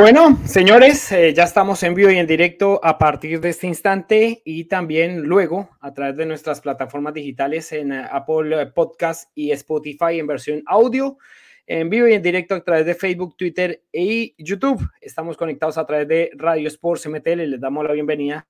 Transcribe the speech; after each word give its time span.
Bueno, 0.00 0.38
señores, 0.44 1.10
eh, 1.10 1.34
ya 1.34 1.42
estamos 1.42 1.82
en 1.82 1.92
vivo 1.92 2.08
y 2.08 2.18
en 2.18 2.26
directo 2.28 2.78
a 2.84 2.98
partir 2.98 3.40
de 3.40 3.48
este 3.48 3.66
instante 3.66 4.42
y 4.44 4.66
también 4.66 5.22
luego 5.22 5.70
a 5.80 5.92
través 5.92 6.16
de 6.16 6.24
nuestras 6.24 6.60
plataformas 6.60 7.14
digitales 7.14 7.72
en 7.72 7.90
eh, 7.90 8.06
Apple 8.08 8.66
Podcast 8.66 9.28
y 9.34 9.50
Spotify 9.50 10.20
en 10.20 10.28
versión 10.28 10.62
audio, 10.66 11.18
en 11.66 11.90
vivo 11.90 12.06
y 12.06 12.14
en 12.14 12.22
directo 12.22 12.54
a 12.54 12.62
través 12.62 12.86
de 12.86 12.94
Facebook, 12.94 13.36
Twitter 13.36 13.82
y 13.90 14.36
YouTube. 14.38 14.88
Estamos 15.00 15.36
conectados 15.36 15.76
a 15.78 15.84
través 15.84 16.06
de 16.06 16.30
Radio 16.36 16.68
Sports 16.68 17.08
MTL. 17.08 17.50
Les 17.50 17.60
damos 17.60 17.84
la 17.84 17.92
bienvenida 17.92 18.46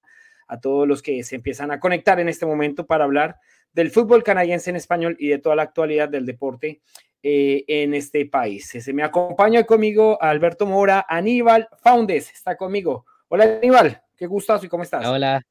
a 0.49 0.61
todos 0.61 0.87
los 0.87 1.01
que 1.01 1.23
se 1.23 1.37
empiezan 1.37 1.71
a 1.71 1.81
conectar 1.81 2.21
en 2.21 2.29
este 2.29 2.45
momento 2.45 2.87
para 2.87 3.05
hablar 3.05 3.39
del 3.73 3.91
fútbol 3.91 4.23
canadiense 4.23 4.69
en 4.69 4.77
español 4.77 5.17
y 5.19 5.29
de 5.29 5.39
toda 5.39 5.57
la 5.57 5.63
actualidad 5.63 6.11
del 6.11 6.27
deporte 6.27 6.83
eh, 7.23 7.65
en 7.67 7.95
este 7.95 8.27
país. 8.27 8.69
Se 8.69 8.93
me 8.93 9.03
acompaña 9.03 9.65
conmigo 9.65 10.21
Alberto 10.23 10.67
Mora, 10.67 11.05
Aníbal 11.09 11.69
Foundes, 11.83 12.31
está 12.31 12.57
conmigo. 12.57 13.07
Hola 13.29 13.59
Aníbal, 13.61 14.03
qué 14.17 14.27
gustazo 14.27 14.67
y 14.67 14.69
cómo 14.69 14.85
estás. 14.85 15.05
Hola, 15.07 15.43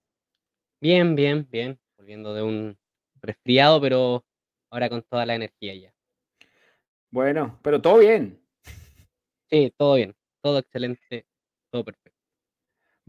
bien, 0.80 1.16
bien, 1.16 1.48
bien, 1.52 1.80
volviendo 1.98 2.34
de 2.34 2.42
un 2.42 2.78
resfriado, 3.22 3.82
pero 3.82 4.26
ahora 4.70 4.90
con 4.90 5.04
toda 5.04 5.26
la 5.26 5.36
energía 5.36 5.76
ya. 5.76 5.94
Bueno, 7.12 7.60
pero 7.62 7.82
todo 7.82 8.00
bien. 8.00 8.42
Sí, 9.50 9.74
todo 9.78 9.96
bien, 9.96 10.16
todo 10.42 10.60
excelente, 10.60 11.26
todo 11.70 11.84
perfecto. 11.84 12.07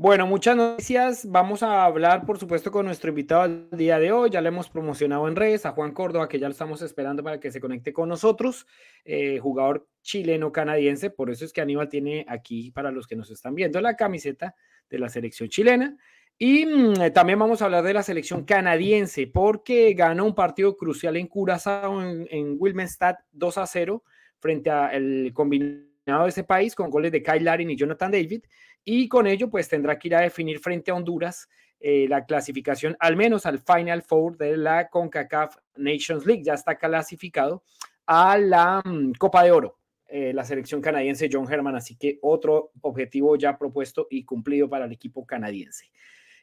Bueno, 0.00 0.28
muchas 0.28 0.54
noticias. 0.54 1.28
Vamos 1.28 1.64
a 1.64 1.84
hablar, 1.84 2.24
por 2.24 2.38
supuesto, 2.38 2.70
con 2.70 2.86
nuestro 2.86 3.08
invitado 3.08 3.40
al 3.40 3.68
día 3.72 3.98
de 3.98 4.12
hoy. 4.12 4.30
Ya 4.30 4.40
le 4.40 4.46
hemos 4.46 4.70
promocionado 4.70 5.26
en 5.26 5.34
redes 5.34 5.66
a 5.66 5.72
Juan 5.72 5.90
Córdoba, 5.90 6.28
que 6.28 6.38
ya 6.38 6.46
lo 6.46 6.52
estamos 6.52 6.82
esperando 6.82 7.24
para 7.24 7.40
que 7.40 7.50
se 7.50 7.60
conecte 7.60 7.92
con 7.92 8.08
nosotros, 8.08 8.68
eh, 9.04 9.40
jugador 9.40 9.88
chileno-canadiense. 10.02 11.10
Por 11.10 11.30
eso 11.30 11.44
es 11.44 11.52
que 11.52 11.62
Aníbal 11.62 11.88
tiene 11.88 12.24
aquí, 12.28 12.70
para 12.70 12.92
los 12.92 13.08
que 13.08 13.16
nos 13.16 13.28
están 13.32 13.56
viendo, 13.56 13.80
la 13.80 13.96
camiseta 13.96 14.54
de 14.88 15.00
la 15.00 15.08
selección 15.08 15.48
chilena. 15.48 15.96
Y 16.38 16.64
mm, 16.64 17.00
eh, 17.00 17.10
también 17.10 17.40
vamos 17.40 17.60
a 17.60 17.64
hablar 17.64 17.82
de 17.82 17.94
la 17.94 18.04
selección 18.04 18.44
canadiense, 18.44 19.26
porque 19.26 19.94
ganó 19.94 20.26
un 20.26 20.34
partido 20.36 20.76
crucial 20.76 21.16
en 21.16 21.26
Curazao, 21.26 22.00
en, 22.04 22.28
en 22.30 22.54
Wilmenstad, 22.56 23.16
2 23.32 23.58
a 23.58 23.66
0, 23.66 24.04
frente 24.38 24.70
al 24.70 25.32
combinado 25.34 26.22
de 26.22 26.28
ese 26.28 26.44
país, 26.44 26.76
con 26.76 26.88
goles 26.88 27.10
de 27.10 27.20
Kyle 27.20 27.42
Larin 27.42 27.70
y 27.70 27.76
Jonathan 27.76 28.12
David 28.12 28.44
y 28.84 29.08
con 29.08 29.26
ello 29.26 29.50
pues 29.50 29.68
tendrá 29.68 29.98
que 29.98 30.08
ir 30.08 30.14
a 30.14 30.20
definir 30.20 30.58
frente 30.58 30.90
a 30.90 30.94
Honduras 30.94 31.48
eh, 31.80 32.06
la 32.08 32.24
clasificación 32.24 32.96
al 32.98 33.16
menos 33.16 33.46
al 33.46 33.60
Final 33.60 34.02
Four 34.02 34.36
de 34.36 34.56
la 34.56 34.88
CONCACAF 34.88 35.56
Nations 35.76 36.26
League. 36.26 36.42
Ya 36.42 36.54
está 36.54 36.76
clasificado 36.76 37.62
a 38.06 38.36
la 38.36 38.82
mm, 38.84 39.12
Copa 39.12 39.44
de 39.44 39.52
Oro. 39.52 39.78
Eh, 40.08 40.32
la 40.32 40.42
selección 40.44 40.80
canadiense 40.80 41.28
John 41.30 41.50
Herman, 41.52 41.76
así 41.76 41.94
que 41.94 42.18
otro 42.22 42.72
objetivo 42.80 43.36
ya 43.36 43.58
propuesto 43.58 44.06
y 44.10 44.24
cumplido 44.24 44.68
para 44.68 44.86
el 44.86 44.92
equipo 44.92 45.26
canadiense. 45.26 45.90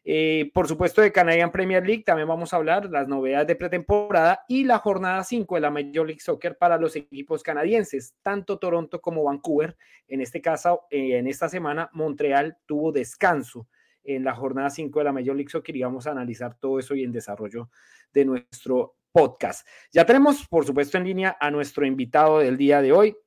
Eh, 0.08 0.52
por 0.54 0.68
supuesto, 0.68 1.02
de 1.02 1.12
Canadian 1.12 1.52
Premier 1.52 1.84
League 1.84 2.04
también 2.04 2.28
vamos 2.28 2.54
a 2.54 2.58
hablar 2.58 2.92
las 2.92 3.08
novedades 3.08 3.48
de 3.48 3.56
pretemporada 3.56 4.46
y 4.48 4.64
la 4.64 4.78
jornada 4.78 5.24
5 5.24 5.56
de 5.56 5.62
la 5.62 5.72
Major 5.72 6.06
League 6.06 6.20
Soccer 6.20 6.60
para 6.60 6.78
los 6.78 6.96
equipos 6.96 7.42
canadienses, 7.42 8.14
tanto 8.22 8.60
Toronto 8.60 9.02
como 9.02 9.24
Vancouver. 9.24 9.76
En 10.08 10.22
este 10.22 10.44
caso, 10.44 10.84
eh, 10.92 11.18
en 11.18 11.26
esta 11.28 11.50
semana, 11.50 11.90
Montreal 11.94 12.56
tuvo 12.68 12.92
descanso 12.92 13.68
en 14.04 14.24
la 14.24 14.36
jornada 14.36 14.70
5 14.70 15.00
de 15.00 15.06
la 15.06 15.12
Major 15.12 15.36
League 15.36 15.50
Soccer 15.50 15.76
y 15.76 15.82
vamos 15.82 16.06
a 16.06 16.12
analizar 16.12 16.56
todo 16.60 16.78
eso 16.78 16.94
y 16.94 17.04
en 17.04 17.12
desarrollo 17.12 17.72
de 18.14 18.26
nuestro 18.26 18.98
podcast. 19.12 19.68
Ya 19.92 20.06
tenemos, 20.06 20.48
por 20.48 20.68
supuesto, 20.68 21.00
en 21.00 21.06
línea 21.06 21.36
a 21.40 21.50
nuestro 21.50 21.84
invitado 21.84 22.38
del 22.38 22.58
día 22.58 22.84
de 22.84 22.92
hoy, 22.92 23.18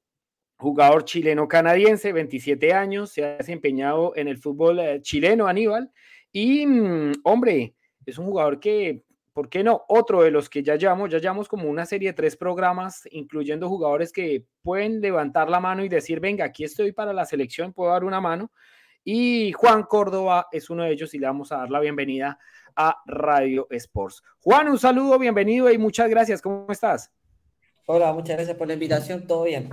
jugador 0.56 1.05
chileno-canadiense, 1.05 2.12
27 2.12 2.72
años, 2.72 3.10
se 3.10 3.25
ha 3.25 3.37
desempeñado 3.39 4.12
en 4.15 4.28
el 4.28 4.39
fútbol 4.39 4.78
eh, 4.78 5.00
chileno, 5.03 5.49
Aníbal 5.49 5.91
y, 6.41 6.66
mm, 6.66 7.12
hombre, 7.25 7.75
es 8.06 8.16
un 8.16 8.26
jugador 8.26 8.60
que, 8.60 9.03
¿por 9.32 9.49
qué 9.49 9.65
no? 9.65 9.82
Otro 9.88 10.22
de 10.22 10.31
los 10.31 10.49
que 10.49 10.62
ya 10.62 10.76
llevamos, 10.76 11.10
ya 11.10 11.19
llevamos 11.19 11.49
como 11.49 11.69
una 11.69 11.84
serie 11.84 12.10
de 12.10 12.12
tres 12.12 12.37
programas, 12.37 13.09
incluyendo 13.10 13.69
jugadores 13.69 14.12
que 14.12 14.44
pueden 14.62 15.00
levantar 15.00 15.50
la 15.50 15.59
mano 15.59 15.84
y 15.84 15.88
decir, 15.88 16.21
venga, 16.21 16.44
aquí 16.44 16.62
estoy 16.62 16.93
para 16.93 17.12
la 17.12 17.25
selección, 17.25 17.72
puedo 17.72 17.91
dar 17.91 18.04
una 18.04 18.21
mano. 18.21 18.53
Y 19.03 19.50
Juan 19.53 19.82
Córdoba 19.82 20.47
es 20.53 20.71
uno 20.71 20.84
de 20.84 20.93
ellos 20.93 21.12
y 21.12 21.19
le 21.19 21.27
vamos 21.27 21.50
a 21.50 21.56
dar 21.56 21.71
la 21.71 21.81
bienvenida 21.81 22.38
a 22.77 22.97
Radio 23.06 23.66
Sports. 23.71 24.22
Juan, 24.38 24.69
un 24.69 24.78
saludo, 24.78 25.19
bienvenido 25.19 25.69
y 25.72 25.78
muchas 25.78 26.09
gracias. 26.09 26.41
¿Cómo 26.41 26.66
estás? 26.71 27.10
Hola, 27.87 28.12
muchas 28.12 28.37
gracias 28.37 28.56
por 28.56 28.69
la 28.69 28.75
invitación, 28.75 29.27
todo 29.27 29.43
bien. 29.43 29.71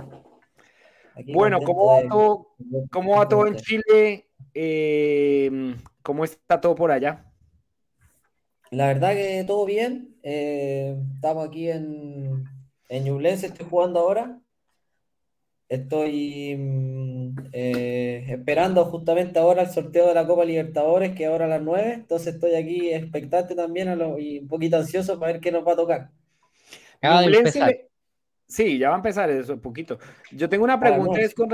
Bueno, 1.26 1.60
¿cómo 1.60 1.86
va, 1.86 2.08
todo, 2.08 2.54
¿cómo 2.90 3.16
va 3.16 3.28
todo 3.28 3.46
en 3.46 3.56
Chile? 3.56 4.26
Eh, 4.54 5.74
¿Cómo 6.02 6.24
está 6.24 6.60
todo 6.60 6.74
por 6.74 6.90
allá? 6.90 7.24
La 8.70 8.88
verdad 8.88 9.14
que 9.14 9.44
todo 9.46 9.64
bien. 9.64 10.16
Eh, 10.22 10.96
estamos 11.14 11.48
aquí 11.48 11.70
en, 11.70 12.44
en 12.88 13.04
Ñublense, 13.04 13.46
estoy 13.46 13.66
jugando 13.68 14.00
ahora. 14.00 14.40
Estoy 15.68 16.56
mm, 16.56 17.48
eh, 17.52 18.24
esperando 18.28 18.84
justamente 18.84 19.38
ahora 19.38 19.62
el 19.62 19.70
sorteo 19.70 20.06
de 20.08 20.14
la 20.14 20.26
Copa 20.26 20.44
Libertadores, 20.44 21.14
que 21.14 21.26
ahora 21.26 21.46
a 21.46 21.48
las 21.48 21.62
9. 21.62 21.92
Entonces 21.94 22.34
estoy 22.34 22.54
aquí 22.54 22.90
expectante 22.92 23.54
también 23.54 23.88
y 24.18 24.38
un 24.40 24.48
poquito 24.48 24.76
ansioso 24.76 25.18
para 25.18 25.32
ver 25.32 25.40
qué 25.40 25.50
nos 25.50 25.66
va 25.66 25.72
a 25.72 25.76
tocar. 25.76 26.10
Sí, 28.48 28.78
ya 28.78 28.90
va 28.90 28.94
a 28.94 28.98
empezar 28.98 29.28
eso, 29.30 29.54
un 29.54 29.60
poquito. 29.60 29.98
Yo 30.30 30.48
tengo 30.48 30.64
una 30.64 30.78
pregunta 30.78 31.20
es 31.20 31.34
con, 31.34 31.48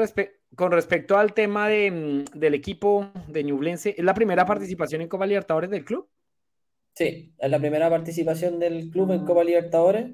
con 0.54 0.72
respecto 0.72 1.16
al 1.16 1.32
tema 1.32 1.68
de, 1.68 1.90
mm, 1.90 2.38
del 2.38 2.54
equipo 2.54 3.10
de 3.28 3.44
Ñublense. 3.44 3.94
¿Es 3.96 4.04
la 4.04 4.14
primera 4.14 4.44
participación 4.44 5.00
en 5.00 5.08
Copa 5.08 5.26
Libertadores 5.26 5.70
del 5.70 5.84
club? 5.84 6.08
Sí, 6.94 7.34
es 7.38 7.50
la 7.50 7.58
primera 7.58 7.88
participación 7.88 8.58
del 8.58 8.90
club 8.90 9.12
en 9.12 9.24
Copa 9.24 9.42
Libertadores. 9.44 10.12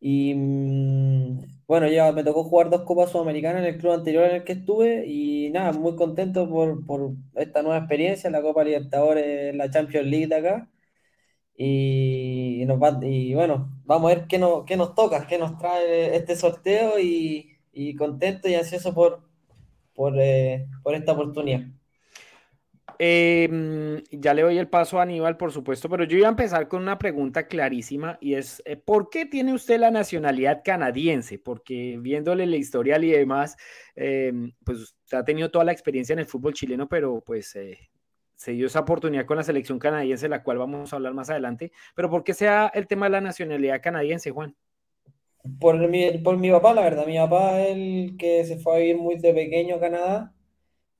Y 0.00 0.34
mm, 0.34 1.64
bueno, 1.66 1.88
ya 1.88 2.12
me 2.12 2.24
tocó 2.24 2.44
jugar 2.44 2.70
dos 2.70 2.82
Copas 2.84 3.10
Sudamericanas 3.10 3.62
en 3.62 3.74
el 3.74 3.78
club 3.78 3.92
anterior 3.92 4.24
en 4.26 4.36
el 4.36 4.44
que 4.44 4.52
estuve. 4.52 5.06
Y 5.06 5.50
nada, 5.50 5.72
muy 5.72 5.96
contento 5.96 6.48
por, 6.48 6.84
por 6.86 7.12
esta 7.34 7.62
nueva 7.62 7.78
experiencia, 7.78 8.30
la 8.30 8.42
Copa 8.42 8.64
Libertadores, 8.64 9.54
la 9.56 9.70
Champions 9.70 10.06
League 10.08 10.28
de 10.28 10.36
acá. 10.36 10.70
Y, 11.56 12.64
nos 12.66 12.80
y 13.02 13.34
bueno, 13.34 13.77
vamos 13.88 14.12
a 14.12 14.14
ver 14.14 14.26
qué, 14.26 14.38
nos 14.38 14.94
toca, 14.94 15.26
qué 15.26 15.38
nos 15.38 15.56
trae 15.56 16.14
este 16.14 16.36
sorteo 16.36 17.00
y, 17.00 17.56
contento 17.96 18.46
y 18.46 18.54
ansioso 18.54 18.92
por, 18.92 19.22
por, 19.94 20.14
eh, 20.20 20.66
esta 20.92 21.12
oportunidad. 21.12 21.62
Em, 22.98 24.02
ya 24.10 24.34
le 24.34 24.42
doy 24.42 24.58
el 24.58 24.68
paso 24.68 24.98
a 24.98 25.02
Aníbal, 25.02 25.38
por 25.38 25.52
supuesto, 25.52 25.88
pero 25.88 26.04
yo 26.04 26.18
iba 26.18 26.26
a 26.26 26.30
empezar 26.30 26.68
con 26.68 26.82
una 26.82 26.98
pregunta 26.98 27.46
clarísima 27.46 28.18
y 28.20 28.34
es, 28.34 28.60
eh, 28.66 28.76
¿por 28.76 29.08
qué 29.08 29.24
tiene 29.24 29.54
usted 29.54 29.78
la 29.80 29.90
nacionalidad 29.90 30.62
canadiense? 30.62 31.38
Porque 31.38 31.96
viéndole 31.98 32.44
la 32.46 32.56
historial 32.56 33.04
y 33.04 33.12
demás, 33.12 33.56
em, 33.94 34.52
pues 34.64 34.80
usted 34.80 35.16
ha 35.16 35.24
tenido 35.24 35.50
toda 35.50 35.64
la 35.64 35.72
experiencia 35.72 36.12
en 36.12 36.18
el 36.18 36.26
fútbol 36.26 36.52
chileno, 36.52 36.88
pero 36.88 37.22
pues 37.24 37.56
eh, 37.56 37.78
se 38.38 38.52
dio 38.52 38.68
esa 38.68 38.80
oportunidad 38.80 39.26
con 39.26 39.36
la 39.36 39.42
selección 39.42 39.80
canadiense, 39.80 40.28
la 40.28 40.44
cual 40.44 40.58
vamos 40.58 40.92
a 40.92 40.96
hablar 40.96 41.12
más 41.12 41.28
adelante. 41.28 41.72
Pero 41.96 42.08
¿por 42.08 42.22
qué 42.22 42.34
sea 42.34 42.70
el 42.72 42.86
tema 42.86 43.06
de 43.06 43.10
la 43.10 43.20
nacionalidad 43.20 43.82
canadiense, 43.82 44.30
Juan? 44.30 44.54
Por 45.58 45.76
mi, 45.88 46.18
por 46.18 46.36
mi 46.38 46.50
papá, 46.50 46.72
la 46.72 46.82
verdad. 46.82 47.04
Mi 47.06 47.16
papá 47.16 47.60
es 47.62 47.76
el 47.76 48.16
que 48.16 48.44
se 48.44 48.58
fue 48.58 48.76
a 48.76 48.78
vivir 48.78 48.96
muy 48.96 49.16
de 49.18 49.34
pequeño 49.34 49.76
a 49.76 49.80
Canadá. 49.80 50.34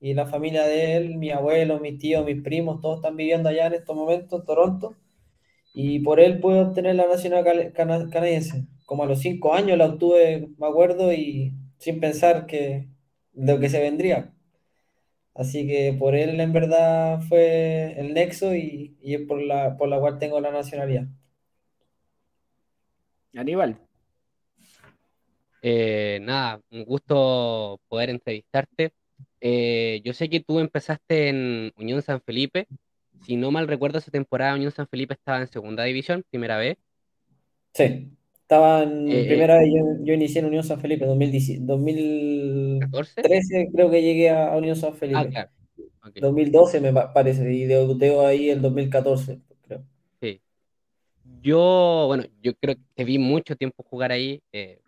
Y 0.01 0.13
la 0.15 0.25
familia 0.27 0.63
de 0.65 0.97
él, 0.97 1.17
mi 1.17 1.31
abuelo, 1.31 1.79
mis 1.79 1.97
tíos, 1.97 2.25
mis 2.25 2.41
primos, 2.41 2.81
todos 2.81 2.97
están 2.97 3.15
viviendo 3.15 3.47
allá 3.47 3.67
en 3.67 3.73
estos 3.73 3.95
momentos, 3.95 4.41
en 4.41 4.45
Toronto. 4.45 4.97
Y 5.73 5.99
por 5.99 6.19
él 6.19 6.41
pude 6.41 6.59
obtener 6.61 6.95
la 6.95 7.07
nacionalidad 7.07 7.73
canadiense. 7.73 8.67
Como 8.85 9.03
a 9.03 9.05
los 9.07 9.19
cinco 9.19 9.53
años 9.53 9.77
la 9.77 9.85
obtuve, 9.85 10.49
me 10.57 10.67
acuerdo, 10.67 11.13
y 11.13 11.53
sin 11.77 12.01
pensar 12.01 12.47
que 12.47 12.89
lo 13.33 13.59
que 13.59 13.69
se 13.69 13.79
vendría. 13.79 14.33
Así 15.33 15.67
que 15.67 15.95
por 15.97 16.15
él 16.15 16.39
en 16.39 16.51
verdad 16.51 17.21
fue 17.21 17.93
el 17.99 18.13
nexo 18.13 18.55
y, 18.55 18.97
es 19.01 19.21
por 19.21 19.41
la, 19.41 19.77
por 19.77 19.87
la 19.87 19.99
cual 19.99 20.19
tengo 20.19 20.39
la 20.41 20.51
nacionalidad. 20.51 21.07
Aníbal. 23.35 23.77
Eh, 25.61 26.19
nada, 26.21 26.61
un 26.71 26.83
gusto 26.85 27.79
poder 27.87 28.09
entrevistarte. 28.09 28.93
Eh, 29.41 30.01
yo 30.03 30.13
sé 30.13 30.29
que 30.29 30.39
tú 30.39 30.59
empezaste 30.59 31.29
en 31.29 31.73
Unión 31.77 32.01
San 32.01 32.21
Felipe. 32.21 32.67
Si 33.21 33.35
no 33.35 33.51
mal 33.51 33.67
recuerdo, 33.67 33.99
esa 33.99 34.11
temporada 34.11 34.55
Unión 34.55 34.71
San 34.71 34.87
Felipe 34.87 35.13
estaba 35.13 35.41
en 35.41 35.47
segunda 35.47 35.83
división, 35.83 36.23
primera 36.29 36.57
vez. 36.57 36.77
Sí. 37.73 38.18
Estaba 38.49 38.81
en 38.81 39.11
eh, 39.11 39.25
primera 39.25 39.59
vez, 39.59 39.69
yo, 40.01 40.11
inicié 40.11 40.39
en 40.39 40.47
Unión 40.47 40.63
San 40.63 40.79
Felipe, 40.79 41.05
2013 41.05 43.69
creo 43.71 43.91
que 43.91 44.01
llegué 44.01 44.31
a 44.31 44.57
Unión 44.57 44.75
San 44.75 44.95
Felipe. 44.95 45.19
Ah, 45.19 45.27
claro. 45.27 45.51
2012 46.19 46.81
me 46.81 46.91
parece, 46.91 47.53
y 47.53 47.65
debuteo 47.65 48.25
ahí 48.25 48.49
el 48.49 48.63
2014, 48.63 49.39
creo. 49.61 49.83
Sí. 50.19 50.41
Yo, 51.43 52.05
bueno, 52.07 52.23
yo 52.41 52.55
creo 52.55 52.73
que 52.73 52.81
te 52.95 53.03
vi 53.03 53.19
mucho 53.19 53.55
tiempo 53.55 53.83
jugar 53.83 54.11
ahí, 54.11 54.41
eh, 54.51 54.81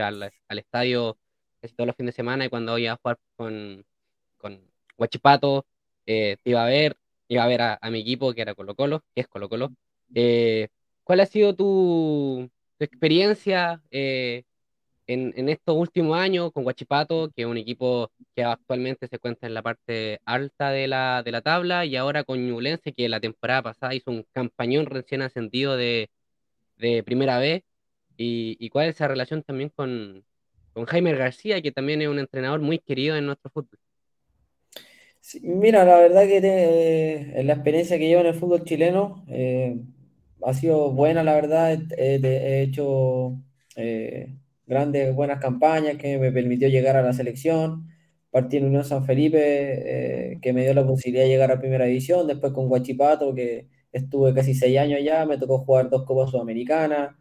al, 0.00 0.30
estadio 0.50 1.18
casi 1.60 1.74
todos 1.74 1.88
los 1.88 1.96
fines 1.96 2.14
de 2.14 2.16
semana 2.16 2.44
y 2.44 2.48
cuando 2.48 2.78
iba 2.78 2.92
a 2.92 3.00
jugar 3.02 3.18
con, 3.34 3.84
con 4.36 4.60
Huachipato, 4.96 5.66
te 6.04 6.38
iba 6.44 6.64
a 6.64 6.68
ver, 6.68 6.96
iba 7.26 7.42
a 7.42 7.48
ver 7.48 7.60
a, 7.60 7.80
mi 7.90 8.02
equipo 8.02 8.32
que 8.34 8.42
era 8.42 8.54
Colo 8.54 8.76
Colo, 8.76 9.02
que 9.16 9.22
es 9.22 9.26
Colo 9.26 9.48
Colo. 9.48 9.72
¿Cuál 11.02 11.20
ha 11.20 11.26
sido 11.26 11.56
tu, 11.56 12.48
experiencia 12.84 13.82
en, 15.08 15.48
estos 15.48 15.76
últimos 15.76 16.18
años 16.18 16.52
con 16.52 16.64
Guachipato, 16.64 17.30
que 17.34 17.42
es 17.42 17.48
un 17.48 17.56
equipo 17.56 18.10
que 18.36 18.44
actualmente 18.44 19.08
se 19.08 19.16
encuentra 19.16 19.48
en 19.48 19.54
la 19.54 19.62
parte 19.62 20.20
alta 20.24 20.70
de 20.70 20.86
la, 20.86 21.42
tabla, 21.42 21.86
y 21.86 21.96
ahora 21.96 22.24
con 22.24 22.46
Ñublense, 22.46 22.92
que 22.92 23.08
la 23.08 23.20
temporada 23.20 23.62
pasada 23.62 23.94
hizo 23.94 24.10
un 24.10 24.26
campañón 24.32 24.86
recién 24.86 25.22
ascendido 25.22 25.76
de, 25.76 26.10
de 26.76 27.02
primera 27.02 27.38
vez, 27.38 27.62
y, 28.18 28.68
cuál 28.70 28.88
es 28.88 28.96
esa 28.96 29.08
relación 29.08 29.42
también 29.42 29.70
con, 29.74 30.24
Jaime 30.86 31.12
García, 31.14 31.60
que 31.60 31.72
también 31.72 32.02
es 32.02 32.08
un 32.08 32.20
entrenador 32.20 32.60
muy 32.60 32.78
querido 32.78 33.16
en 33.16 33.26
nuestro 33.26 33.50
fútbol. 33.50 33.80
mira, 35.42 35.84
la 35.84 35.98
verdad 35.98 36.22
que 36.22 37.32
en 37.34 37.46
la 37.48 37.54
experiencia 37.54 37.98
que 37.98 38.06
llevo 38.06 38.20
en 38.20 38.28
el 38.28 38.34
fútbol 38.34 38.62
chileno 38.64 39.24
eh, 39.28 39.76
ha 40.42 40.54
sido 40.54 40.92
buena, 40.92 41.22
la 41.22 41.34
verdad. 41.34 41.78
he 41.96 42.62
hecho 42.62 43.40
eh, 43.76 44.36
grandes, 44.66 45.14
buenas 45.14 45.40
campañas 45.40 45.96
que 45.96 46.18
me 46.18 46.32
permitió 46.32 46.68
llegar 46.68 46.96
a 46.96 47.02
la 47.02 47.12
selección. 47.12 47.88
Partí 48.30 48.58
en 48.58 48.66
Unión 48.66 48.84
San 48.84 49.04
Felipe, 49.06 49.38
eh, 50.34 50.38
que 50.42 50.52
me 50.52 50.62
dio 50.62 50.74
la 50.74 50.86
posibilidad 50.86 51.24
de 51.24 51.30
llegar 51.30 51.50
a 51.52 51.58
Primera 51.60 51.86
División. 51.86 52.26
Después 52.26 52.52
con 52.52 52.68
Guachipato, 52.68 53.34
que 53.34 53.68
estuve 53.92 54.34
casi 54.34 54.54
seis 54.54 54.78
años 54.78 54.98
allá, 54.98 55.24
me 55.26 55.38
tocó 55.38 55.58
jugar 55.58 55.90
dos 55.90 56.04
Copas 56.04 56.30
Sudamericanas. 56.30 57.16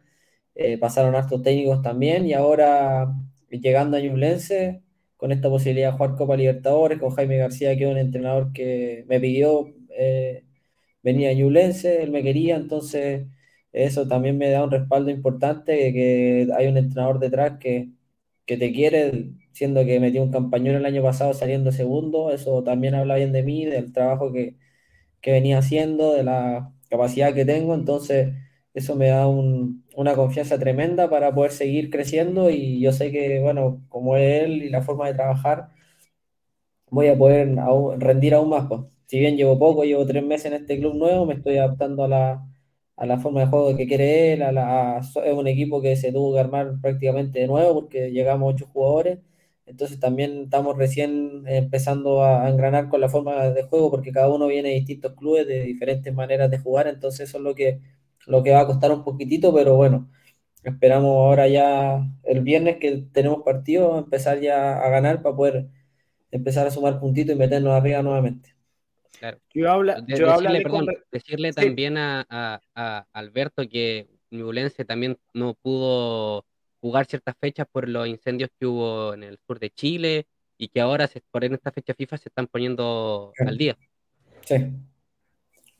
Eh, 0.55 0.77
pasaron 0.77 1.15
hartos 1.15 1.41
técnicos 1.43 1.81
también. 1.81 2.25
Y 2.27 2.33
ahora, 2.33 3.13
llegando 3.49 3.97
a 3.97 3.99
Ñublense, 4.01 4.81
con 5.17 5.31
esta 5.31 5.49
posibilidad 5.49 5.91
de 5.91 5.97
jugar 5.97 6.15
Copa 6.15 6.37
Libertadores, 6.37 6.99
con 6.99 7.11
Jaime 7.11 7.37
García, 7.37 7.75
que 7.77 7.85
es 7.85 7.91
un 7.91 7.97
entrenador 7.97 8.53
que 8.53 9.05
me 9.07 9.19
pidió 9.19 9.67
eh, 9.97 10.45
venir 11.07 11.29
a 11.29 11.33
Ñublense, 11.33 12.03
él 12.03 12.11
me 12.11 12.21
quería, 12.23 12.57
entonces 12.57 13.27
eso 13.71 14.07
también 14.07 14.37
me 14.37 14.49
da 14.49 14.63
un 14.63 14.71
respaldo 14.71 15.09
importante, 15.09 15.93
que 15.93 16.49
hay 16.57 16.67
un 16.67 16.77
entrenador 16.77 17.19
detrás 17.19 17.59
que, 17.59 17.91
te 18.45 18.71
quiere, 18.73 19.31
siendo 19.53 19.85
que 19.85 19.99
metió 19.99 20.23
un 20.23 20.31
campañón 20.31 20.75
el 20.75 20.85
año 20.85 21.03
pasado 21.03 21.33
saliendo 21.33 21.71
segundo, 21.71 22.31
eso 22.31 22.63
también 22.63 22.95
habla 22.95 23.15
bien 23.15 23.31
de 23.33 23.43
mí, 23.43 23.65
del 23.65 23.93
trabajo 23.93 24.31
que, 24.33 24.55
venía 25.25 25.57
haciendo, 25.59 26.13
de 26.13 26.23
la 26.23 26.73
capacidad 26.89 27.33
que 27.33 27.45
tengo, 27.45 27.75
entonces 27.75 28.33
eso 28.73 28.95
me 28.95 29.07
da 29.09 29.27
una 29.27 30.15
confianza 30.15 30.57
tremenda 30.59 31.09
para 31.09 31.33
poder 31.33 31.51
seguir 31.51 31.89
creciendo 31.89 32.49
y 32.49 32.79
yo 32.81 32.91
sé 32.93 33.11
que, 33.11 33.39
bueno, 33.41 33.83
como 33.89 34.17
él 34.17 34.63
y 34.63 34.69
la 34.69 34.81
forma 34.83 35.07
de 35.07 35.15
trabajar, 35.15 35.69
voy 36.89 37.07
a 37.07 37.17
poder 37.17 37.55
rendir 37.99 38.33
aún 38.33 38.49
más. 38.49 38.67
Pues. 38.67 38.81
Si 39.07 39.19
bien 39.19 39.37
llevo 39.37 39.57
poco, 39.59 39.83
llevo 39.83 40.05
tres 40.05 40.23
meses 40.23 40.47
en 40.47 40.53
este 40.53 40.77
club 40.79 40.95
nuevo, 40.95 41.25
me 41.25 41.35
estoy 41.35 41.57
adaptando 41.57 42.03
a 42.03 42.07
la, 42.07 42.47
a 42.97 43.05
la 43.05 43.19
forma 43.19 43.41
de 43.41 43.47
juego 43.47 43.77
que 43.77 43.87
quiere 43.87 44.33
él, 44.33 44.41
a 44.43 44.99
es 44.99 45.33
un 45.33 45.47
equipo 45.47 45.81
que 45.81 45.95
se 45.95 46.11
tuvo 46.11 46.33
que 46.33 46.39
armar 46.41 46.79
prácticamente 46.81 47.39
de 47.39 47.47
nuevo 47.47 47.75
porque 47.75 48.11
llegamos 48.11 48.53
ocho 48.55 48.67
jugadores, 48.73 49.19
entonces 49.65 49.99
también 49.99 50.43
estamos 50.45 50.77
recién 50.77 51.43
empezando 51.47 52.23
a, 52.23 52.49
engranar 52.49 52.89
con 52.89 53.01
la 53.01 53.09
forma 53.09 53.49
de 53.49 53.63
juego 53.63 53.91
porque 53.91 54.11
cada 54.11 54.29
uno 54.29 54.47
viene 54.47 54.69
de 54.69 54.75
distintos 54.75 55.13
clubes, 55.15 55.47
de 55.47 55.63
diferentes 55.63 56.13
maneras 56.13 56.49
de 56.51 56.59
jugar, 56.59 56.87
entonces 56.87 57.29
eso 57.29 57.37
es 57.37 57.43
lo 57.43 57.55
que, 57.55 57.81
lo 58.27 58.43
que 58.43 58.51
va 58.51 58.61
a 58.61 58.67
costar 58.67 58.91
un 58.91 59.03
poquitito, 59.03 59.53
pero 59.53 59.75
bueno, 59.75 60.09
esperamos 60.63 61.11
ahora 61.11 61.47
ya 61.47 62.07
el 62.23 62.41
viernes 62.41 62.77
que 62.77 63.05
tenemos 63.13 63.43
partido, 63.43 63.97
empezar 63.99 64.39
ya 64.41 64.79
a 64.79 64.89
ganar 64.89 65.21
para 65.21 65.35
poder 65.35 65.69
empezar 66.31 66.67
a 66.67 66.71
sumar 66.71 66.99
puntitos 66.99 67.35
y 67.35 67.39
meternos 67.39 67.73
arriba 67.73 68.01
nuevamente. 68.03 68.56
Claro. 69.19 69.39
Yo, 69.53 69.71
habla, 69.71 70.01
decirle, 70.01 70.61
perdón, 70.61 70.87
decirle 71.11 71.53
también 71.53 71.97
a, 71.97 72.61
Alberto 73.13 73.67
que 73.67 74.07
Ñublense 74.31 74.85
también 74.85 75.17
no 75.33 75.53
pudo 75.55 76.45
jugar 76.81 77.05
ciertas 77.05 77.35
fechas 77.39 77.67
por 77.71 77.87
los 77.87 78.07
incendios 78.07 78.49
que 78.59 78.65
hubo 78.65 79.13
en 79.13 79.23
el 79.23 79.39
sur 79.47 79.59
de 79.59 79.69
Chile 79.69 80.27
y 80.57 80.69
que 80.69 80.81
ahora 80.81 81.07
se, 81.07 81.21
por 81.31 81.43
en 81.43 81.53
esta 81.53 81.71
fecha 81.71 81.93
FIFA 81.93 82.17
se 82.17 82.29
están 82.29 82.47
poniendo 82.47 83.31
al 83.45 83.57
día. 83.57 83.77
Sí. 84.45 84.55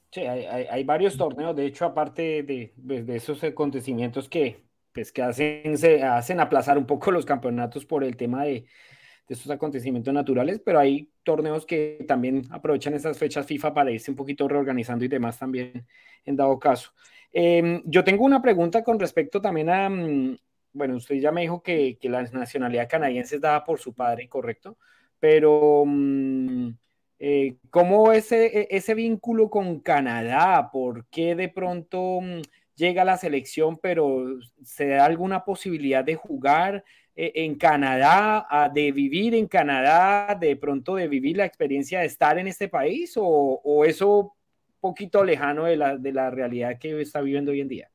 Sí, 0.10 0.22
hay, 0.22 0.84
varios 0.86 1.18
torneos, 1.18 1.56
de 1.56 1.66
hecho, 1.66 1.86
aparte 1.86 2.42
de, 2.42 2.74
de, 2.78 3.16
esos 3.16 3.44
acontecimientos 3.44 4.30
que, 4.30 4.64
pues, 4.94 5.12
que 5.12 5.22
hacen, 5.22 5.78
se 5.78 6.02
hacen 6.02 6.40
aplazar 6.40 6.78
un 6.78 6.86
poco 6.86 7.12
los 7.12 7.26
campeonatos 7.26 7.86
por 7.86 8.06
el 8.06 8.16
tema 8.16 8.46
de, 8.46 8.66
de 9.28 9.34
estos 9.34 9.52
acontecimientos 9.52 10.14
naturales, 10.14 10.62
pero 10.64 10.80
hay 10.80 11.12
torneos 11.24 11.66
que 11.66 12.06
también 12.08 12.44
aprovechan 12.50 12.94
esas 12.94 13.18
fechas 13.18 13.46
FIFA 13.46 13.74
para 13.74 13.92
irse 13.92 14.10
un 14.10 14.16
poquito 14.16 14.48
reorganizando 14.48 15.04
y 15.04 15.10
demás 15.10 15.38
también 15.38 15.86
en 16.26 16.36
dado 16.36 16.58
caso. 16.58 16.92
Em, 17.34 17.82
yo 17.86 18.04
tengo 18.04 18.24
una 18.24 18.42
pregunta 18.42 18.84
con 18.84 19.00
respecto 19.00 19.42
también 19.42 19.70
a, 19.70 19.90
mm, 19.90 20.38
bueno, 20.74 20.96
usted 20.96 21.16
ya 21.16 21.32
me 21.32 21.42
dijo 21.42 21.62
que, 21.62 21.98
la 22.04 22.24
nacionalidad 22.24 22.88
canadiense 22.90 23.36
es 23.36 23.42
dada 23.42 23.66
por 23.66 23.80
su 23.80 23.94
padre, 23.94 24.30
correcto, 24.30 24.78
pero 25.20 25.84
mm, 25.86 26.70
eh, 27.20 27.58
¿cómo 27.70 28.12
ese, 28.14 28.46
e, 28.62 28.68
ese 28.72 28.94
vínculo 28.94 29.50
con 29.50 29.82
Canadá? 29.82 30.70
¿Por 30.72 31.06
qué 31.08 31.36
de 31.36 31.50
pronto 31.50 32.22
mm, 32.22 32.42
llega 32.76 33.02
a 33.02 33.06
la 33.06 33.18
selección, 33.18 33.78
pero 33.78 34.40
se 34.64 34.88
da 34.88 35.06
alguna 35.06 35.44
posibilidad 35.44 36.04
de 36.04 36.16
jugar? 36.16 36.86
Eh, 37.20 37.32
en 37.44 37.56
Canadá, 37.56 38.70
de 38.72 38.92
vivir 38.92 39.34
en 39.34 39.48
Canadá, 39.48 40.38
de 40.40 40.56
pronto 40.56 40.96
de 40.96 41.08
vivir 41.08 41.36
la 41.38 41.46
experiencia 41.46 42.02
de 42.02 42.06
estar 42.06 42.38
en 42.38 42.48
este 42.48 42.70
país 42.70 43.18
o, 43.18 43.26
o 43.64 43.86
eso 43.86 44.38
poquito 44.80 45.24
lejano 45.24 45.66
de 45.66 45.78
la, 45.78 45.98
de 45.98 46.12
la 46.14 46.30
realidad 46.30 46.78
que 46.80 47.02
está 47.02 47.22
viviendo 47.22 47.52
hoy 47.52 47.62
en 47.62 47.68
día? 47.68 47.90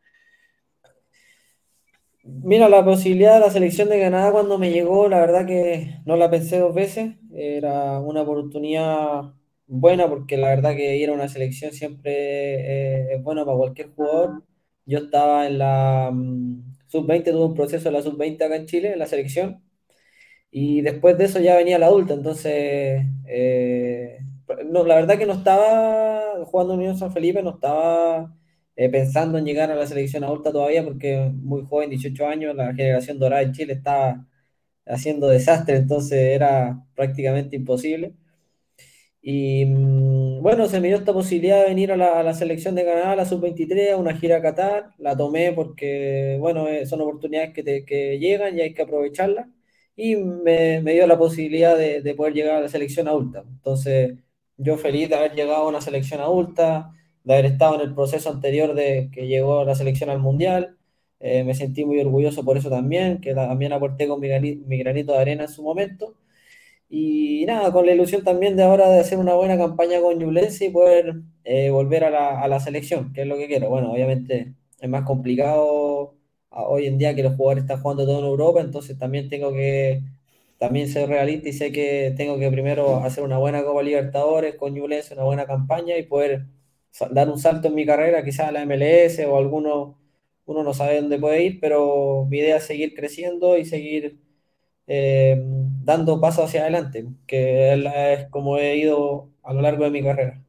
Mira, 2.25 2.69
la 2.69 2.85
posibilidad 2.85 3.35
de 3.35 3.41
la 3.41 3.51
selección 3.51 3.89
de 3.89 4.01
Canadá 4.01 4.33
cuando 4.33 4.59
me 4.59 4.71
llegó, 4.71 5.09
la 5.09 5.21
verdad 5.21 5.47
que 5.47 6.01
no 6.05 6.17
la 6.17 6.31
pensé 6.31 6.58
dos 6.58 6.75
veces. 6.75 7.15
Era 7.32 8.01
una 8.01 8.23
oportunidad 8.23 9.35
buena 9.67 10.08
porque 10.08 10.37
la 10.37 10.49
verdad 10.49 10.77
que 10.77 10.96
ir 10.96 11.11
a 11.11 11.15
una 11.15 11.29
selección 11.29 11.73
siempre 11.73 12.13
eh, 12.13 13.15
es 13.15 13.23
bueno 13.23 13.44
para 13.44 13.56
cualquier 13.56 13.91
jugador. 13.91 14.44
Yo 14.85 14.99
estaba 14.99 15.46
en 15.46 15.58
la, 15.58 16.11
mm, 16.13 16.71
sub-20 16.93 17.32
tuvo 17.32 17.46
un 17.49 17.55
proceso 17.55 17.87
de 17.87 17.93
la 17.93 18.03
sub-20 18.03 18.44
acá 18.44 18.56
en 18.56 18.67
Chile, 18.67 18.93
en 18.93 19.01
la 19.01 19.06
selección, 19.06 19.63
y 20.51 20.82
después 20.82 21.17
de 21.19 21.25
eso 21.25 21.41
ya 21.41 21.56
venía 21.56 21.79
la 21.79 21.87
adulta, 21.87 22.15
entonces, 22.15 23.03
eh, 23.27 24.19
no, 24.70 24.84
la 24.84 24.96
verdad 24.96 25.19
que 25.19 25.27
no 25.27 25.34
estaba 25.34 26.44
jugando 26.46 26.75
Unión 26.75 26.96
San 26.99 27.13
Felipe, 27.13 27.43
no 27.43 27.51
estaba 27.55 28.37
eh, 28.77 28.89
pensando 28.91 29.39
en 29.39 29.44
llegar 29.46 29.70
a 29.70 29.75
la 29.77 29.87
selección 29.87 30.25
adulta 30.25 30.53
todavía, 30.53 30.84
porque 30.84 31.31
muy 31.34 31.65
joven, 31.67 31.91
18 31.91 32.27
años, 32.27 32.55
la 32.56 32.75
generación 32.75 33.19
dorada 33.19 33.43
en 33.43 33.53
Chile 33.53 33.75
estaba 33.75 34.27
haciendo 34.87 35.29
desastre, 35.29 35.77
entonces 35.77 36.19
era 36.19 36.84
prácticamente 36.94 37.56
imposible. 37.56 38.15
Y 39.22 39.64
mm, 39.67 40.43
bueno, 40.43 40.67
se 40.67 40.81
me 40.81 40.88
dio 40.88 40.96
esta 40.96 41.12
posibilidad 41.12 41.62
de 41.62 41.69
venir 41.69 41.93
a 41.93 41.96
la, 41.96 42.34
selección 42.34 42.74
de 42.74 42.84
Canadá, 42.84 43.12
a 43.12 43.17
la 43.17 43.24
sub-23, 43.24 43.93
a 43.93 43.96
una 43.96 44.17
gira 44.17 44.38
a 44.38 44.43
Qatar. 44.43 44.91
La 44.98 45.17
tomé 45.17 45.52
porque, 45.52 46.36
bueno, 46.41 46.67
eh, 46.69 46.86
son 46.86 47.00
oportunidades 47.00 47.52
que, 47.55 47.84
que 47.84 48.19
llegan 48.19 48.58
y 48.58 48.62
hay 48.62 48.74
que 48.74 48.82
aprovecharlas. 48.82 49.46
Y 49.94 50.17
me, 50.17 50.81
me 50.81 50.94
dio 50.94 51.06
la 51.06 51.19
posibilidad 51.19 51.76
de, 51.76 52.02
de, 52.02 52.14
poder 52.14 52.34
llegar 52.34 52.56
a 52.56 52.60
la 52.62 52.69
selección 52.69 53.08
adulta. 53.08 53.44
Entonces, 53.46 54.19
yo 54.56 54.76
feliz 54.79 55.08
de 55.08 55.17
haber 55.17 55.34
llegado 55.34 55.64
a 55.64 55.69
una 55.69 55.81
selección 55.81 56.20
adulta, 56.20 56.93
de 57.24 57.34
haber 57.34 57.46
estado 57.46 57.76
en 57.76 57.82
el 57.82 57.94
proceso 57.94 58.31
anterior 58.31 58.74
de 58.74 59.10
que 59.12 59.26
llegó 59.29 59.64
la 59.64 59.74
selección 59.74 60.10
al 60.10 60.19
Mundial. 60.19 60.76
Eh, 61.20 61.44
me 61.44 61.55
sentí 61.55 61.84
muy 61.84 62.00
orgulloso 62.00 62.44
por 62.44 62.56
eso 62.56 62.70
también, 62.70 63.20
que 63.20 63.34
también 63.34 63.72
aporté 63.72 64.08
con 64.08 64.20
mi, 64.20 64.29
mi 64.67 64.79
granito 64.79 65.12
de 65.12 65.19
arena 65.19 65.44
en 65.44 65.48
su 65.50 65.62
momento. 65.62 66.14
Y 66.94 67.46
nada, 67.46 67.72
con 67.72 67.87
la 67.87 67.93
ilusión 67.94 68.22
también 68.22 68.55
de 68.55 68.65
ahora 68.65 68.89
de 68.91 69.01
hacer 69.01 69.19
una 69.19 69.34
buena 69.34 69.56
campaña 69.56 70.01
con 70.03 70.19
Ñublense 70.19 70.67
y 70.67 70.70
poder 70.70 71.22
eh, 71.44 71.70
volver 71.70 72.05
a 72.05 72.11
la, 72.11 72.43
a 72.43 72.49
la, 72.49 72.61
selección, 72.61 73.13
que 73.15 73.22
es 73.22 73.27
lo 73.27 73.37
que 73.39 73.46
quiero. 73.49 73.70
Bueno, 73.70 73.93
obviamente 73.93 74.55
es 74.79 74.89
más 74.91 75.05
complicado 75.05 76.17
hoy 76.51 76.87
en 76.87 76.99
día 76.99 77.15
que 77.15 77.22
los 77.22 77.34
jugadores 77.37 77.65
están 77.65 77.81
jugando 77.81 78.05
todo 78.05 78.19
en 78.19 78.27
Europa, 78.27 78.61
entonces 78.61 78.99
también 78.99 79.29
tengo 79.31 79.53
que 79.55 80.03
también 80.58 80.89
ser 80.89 81.08
realista 81.08 81.49
y 81.49 81.53
sé 81.55 81.72
que 81.72 82.15
tengo 82.17 82.39
que 82.39 82.51
primero 82.51 82.99
hacer 82.99 83.25
una 83.25 83.39
buena 83.39 83.65
Copa 83.65 83.82
Libertadores 83.82 84.56
con 84.56 84.75
Ñublense, 84.75 85.15
una 85.15 85.25
buena 85.25 85.46
campaña 85.46 85.96
y 85.96 86.05
poder 86.05 86.46
dar 87.11 87.31
un 87.31 87.39
salto 87.39 87.69
en 87.69 87.75
mi 87.75 87.87
carrera, 87.87 88.25
quizás 88.25 88.49
a 88.49 88.53
la 88.53 88.67
MLS 88.67 89.19
o 89.27 89.39
alguno, 89.39 89.99
uno 90.46 90.63
no 90.63 90.75
sabe 90.75 91.01
dónde 91.01 91.19
puede 91.19 91.43
ir, 91.43 91.58
pero 91.61 92.27
mi 92.29 92.39
idea 92.39 92.58
es 92.58 92.65
seguir 92.65 92.94
creciendo 92.94 93.56
y 93.56 93.65
seguir 93.65 94.19
eh, 94.94 95.41
dando 95.82 96.20
pasos 96.20 96.44
hacia 96.44 96.61
adelante, 96.61 97.06
que 97.27 97.72
es 98.13 98.27
como 98.29 98.58
he 98.58 98.77
ido 98.77 99.31
a 99.43 99.55
lo 99.55 99.63
largo 99.63 99.84
de 99.84 99.91
mi 99.91 100.03
carrera. 100.03 100.43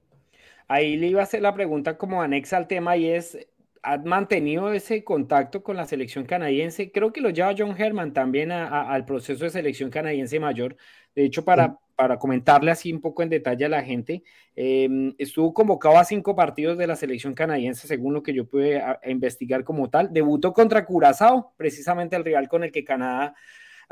Ahí 0.67 0.97
le 0.97 1.07
iba 1.07 1.21
a 1.21 1.23
hacer 1.23 1.41
la 1.41 1.53
pregunta 1.53 1.97
como 1.97 2.21
anexa 2.21 2.57
al 2.57 2.67
tema 2.67 2.97
y 2.97 3.07
es, 3.07 3.37
ha 3.83 3.99
mantenido 3.99 4.73
ese 4.73 5.05
contacto 5.05 5.63
con 5.63 5.77
la 5.77 5.85
selección 5.85 6.25
canadiense. 6.25 6.91
Creo 6.91 7.13
que 7.13 7.21
lo 7.21 7.29
lleva 7.29 7.55
John 7.57 7.73
Herman 7.77 8.11
también 8.11 8.51
al 8.51 9.05
proceso 9.05 9.45
de 9.45 9.49
selección 9.49 9.89
canadiense 9.89 10.41
mayor. 10.41 10.75
De 11.15 11.23
hecho, 11.23 11.45
para, 11.45 11.79
para 11.95 12.19
comentarle 12.19 12.69
así 12.69 12.91
un 12.91 12.99
poco 12.99 13.23
en 13.23 13.29
detalle 13.29 13.63
a 13.63 13.69
la 13.69 13.81
gente, 13.81 14.23
em, 14.57 15.15
estuvo 15.19 15.53
convocado 15.53 15.97
a 15.97 16.03
cinco 16.03 16.35
partidos 16.35 16.77
de 16.77 16.87
la 16.87 16.97
selección 16.97 17.33
canadiense, 17.33 17.87
según 17.87 18.13
lo 18.13 18.21
que 18.21 18.33
yo 18.33 18.45
pude 18.45 18.83
investigar 19.05 19.63
como 19.63 19.89
tal. 19.89 20.11
Debutó 20.11 20.51
contra 20.51 20.85
Curazao, 20.85 21.53
precisamente 21.55 22.17
el 22.17 22.25
rival 22.25 22.49
con 22.49 22.65
el 22.65 22.73
que 22.73 22.83
Canadá, 22.83 23.35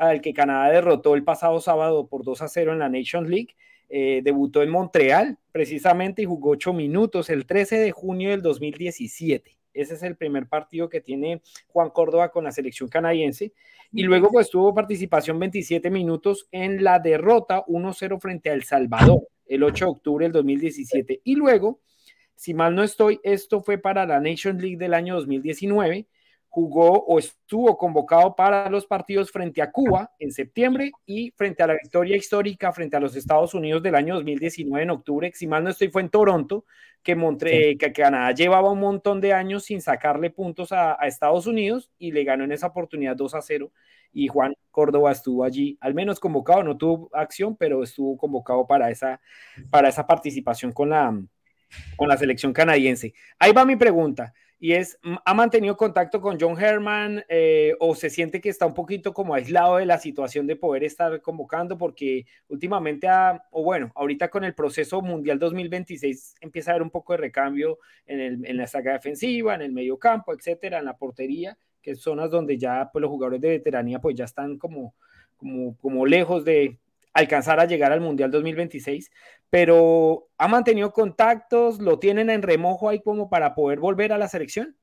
al 0.01 0.19
que 0.19 0.33
Canadá 0.33 0.71
derrotó 0.71 1.13
el 1.13 1.23
pasado 1.23 1.61
sábado 1.61 2.07
por 2.07 2.23
2 2.23 2.41
a 2.41 2.47
0 2.47 2.73
en 2.73 2.79
la 2.79 2.89
Nations 2.89 3.29
League. 3.29 3.55
Eh, 3.87 4.21
debutó 4.23 4.63
en 4.63 4.69
Montreal 4.71 5.37
precisamente 5.51 6.21
y 6.23 6.25
jugó 6.25 6.51
ocho 6.51 6.73
minutos 6.73 7.29
el 7.29 7.45
13 7.45 7.77
de 7.77 7.91
junio 7.91 8.31
del 8.31 8.41
2017. 8.41 9.57
Ese 9.73 9.93
es 9.93 10.01
el 10.01 10.15
primer 10.17 10.47
partido 10.47 10.89
que 10.89 11.01
tiene 11.01 11.41
Juan 11.67 11.91
Córdoba 11.91 12.31
con 12.31 12.45
la 12.45 12.51
selección 12.51 12.89
canadiense. 12.89 13.53
Y 13.91 14.03
luego 14.03 14.29
pues 14.31 14.49
tuvo 14.49 14.73
participación 14.73 15.37
27 15.37 15.91
minutos 15.91 16.47
en 16.51 16.83
la 16.83 16.97
derrota 16.97 17.63
1-0 17.67 18.19
frente 18.19 18.49
a 18.49 18.53
El 18.53 18.63
Salvador 18.63 19.27
el 19.45 19.63
8 19.63 19.85
de 19.85 19.91
octubre 19.91 20.25
del 20.25 20.31
2017. 20.31 21.21
Y 21.25 21.35
luego, 21.35 21.79
si 22.35 22.53
mal 22.53 22.73
no 22.73 22.83
estoy, 22.83 23.19
esto 23.21 23.61
fue 23.61 23.77
para 23.77 24.05
la 24.07 24.19
Nation 24.19 24.57
League 24.57 24.77
del 24.77 24.95
año 24.95 25.15
2019 25.15 26.07
jugó 26.51 27.05
o 27.05 27.17
estuvo 27.17 27.77
convocado 27.77 28.35
para 28.35 28.69
los 28.69 28.85
partidos 28.85 29.31
frente 29.31 29.61
a 29.61 29.71
Cuba 29.71 30.11
en 30.19 30.31
septiembre 30.31 30.91
y 31.05 31.31
frente 31.31 31.63
a 31.63 31.67
la 31.67 31.75
victoria 31.81 32.17
histórica 32.17 32.73
frente 32.73 32.97
a 32.97 32.99
los 32.99 33.15
Estados 33.15 33.53
Unidos 33.53 33.81
del 33.81 33.95
año 33.95 34.15
2019 34.15 34.83
en 34.83 34.89
octubre, 34.89 35.31
si 35.33 35.47
mal 35.47 35.63
no 35.63 35.69
estoy, 35.69 35.87
fue 35.87 36.01
en 36.01 36.09
Toronto, 36.09 36.65
que, 37.01 37.15
Montre 37.15 37.77
que 37.77 37.93
Canadá 37.93 38.33
llevaba 38.33 38.69
un 38.69 38.81
montón 38.81 39.21
de 39.21 39.31
años 39.31 39.63
sin 39.63 39.79
sacarle 39.79 40.29
puntos 40.29 40.73
a, 40.73 40.95
Estados 41.03 41.47
Unidos 41.47 41.89
y 41.97 42.11
le 42.11 42.25
ganó 42.25 42.43
en 42.43 42.51
esa 42.51 42.67
oportunidad 42.67 43.15
2 43.15 43.33
a 43.33 43.41
0 43.41 43.71
y 44.11 44.27
Juan 44.27 44.53
Córdoba 44.71 45.13
estuvo 45.13 45.45
allí, 45.45 45.77
al 45.79 45.93
menos 45.93 46.19
convocado, 46.19 46.63
no 46.63 46.75
tuvo 46.75 47.09
acción, 47.13 47.55
pero 47.55 47.81
estuvo 47.81 48.17
convocado 48.17 48.67
para 48.67 48.89
esa, 48.89 49.21
para 49.69 49.87
esa 49.87 50.05
participación 50.05 50.73
con 50.73 50.89
la, 50.89 51.17
con 51.95 52.09
la 52.09 52.17
selección 52.17 52.51
canadiense. 52.51 53.13
Ahí 53.39 53.53
va 53.53 53.63
mi 53.63 53.77
pregunta 53.77 54.33
y 54.63 54.73
es, 54.73 54.99
¿ha 55.25 55.33
mantenido 55.33 55.75
contacto 55.75 56.21
con 56.21 56.39
John 56.39 56.55
Herman 56.55 57.23
eh, 57.29 57.73
o 57.79 57.95
se 57.95 58.11
siente 58.11 58.39
que 58.39 58.49
está 58.49 58.67
un 58.67 58.75
poquito 58.75 59.11
como 59.11 59.33
aislado 59.33 59.77
de 59.77 59.87
la 59.87 59.97
situación 59.97 60.45
de 60.45 60.55
poder 60.55 60.83
estar 60.83 61.19
convocando? 61.19 61.79
Porque 61.79 62.27
últimamente, 62.47 63.07
o 63.49 63.63
bueno, 63.63 63.91
ahorita 63.95 64.29
con 64.29 64.43
el 64.43 64.53
proceso 64.53 65.01
mundial 65.01 65.39
2026 65.39 66.35
empieza 66.41 66.69
a 66.69 66.73
haber 66.75 66.83
un 66.83 66.91
poco 66.91 67.13
de 67.13 67.17
recambio 67.17 67.79
en, 68.05 68.19
el, 68.19 68.45
en 68.45 68.55
la 68.55 68.67
saga 68.67 68.93
defensiva, 68.93 69.55
en 69.55 69.63
el 69.63 69.71
medio 69.71 69.97
campo, 69.97 70.31
etcétera, 70.31 70.77
en 70.77 70.85
la 70.85 70.95
portería, 70.95 71.57
que 71.81 71.95
son 71.95 72.17
zonas 72.17 72.29
donde 72.29 72.59
ya 72.59 72.87
pues, 72.93 73.01
los 73.01 73.09
jugadores 73.09 73.41
de 73.41 73.49
veteranía 73.49 73.99
pues 73.99 74.15
ya 74.15 74.25
están 74.25 74.59
como, 74.59 74.93
como, 75.37 75.75
como 75.77 76.05
lejos 76.05 76.45
de, 76.45 76.77
alcanzar 77.13 77.59
a 77.59 77.65
llegar 77.65 77.91
al 77.91 78.01
Mundial 78.01 78.31
2026, 78.31 79.09
pero 79.49 80.29
¿ha 80.37 80.47
mantenido 80.47 80.91
contactos? 80.93 81.79
¿Lo 81.79 81.99
tienen 81.99 82.29
en 82.29 82.41
remojo 82.41 82.89
ahí 82.89 83.01
como 83.01 83.29
para 83.29 83.53
poder 83.53 83.79
volver 83.79 84.13
a 84.13 84.17
la 84.17 84.27
selección? 84.27 84.77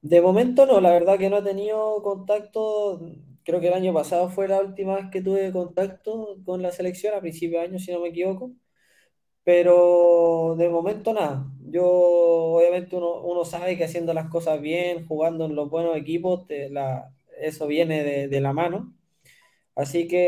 De 0.00 0.20
momento 0.22 0.64
no, 0.64 0.80
la 0.80 0.92
verdad 0.92 1.18
que 1.18 1.28
no 1.28 1.38
he 1.38 1.42
tenido 1.42 2.02
contacto, 2.02 3.00
creo 3.44 3.60
que 3.60 3.68
el 3.68 3.74
año 3.74 3.92
pasado 3.92 4.28
fue 4.30 4.46
la 4.48 4.60
última 4.60 4.94
vez 4.94 5.06
que 5.10 5.20
tuve 5.20 5.52
contacto 5.52 6.36
con 6.44 6.62
la 6.62 6.70
selección, 6.70 7.14
a 7.14 7.20
principio 7.20 7.58
de 7.58 7.66
año 7.66 7.78
si 7.78 7.92
no 7.92 8.00
me 8.00 8.08
equivoco, 8.08 8.52
pero 9.44 10.54
de 10.58 10.68
momento 10.68 11.12
nada. 11.12 11.46
Yo 11.70 11.84
obviamente 11.86 12.96
uno, 12.96 13.44
sabe 13.44 13.76
que 13.76 13.84
haciendo 13.84 14.14
las 14.14 14.30
cosas 14.30 14.60
bien, 14.60 15.06
jugando 15.06 15.46
en 15.46 15.54
los 15.54 15.68
buenos 15.70 15.96
equipos, 15.96 16.46
eso 17.40 17.66
viene 17.66 18.28
de 18.28 18.40
la 18.40 18.52
mano 18.52 18.97
Así 19.78 20.08
que 20.08 20.18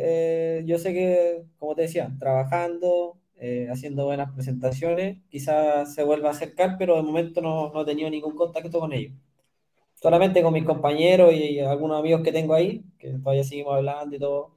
eh, 0.00 0.62
yo 0.64 0.78
sé 0.78 0.94
que, 0.94 1.44
como 1.58 1.74
te 1.74 1.82
decía, 1.82 2.10
trabajando, 2.18 3.18
eh, 3.36 3.68
haciendo 3.70 4.06
buenas 4.06 4.32
presentaciones, 4.32 5.18
quizás 5.28 5.94
se 5.94 6.02
vuelva 6.02 6.30
a 6.30 6.32
acercar, 6.32 6.76
pero 6.78 6.96
de 6.96 7.02
momento 7.02 7.42
no, 7.42 7.70
no, 7.74 7.82
he 7.82 7.84
tenido 7.84 8.08
ningún 8.08 8.34
contacto 8.34 8.80
con 8.80 8.94
ellos. 8.94 9.12
Solamente 9.92 10.42
con 10.42 10.54
mis 10.54 10.64
compañeros 10.64 11.34
y, 11.34 11.60
algunos 11.60 11.98
amigos 11.98 12.22
que 12.22 12.32
tengo 12.32 12.54
ahí, 12.54 12.82
que 12.98 13.10
todavía 13.18 13.44
seguimos 13.44 13.74
hablando 13.74 14.16
y 14.16 14.18
todo. 14.18 14.54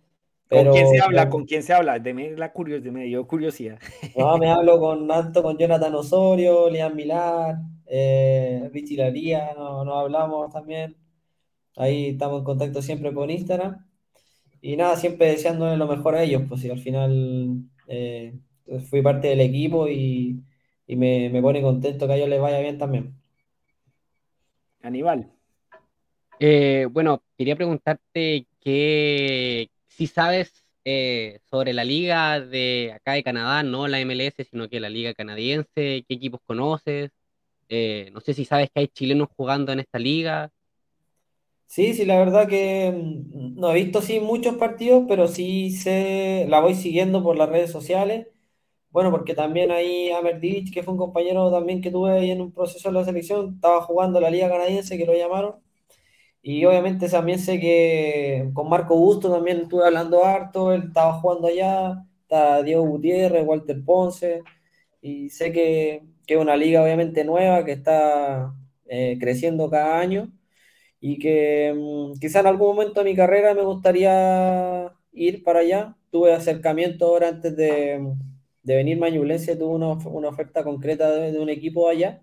Pero, 0.47 0.71
¿Con 0.71 0.79
quién 0.79 0.87
se 0.87 1.01
habla? 1.01 1.29
¿Con 1.29 1.45
quién 1.45 1.63
se 1.63 1.73
habla? 1.73 1.99
Deme 1.99 2.31
la 2.37 2.53
curiosidad, 2.53 2.93
me 2.93 3.03
dio 3.03 3.27
curiosidad. 3.27 3.77
No, 4.15 4.37
me 4.37 4.47
hablo 4.49 4.79
con 4.79 5.05
tanto 5.05 5.43
con 5.43 5.57
Jonathan 5.57 5.95
Osorio, 5.95 6.69
Liam 6.69 6.95
Milar, 6.95 7.57
eh, 7.85 8.69
Richie 8.71 8.95
Laría, 8.95 9.53
nos 9.53 9.85
no 9.85 9.99
hablamos 9.99 10.49
también. 10.49 10.95
Ahí 11.75 12.11
estamos 12.11 12.39
en 12.39 12.45
contacto 12.45 12.81
siempre 12.81 13.13
con 13.13 13.29
Instagram. 13.29 13.86
Y 14.61 14.75
nada, 14.75 14.95
siempre 14.95 15.27
deseándole 15.27 15.77
lo 15.77 15.87
mejor 15.87 16.15
a 16.15 16.23
ellos, 16.23 16.43
pues 16.47 16.61
si 16.61 16.69
al 16.69 16.79
final 16.79 17.63
eh, 17.87 18.33
fui 18.89 19.01
parte 19.01 19.27
del 19.27 19.41
equipo 19.41 19.87
y, 19.87 20.43
me, 20.87 21.41
pone 21.41 21.61
contento 21.61 22.07
que 22.07 22.13
a 22.13 22.15
ellos 22.17 22.29
les 22.29 22.41
vaya 22.41 22.59
bien 22.59 22.77
también. 22.77 23.13
Aníbal. 24.81 25.31
Eh, 26.39 26.87
bueno, 26.91 27.23
quería 27.37 27.55
preguntarte 27.55 28.45
que 28.59 29.69
si 29.87 30.07
sabes 30.07 30.65
eh, 30.85 31.39
sobre 31.49 31.73
la 31.73 31.83
liga 31.83 32.39
de 32.39 32.93
acá 32.93 33.13
de 33.13 33.23
Canadá, 33.23 33.63
no 33.63 33.87
la 33.87 33.99
MLS, 33.99 34.47
sino 34.49 34.69
que 34.69 34.79
la 34.79 34.89
liga 34.89 35.13
canadiense, 35.13 36.05
qué 36.07 36.13
equipos 36.13 36.41
conoces, 36.45 37.11
no 38.13 38.21
sé 38.21 38.33
si 38.33 38.45
sabes 38.45 38.69
que 38.73 38.81
hay 38.81 38.87
chilenos 38.87 39.29
jugando 39.35 39.71
en 39.71 39.79
esta 39.79 39.99
liga. 39.99 40.51
Sí, 41.67 41.93
sí, 41.93 42.05
la 42.05 42.17
verdad 42.17 42.47
que 42.47 42.91
mm, 42.91 43.59
no 43.59 43.71
he 43.71 43.75
visto 43.83 44.01
sí 44.01 44.19
muchos 44.19 44.55
partidos, 44.55 45.03
pero 45.07 45.27
sí 45.27 45.71
sé, 45.71 46.45
la 46.47 46.59
voy 46.61 46.75
siguiendo 46.75 47.21
por 47.23 47.35
las 47.37 47.49
redes 47.49 47.71
sociales. 47.71 48.27
Bueno, 48.91 49.11
porque 49.11 49.35
también 49.35 49.71
ahí 49.71 50.11
Amerdich, 50.11 50.73
que 50.73 50.83
fue 50.83 50.93
un 50.93 50.99
compañero 50.99 51.51
también 51.51 51.81
que 51.81 51.91
tuve 51.91 52.11
ahí 52.13 52.31
en 52.31 52.41
un 52.41 52.53
proceso 52.53 52.89
de 52.89 52.93
la 52.95 53.05
selección, 53.05 53.55
estaba 53.55 53.81
jugando 53.83 54.21
la 54.21 54.29
Liga 54.31 54.49
Canadiense, 54.49 54.97
que 54.97 55.05
lo 55.05 55.13
llamaron. 55.15 55.55
Y 56.41 56.65
obviamente 56.65 57.09
también 57.09 57.39
sé 57.39 57.59
que 57.59 58.49
con 58.53 58.69
Marco 58.69 58.95
Busto 58.97 59.31
también 59.31 59.61
estuve 59.61 59.85
hablando 59.85 60.25
harto, 60.25 60.73
él 60.73 60.85
estaba 60.87 61.13
jugando 61.21 61.47
allá, 61.47 62.05
está 62.23 62.63
Diego 62.63 62.83
Gutiérrez, 62.87 63.45
Walter 63.47 63.83
Ponce, 63.85 64.43
y 65.01 65.29
sé 65.31 65.51
que, 65.53 66.03
que 66.27 66.35
es 66.35 66.41
una 66.41 66.57
liga 66.57 66.83
obviamente 66.83 67.23
nueva, 67.25 67.65
que 67.65 67.73
está 67.73 68.53
eh, 68.87 69.17
creciendo 69.19 69.69
cada 69.69 69.99
año 69.99 70.31
y 70.99 71.19
que 71.19 71.73
mm, 71.75 72.19
quizá 72.19 72.39
en 72.41 72.47
algún 72.47 72.69
momento 72.69 73.01
de 73.03 73.09
mi 73.09 73.15
carrera 73.15 73.53
me 73.53 73.63
gustaría 73.63 74.91
ir 75.13 75.43
para 75.43 75.59
allá. 75.59 75.95
Tuve 76.11 76.33
acercamiento 76.33 77.05
ahora 77.07 77.29
antes 77.29 77.55
de, 77.55 77.99
de 78.63 78.75
venirme 78.75 79.07
a 79.07 79.09
Ñublense, 79.11 79.55
tuve 79.55 79.75
una, 79.75 79.93
una 80.09 80.29
oferta 80.29 80.63
concreta 80.63 81.11
de, 81.11 81.39
un 81.39 81.49
equipo 81.49 81.89
allá, 81.89 82.21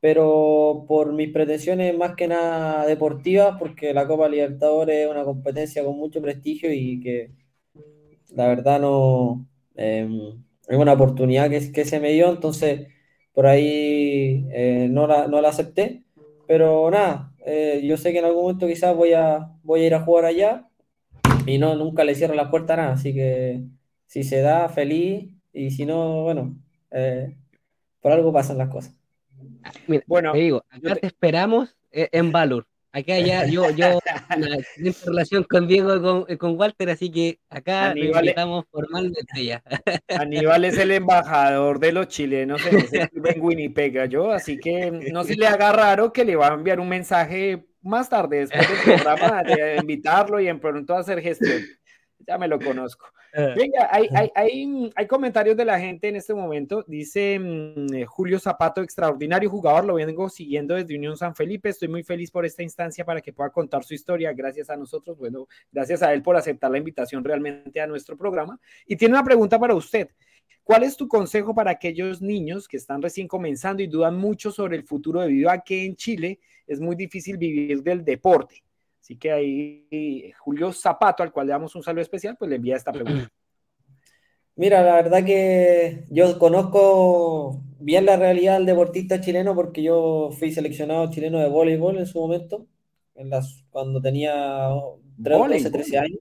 pero 0.00 0.84
por 0.88 1.12
mis 1.12 1.32
pretensiones 1.32 1.96
más 1.96 2.16
que 2.16 2.28
nada 2.28 2.86
deportivas, 2.86 3.56
porque 3.58 3.94
la 3.94 4.06
Copa 4.06 4.28
Libertadores 4.28 5.06
es 5.06 5.10
una 5.10 5.24
competencia 5.24 5.84
con 5.84 5.96
mucho 5.98 6.22
prestigio 6.22 6.72
y 6.72 7.00
que 7.00 7.32
la 8.34 8.48
verdad 8.48 8.80
no 8.80 9.46
em, 9.74 10.44
es 10.68 10.78
una 10.78 10.92
oportunidad 10.94 11.50
que, 11.50 11.72
que 11.72 11.84
se 11.84 12.00
me 12.00 12.12
dio, 12.12 12.30
entonces 12.30 12.88
por 13.32 13.46
ahí 13.46 14.46
eh, 14.52 14.88
no, 14.90 15.06
la, 15.06 15.28
no 15.28 15.40
la 15.42 15.50
acepté. 15.50 16.04
Pero 16.46 16.90
nada, 16.90 17.34
eh, 17.48 17.80
yo 17.84 17.96
sé 17.96 18.12
que 18.12 18.18
en 18.18 18.24
algún 18.24 18.42
momento 18.42 18.66
quizás 18.66 18.94
voy 18.96 19.12
a, 19.12 19.52
voy 19.62 19.82
a 19.82 19.86
ir 19.86 19.94
a 19.94 20.00
jugar 20.00 20.24
allá 20.24 20.68
y 21.46 21.58
no, 21.58 21.76
nunca 21.76 22.02
le 22.02 22.16
cierro 22.16 22.34
la 22.34 22.50
puerta 22.50 22.74
a 22.74 22.76
nada, 22.76 22.92
así 22.94 23.14
que 23.14 23.62
si 24.06 24.24
se 24.24 24.40
da, 24.40 24.68
feliz, 24.68 25.30
y 25.52 25.70
si 25.70 25.86
no, 25.86 26.24
bueno, 26.24 26.56
eh, 26.90 27.36
por 28.00 28.10
algo 28.10 28.32
pasan 28.32 28.58
las 28.58 28.68
cosas. 28.68 28.98
bueno, 30.08 30.32
te 30.32 30.38
digo, 30.38 30.64
acá 30.68 30.96
te... 30.96 31.06
esperamos 31.06 31.76
eh, 31.92 32.08
en 32.10 32.32
Valor. 32.32 32.66
Acá 32.96 33.18
ya 33.18 33.44
yo, 33.44 33.68
yo 33.72 33.98
tengo 34.78 34.96
relación 35.04 35.44
con 35.44 35.68
Diego 35.68 36.24
y 36.30 36.38
con, 36.38 36.58
Walter, 36.58 36.88
así 36.88 37.10
que 37.10 37.38
acá 37.50 37.92
estamos 37.92 38.64
formalmente 38.70 39.44
ya. 39.44 39.62
Aníbal 40.08 40.64
es 40.64 40.78
el 40.78 40.92
embajador 40.92 41.78
de 41.78 41.92
los 41.92 42.08
chilenos 42.08 42.62
en, 42.64 42.78
en 43.12 43.40
Winnipeg, 43.42 44.08
yo, 44.08 44.32
así 44.32 44.56
que 44.56 44.90
no 45.12 45.24
se 45.24 45.36
le 45.36 45.46
haga 45.46 45.72
raro 45.72 46.10
que 46.10 46.24
le 46.24 46.36
va 46.36 46.48
a 46.48 46.54
enviar 46.54 46.80
un 46.80 46.88
mensaje 46.88 47.66
más 47.82 48.08
tarde, 48.08 48.46
después 48.46 48.66
del 48.66 49.02
programa, 49.02 49.42
de 49.42 49.76
invitarlo 49.76 50.40
y 50.40 50.48
en 50.48 50.58
pronto 50.58 50.96
hacer 50.96 51.20
gestión. 51.20 51.60
Ya 52.26 52.38
me 52.38 52.48
lo 52.48 52.58
conozco. 52.58 53.06
Venga, 53.36 53.88
hay, 53.90 54.08
hay, 54.14 54.30
hay, 54.34 54.90
hay, 54.94 55.06
comentarios 55.06 55.56
de 55.58 55.64
la 55.66 55.78
gente 55.78 56.08
en 56.08 56.16
este 56.16 56.32
momento. 56.32 56.84
Dice 56.86 57.38
mm, 57.38 57.94
eh, 57.94 58.06
Julio 58.06 58.38
Zapato, 58.38 58.80
extraordinario 58.80 59.50
jugador, 59.50 59.84
lo 59.84 59.94
vengo 59.94 60.30
siguiendo 60.30 60.74
desde 60.74 60.96
Unión 60.96 61.18
San 61.18 61.34
Felipe. 61.34 61.68
Estoy 61.68 61.88
muy 61.88 62.02
feliz 62.02 62.30
por 62.30 62.46
esta 62.46 62.62
instancia 62.62 63.04
para 63.04 63.20
que 63.20 63.34
pueda 63.34 63.50
contar 63.50 63.84
su 63.84 63.92
historia. 63.92 64.32
Gracias 64.32 64.70
a 64.70 64.76
nosotros, 64.76 65.18
bueno, 65.18 65.46
gracias 65.70 66.02
a 66.02 66.14
él 66.14 66.22
por 66.22 66.34
aceptar 66.36 66.70
la 66.70 66.78
invitación 66.78 67.22
realmente 67.22 67.78
a 67.78 67.86
nuestro 67.86 68.16
programa. 68.16 68.58
Y 68.86 68.96
tiene 68.96 69.14
una 69.14 69.24
pregunta 69.24 69.58
para 69.58 69.74
usted. 69.74 70.08
¿Cuál 70.64 70.82
es 70.82 70.96
tu 70.96 71.06
consejo 71.06 71.54
para 71.54 71.70
aquellos 71.70 72.22
niños 72.22 72.66
que 72.66 72.76
están 72.76 73.02
recién 73.02 73.28
comenzando 73.28 73.82
y 73.82 73.86
dudan 73.86 74.16
mucho 74.16 74.50
sobre 74.50 74.76
el 74.76 74.82
futuro 74.82 75.20
debido 75.20 75.50
a 75.50 75.62
que 75.62 75.84
en 75.84 75.94
Chile 75.94 76.40
es 76.66 76.80
muy 76.80 76.96
difícil 76.96 77.36
vivir 77.36 77.82
del 77.82 78.04
deporte? 78.04 78.65
Así 79.06 79.16
que 79.16 79.30
ahí 79.30 80.32
Julio 80.36 80.72
Zapato, 80.72 81.22
al 81.22 81.30
cual 81.30 81.46
le 81.46 81.52
damos 81.52 81.76
un 81.76 81.82
saludo 81.84 82.02
especial, 82.02 82.34
pues 82.36 82.48
le 82.48 82.56
envía 82.56 82.74
esta 82.74 82.90
pregunta. 82.90 83.28
Mira, 84.56 84.82
la 84.82 84.96
verdad 84.96 85.24
que 85.24 86.06
yo 86.10 86.36
conozco 86.40 87.62
bien 87.78 88.04
la 88.04 88.16
realidad 88.16 88.54
del 88.54 88.66
deportista 88.66 89.20
chileno 89.20 89.54
porque 89.54 89.80
yo 89.80 90.30
fui 90.36 90.50
seleccionado 90.50 91.08
chileno 91.08 91.38
de 91.38 91.48
voleibol 91.48 91.98
en 91.98 92.06
su 92.06 92.18
momento, 92.18 92.66
en 93.14 93.30
las, 93.30 93.64
cuando 93.70 94.02
tenía 94.02 94.70
12, 95.18 95.70
13 95.70 95.98
años, 95.98 96.18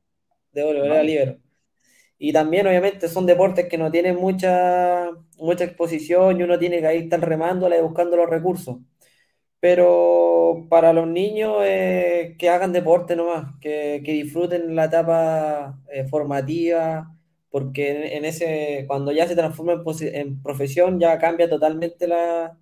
de 0.51 0.63
voleibol, 0.63 0.91
era 0.91 1.01
libero. 1.01 1.37
Y 2.19 2.33
también, 2.33 2.67
obviamente, 2.67 3.07
son 3.07 3.25
deportes 3.25 3.67
que 3.67 3.79
no 3.79 3.89
tienen 3.89 4.15
mucha, 4.15 5.09
mucha 5.39 5.63
exposición 5.63 6.39
y 6.39 6.43
uno 6.43 6.59
tiene 6.59 6.81
que 6.81 6.87
ahí 6.87 6.97
estar 6.99 7.19
remándola 7.19 7.79
y 7.79 7.81
buscando 7.81 8.15
los 8.15 8.29
recursos. 8.29 8.77
Pero 9.65 10.67
para 10.69 10.93
los 10.93 11.07
niños, 11.07 11.57
eh, 11.63 12.35
que 12.37 12.49
hagan 12.49 12.71
deporte 12.71 13.15
nomás, 13.15 13.55
que, 13.59 14.03
que 14.05 14.11
disfruten 14.13 14.75
la 14.75 14.85
etapa 14.85 15.79
eh, 15.91 16.05
formativa, 16.07 17.11
porque 17.49 18.15
en, 18.15 18.25
ese, 18.25 18.85
cuando 18.87 19.11
ya 19.11 19.27
se 19.27 19.35
transforma 19.35 19.73
en, 19.73 20.15
en 20.15 20.43
profesión, 20.43 20.99
ya 20.99 21.17
cambia 21.17 21.49
totalmente 21.49 22.07
la, 22.07 22.59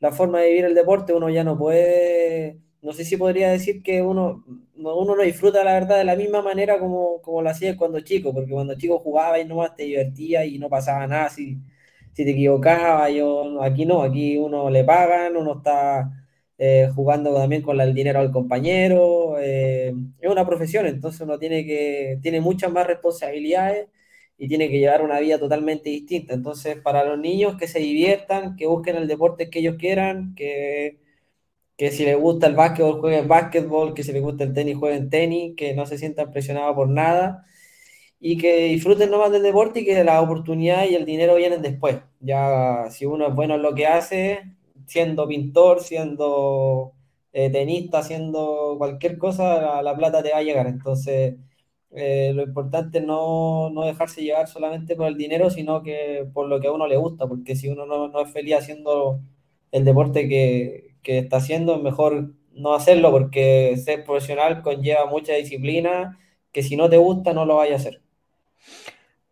la, 0.00 0.10
forma 0.12 0.40
de 0.40 0.48
vivir 0.48 0.64
el 0.64 0.74
deporte. 0.74 1.12
Uno 1.14 1.30
ya 1.30 1.44
no 1.44 1.56
puede, 1.56 2.58
no 2.82 2.92
sé 2.94 3.04
si 3.04 3.16
podría 3.16 3.50
decir 3.52 3.82
que 3.84 4.02
uno, 4.02 4.44
uno 4.74 5.16
no 5.16 5.22
disfruta 5.22 5.62
la 5.62 5.74
verdad 5.74 5.98
de 5.98 6.04
la 6.04 6.16
misma 6.16 6.42
manera 6.42 6.80
como, 6.80 7.22
como 7.22 7.42
lo 7.42 7.50
hacía 7.50 7.76
cuando 7.76 8.00
chico, 8.00 8.34
porque 8.34 8.50
cuando 8.50 8.74
chico 8.76 8.98
jugaba 8.98 9.38
y 9.38 9.44
nomás 9.44 9.76
te 9.76 9.84
divertía 9.84 10.44
y 10.44 10.58
no 10.58 10.68
pasaba 10.68 11.06
nada 11.06 11.28
si, 11.28 11.58
si 12.12 12.24
te 12.24 12.30
equivocabas. 12.32 13.12
Yo, 13.14 13.62
aquí 13.62 13.86
no, 13.86 14.02
aquí 14.02 14.36
uno 14.36 14.68
le 14.70 14.82
pagan, 14.84 15.36
uno 15.36 15.58
está 15.58 16.10
eh, 16.60 16.90
jugando 16.94 17.34
también 17.34 17.62
con 17.62 17.80
el 17.80 17.94
dinero 17.94 18.20
al 18.20 18.32
compañero. 18.32 19.36
Eh, 19.40 19.94
es 20.20 20.30
una 20.30 20.46
profesión, 20.46 20.86
entonces 20.86 21.20
uno 21.22 21.38
tiene, 21.38 21.64
que, 21.64 22.18
tiene 22.22 22.40
muchas 22.40 22.70
más 22.72 22.86
responsabilidades 22.86 23.88
y 24.38 24.48
tiene 24.48 24.68
que 24.70 24.78
llevar 24.78 25.02
una 25.02 25.20
vida 25.20 25.38
totalmente 25.38 25.90
distinta. 25.90 26.34
Entonces, 26.34 26.76
para 26.76 27.04
los 27.04 27.18
niños 27.18 27.56
que 27.56 27.68
se 27.68 27.78
diviertan, 27.80 28.56
que 28.56 28.66
busquen 28.66 28.96
el 28.96 29.08
deporte 29.08 29.50
que 29.50 29.60
ellos 29.60 29.76
quieran, 29.78 30.34
que 30.34 30.98
que 31.80 31.90
si 31.90 32.04
les 32.04 32.18
gusta 32.18 32.46
el 32.46 32.54
básquetbol 32.56 33.00
jueguen 33.00 33.26
básquetbol, 33.26 33.94
que 33.94 34.02
si 34.04 34.12
les 34.12 34.22
gusta 34.22 34.44
el 34.44 34.52
tenis 34.52 34.76
jueguen 34.76 35.08
tenis, 35.08 35.54
que 35.56 35.74
no 35.74 35.86
se 35.86 35.96
sientan 35.96 36.30
presionados 36.30 36.74
por 36.74 36.88
nada 36.90 37.46
y 38.20 38.38
que 38.38 38.66
disfruten 38.66 39.10
nomás 39.10 39.32
del 39.32 39.42
deporte 39.42 39.80
y 39.80 39.86
que 39.86 40.04
la 40.04 40.20
oportunidad 40.20 40.86
y 40.86 40.94
el 40.94 41.06
dinero 41.06 41.36
vienen 41.36 41.62
después. 41.62 41.98
Ya 42.20 42.86
si 42.90 43.06
uno 43.06 43.28
es 43.28 43.34
bueno 43.34 43.54
en 43.56 43.62
lo 43.62 43.74
que 43.74 43.86
hace, 43.86 44.40
siendo 44.90 45.28
pintor, 45.28 45.80
siendo 45.80 46.92
eh, 47.32 47.48
tenista, 47.50 47.98
haciendo 47.98 48.74
cualquier 48.76 49.18
cosa, 49.18 49.82
la, 49.82 49.96
plata 49.96 50.20
te 50.22 50.32
va 50.32 50.38
a 50.38 50.42
llegar. 50.42 50.66
Entonces, 50.66 51.36
eh, 51.92 52.32
lo 52.34 52.42
importante 52.42 52.98
es 52.98 53.04
no, 53.04 53.70
no, 53.70 53.84
dejarse 53.84 54.22
llevar 54.22 54.48
solamente 54.48 54.96
por 54.96 55.06
el 55.06 55.16
dinero, 55.16 55.48
sino 55.50 55.82
que 55.84 56.26
por 56.34 56.48
lo 56.48 56.60
que 56.60 56.66
a 56.68 56.72
uno 56.72 56.88
le 56.88 56.96
gusta, 56.96 57.28
porque 57.28 57.54
si 57.54 57.68
uno 57.68 57.86
no, 57.86 58.08
no 58.08 58.20
es 58.22 58.32
feliz 58.32 58.56
haciendo 58.56 59.20
el 59.70 59.84
deporte 59.84 60.28
que, 60.28 60.96
que 61.02 61.18
está 61.18 61.36
haciendo, 61.36 61.76
es 61.76 61.82
mejor 61.82 62.32
no 62.52 62.74
hacerlo 62.74 63.12
porque 63.12 63.76
ser 63.76 64.04
profesional 64.04 64.62
conlleva 64.62 65.06
mucha 65.06 65.34
disciplina 65.34 66.18
que 66.50 66.64
si 66.64 66.76
no 66.76 66.90
te 66.90 66.96
gusta 66.96 67.32
no 67.32 67.46
lo 67.46 67.56
vayas 67.56 67.74
a 67.74 67.88
hacer. 67.88 68.02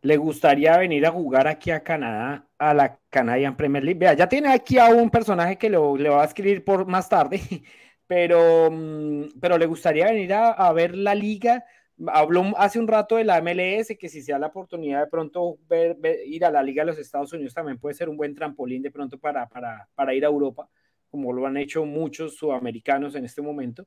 ¿Le 0.02 0.16
gustaría 0.16 0.78
venir 0.78 1.04
a 1.06 1.10
jugar 1.10 1.48
aquí 1.48 1.72
a 1.72 1.82
Canadá, 1.82 2.47
a 2.58 2.74
la 2.74 2.98
Canadian 3.10 3.56
Premier 3.56 3.84
League? 3.84 3.98
Vea, 3.98 4.14
ya 4.14 4.28
tiene 4.28 4.52
aquí 4.52 4.78
a 4.78 4.86
un 4.88 5.10
personaje 5.10 5.56
que 5.56 5.70
lo, 5.70 5.96
le 5.96 6.08
va 6.08 6.22
a 6.22 6.26
escribir 6.26 6.64
por 6.64 6.86
más 6.86 7.08
tarde, 7.08 7.40
pero, 8.06 8.70
mm, 8.70 9.40
pero 9.40 9.58
le 9.58 9.66
gustaría 9.66 10.06
venir 10.06 10.32
a, 10.34 10.72
ver 10.72 10.96
la 10.96 11.14
liga. 11.14 11.64
Habló 12.06 12.54
hace 12.56 12.78
un 12.78 12.88
rato 12.88 13.16
de 13.16 13.24
la 13.24 13.40
MLS, 13.40 13.96
que 13.98 14.08
si 14.08 14.22
se 14.22 14.32
da 14.32 14.38
la 14.38 14.48
oportunidad 14.48 15.00
de 15.00 15.10
pronto 15.10 15.58
ir 16.26 16.44
a 16.44 16.50
la 16.50 16.62
Liga 16.62 16.82
de 16.82 16.92
los 16.92 16.98
Estados 16.98 17.32
Unidos 17.32 17.54
también 17.54 17.78
puede 17.78 17.94
ser 17.94 18.08
un 18.08 18.16
buen 18.16 18.34
trampolín 18.36 18.82
de 18.82 18.92
pronto 18.92 19.18
para, 19.18 19.48
para, 19.48 19.88
para 19.96 20.14
ir 20.14 20.24
a 20.24 20.28
Europa 20.28 20.68
como 21.10 21.32
lo 21.32 21.46
han 21.46 21.56
hecho 21.56 21.84
muchos 21.84 22.36
sudamericanos 22.36 23.14
en 23.14 23.24
este 23.24 23.42
momento, 23.42 23.86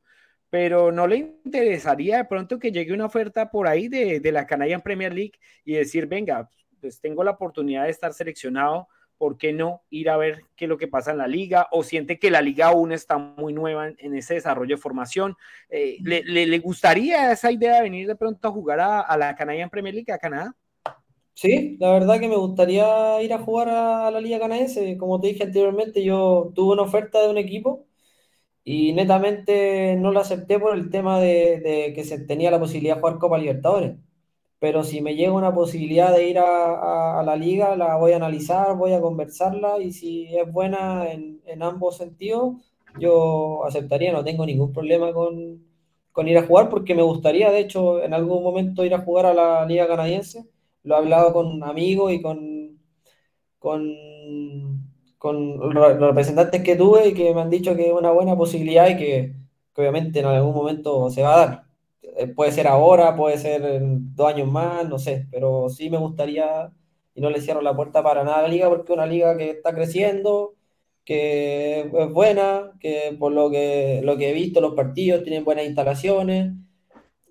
pero 0.50 0.92
no 0.92 1.08
le 1.08 1.18
interesaría 1.18 2.18
de 2.18 2.26
pronto 2.26 2.60
que 2.60 2.72
llegue 2.72 2.94
una 2.94 3.06
oferta 3.06 3.50
por 3.50 3.68
ahí 3.68 3.88
de, 3.88 4.20
de 4.20 4.32
la 4.32 4.46
Canadian 4.46 4.82
Premier 4.82 5.14
League 5.14 5.34
y 5.64 5.74
decir, 5.74 6.08
venga, 6.08 6.50
pues 6.82 7.00
tengo 7.00 7.24
la 7.24 7.32
oportunidad 7.32 7.86
de 7.86 7.92
estar 7.92 8.14
seleccionado, 8.14 8.88
¿por 9.18 9.38
qué 9.38 9.54
no 9.54 9.84
ir 9.92 10.10
a 10.10 10.18
ver 10.18 10.42
qué 10.56 10.66
es 10.66 10.70
lo 10.70 10.78
que 10.78 10.88
pasa 10.88 11.12
en 11.12 11.20
la 11.20 11.28
liga? 11.28 11.68
¿O 11.72 11.84
siente 11.84 12.20
que 12.20 12.32
la 12.32 12.42
liga 12.42 12.68
aún 12.68 12.92
está 12.92 13.18
muy 13.18 13.54
nueva 13.54 13.88
en, 13.88 14.16
ese 14.16 14.34
desarrollo 14.34 14.76
de 14.76 14.82
formación? 14.82 15.36
Eh, 15.70 15.98
¿le, 16.02 16.24
le, 16.24 16.60
gustaría 16.60 17.32
esa 17.32 17.52
idea 17.52 17.76
de 17.76 17.84
venir 17.84 18.08
de 18.08 18.16
pronto 18.16 18.48
a 18.48 18.52
jugar 18.52 18.80
a, 18.80 19.02
a 19.02 19.18
la 19.18 19.36
Canadian 19.36 19.70
Premier 19.70 19.94
League, 19.94 20.12
a 20.12 20.18
Canadá? 20.18 20.56
Sí, 21.34 21.78
la 21.80 21.92
verdad 21.94 22.20
que 22.20 22.28
me 22.28 22.36
gustaría 22.36 23.22
ir 23.24 23.34
a 23.34 23.40
jugar 23.40 23.70
a, 23.70 24.12
la 24.12 24.22
Liga 24.22 24.40
Canadiense. 24.40 24.98
Como 24.98 25.20
te 25.20 25.30
dije 25.30 25.44
anteriormente, 25.44 26.04
yo 26.04 26.52
tuve 26.54 26.74
una 26.74 26.84
oferta 26.84 27.22
de 27.22 27.30
un 27.30 27.38
equipo 27.38 27.88
y 28.64 28.94
netamente 28.94 29.96
no 29.98 30.12
la 30.12 30.22
acepté 30.22 30.60
por 30.60 30.76
el 30.76 30.90
tema 30.92 31.20
de, 31.20 31.94
que 31.96 32.04
se 32.06 32.20
tenía 32.20 32.52
la 32.52 32.60
posibilidad 32.60 32.96
de 32.96 33.02
jugar 33.02 33.20
Copa 33.20 33.38
Libertadores. 33.40 33.98
Pero 34.62 34.84
si 34.84 35.02
me 35.02 35.16
llega 35.16 35.34
una 35.34 35.54
posibilidad 35.54 36.16
de 36.16 36.30
ir 36.30 36.40
a, 36.40 37.24
la 37.26 37.36
liga, 37.36 37.76
la 37.76 37.98
voy 37.98 38.14
a 38.14 38.18
analizar, 38.18 38.76
voy 38.78 38.94
a 38.94 39.02
conversarla 39.02 39.80
y 39.80 39.92
si 39.92 40.36
es 40.38 40.52
buena 40.52 41.12
en, 41.12 41.42
ambos 41.62 41.98
sentidos, 41.98 42.56
yo 43.00 43.66
aceptaría, 43.66 44.14
no 44.14 44.24
tengo 44.24 44.46
ningún 44.46 44.72
problema 44.74 45.14
con, 45.14 45.66
con 46.12 46.28
ir 46.28 46.38
a 46.38 46.46
jugar 46.48 46.70
porque 46.70 46.96
me 46.96 47.04
gustaría, 47.04 47.52
de 47.52 47.60
hecho, 47.60 48.04
en 48.04 48.14
algún 48.14 48.44
momento 48.44 48.86
ir 48.86 48.94
a 48.94 49.02
jugar 49.02 49.26
a 49.28 49.34
la 49.34 49.66
Liga 49.66 49.88
Canadiense 49.88 50.46
lo 50.84 50.96
he 50.96 50.98
hablado 50.98 51.34
con 51.34 51.64
amigos 51.64 52.12
y 52.12 52.22
con, 52.22 52.80
con, 53.60 53.84
con 55.18 55.74
los 55.74 56.00
representantes 56.00 56.64
que 56.64 56.76
tuve 56.76 57.10
y 57.10 57.14
que 57.14 57.34
me 57.34 57.42
han 57.42 57.50
dicho 57.50 57.76
que 57.76 57.88
es 57.88 57.94
una 57.94 58.12
buena 58.12 58.36
posibilidad 58.36 58.90
y 58.90 58.98
que, 58.98 59.36
obviamente 59.76 60.20
en 60.20 60.26
algún 60.26 60.54
momento 60.54 61.10
se 61.10 61.24
va 61.24 61.34
a 61.34 61.48
dar. 61.48 61.71
Eh, 62.18 62.28
puede 62.28 62.52
ser 62.52 62.68
ahora, 62.68 63.16
puede 63.16 63.38
ser 63.38 63.80
dos 63.82 64.28
años 64.28 64.50
más, 64.52 64.88
no 64.90 65.00
sé, 65.00 65.28
pero 65.32 65.70
sí 65.70 65.90
me 65.90 65.98
gustaría 65.98 66.72
y 67.14 67.22
no 67.22 67.30
le 67.30 67.42
cierro 67.42 67.62
la 67.62 67.76
puerta 67.76 68.04
para 68.04 68.24
nada 68.24 68.40
a 68.40 68.42
la 68.44 68.48
liga 68.48 68.70
porque 68.70 68.92
es 68.92 68.98
una 68.98 69.06
liga 69.06 69.38
que 69.38 69.52
está 69.52 69.74
creciendo, 69.74 70.56
que 71.06 71.82
es 71.82 72.14
buena, 72.14 72.72
que 72.80 73.16
por 73.20 73.32
lo 73.32 73.50
que, 73.50 74.02
lo 74.04 74.18
que 74.18 74.30
he 74.30 74.34
visto 74.34 74.62
los 74.62 74.74
partidos 74.76 75.24
tienen 75.24 75.44
buenas 75.46 75.66
instalaciones 75.66 76.54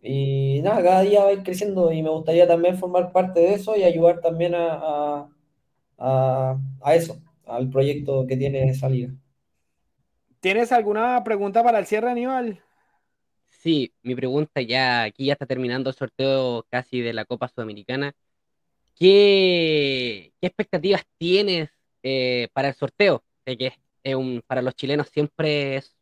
y 0.03 0.61
nada, 0.63 0.83
cada 0.83 1.03
día 1.03 1.25
va 1.25 1.29
a 1.31 1.33
ir 1.33 1.43
creciendo 1.43 1.93
y 1.93 2.03
me 2.03 2.11
gustaría 2.11 2.47
también 2.47 2.79
formar 2.79 3.13
parte 3.13 3.41
de 3.41 3.55
eso 3.55 3.77
y 3.77 3.85
ayudar 3.85 4.21
también 4.21 4.55
a, 4.55 5.29
a, 5.99 6.59
a, 6.83 6.95
eso, 6.95 7.21
al 7.47 7.69
proyecto 7.69 8.27
que 8.27 8.37
tiene 8.37 8.69
esa 8.71 8.89
liga. 8.89 9.13
¿Tienes 10.41 10.73
alguna 10.73 11.23
pregunta 11.23 11.63
para 11.63 11.79
el 11.79 11.87
cierre, 11.87 12.11
Aníbal? 12.11 12.63
Sí, 13.61 13.93
mi 14.03 14.15
pregunta 14.15 14.63
ya, 14.63 15.03
aquí 15.05 15.27
ya 15.27 15.35
está 15.35 15.45
terminando 15.47 15.91
el 15.91 15.97
sorteo 15.97 16.67
casi 16.71 17.03
de 17.03 17.13
la 17.13 17.27
Copa 17.27 17.49
Sudamericana. 17.49 18.15
¿Qué, 18.97 20.33
qué 20.41 20.47
expectativas 20.47 21.05
tienes 21.19 21.71
eh, 22.03 22.49
para 22.55 22.69
el 22.69 22.75
sorteo? 22.75 23.23
que 23.45 23.73
es 24.05 24.15
un, 24.15 24.43
para 24.47 24.63
los 24.63 24.75
chilenos 24.77 25.09
siempre 25.09 25.77
es 25.77 25.97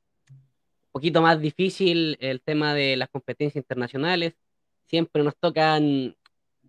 poquito 0.92 1.22
más 1.22 1.40
difícil 1.40 2.16
el 2.20 2.40
tema 2.42 2.74
de 2.74 2.96
las 2.96 3.08
competencias 3.08 3.56
internacionales. 3.56 4.34
Siempre 4.86 5.24
nos 5.24 5.36
tocan 5.36 6.16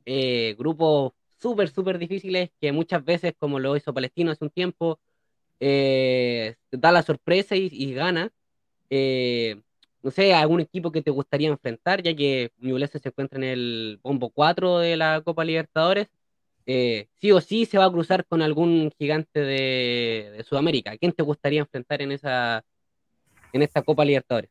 eh, 0.06 0.56
grupos 0.58 1.14
súper, 1.40 1.70
súper 1.70 2.00
difíciles 2.00 2.50
que 2.60 2.72
muchas 2.72 3.06
veces, 3.06 3.34
como 3.38 3.60
lo 3.60 3.76
hizo 3.78 3.94
Palestino 3.94 4.32
hace 4.32 4.44
un 4.44 4.52
tiempo, 4.52 5.00
eh, 5.60 6.56
da 6.72 6.92
la 6.92 7.04
sorpresa 7.04 7.56
y, 7.56 7.94
gana. 7.94 8.32
Eh, 8.90 9.62
no 10.02 10.12
sé, 10.12 10.34
algún 10.34 10.62
equipo 10.62 10.92
que 10.92 11.02
te 11.02 11.12
gustaría 11.12 11.50
enfrentar, 11.50 12.02
ya 12.02 12.16
que 12.16 12.52
Ñublense 12.58 13.00
se 13.00 13.10
encuentra 13.10 13.38
en 13.38 13.44
el 13.44 14.00
bombo 14.02 14.30
4 14.30 14.80
de 14.80 14.98
la 14.98 15.22
Copa 15.22 15.44
Libertadores. 15.44 16.08
sí 16.66 17.32
o 17.32 17.42
sí 17.42 17.66
se 17.66 17.78
va 17.78 17.86
a 17.86 17.92
cruzar 17.92 18.26
con 18.26 18.42
algún 18.42 18.92
gigante 18.98 19.42
de, 19.42 20.44
Sudamérica. 20.48 20.98
¿Quién 20.98 21.12
te 21.12 21.24
gustaría 21.24 21.62
enfrentar 21.62 22.02
en 22.02 22.12
esa, 22.14 22.64
en 23.54 23.62
esta 23.62 23.82
Copa 23.82 24.06
Libertadores? 24.06 24.50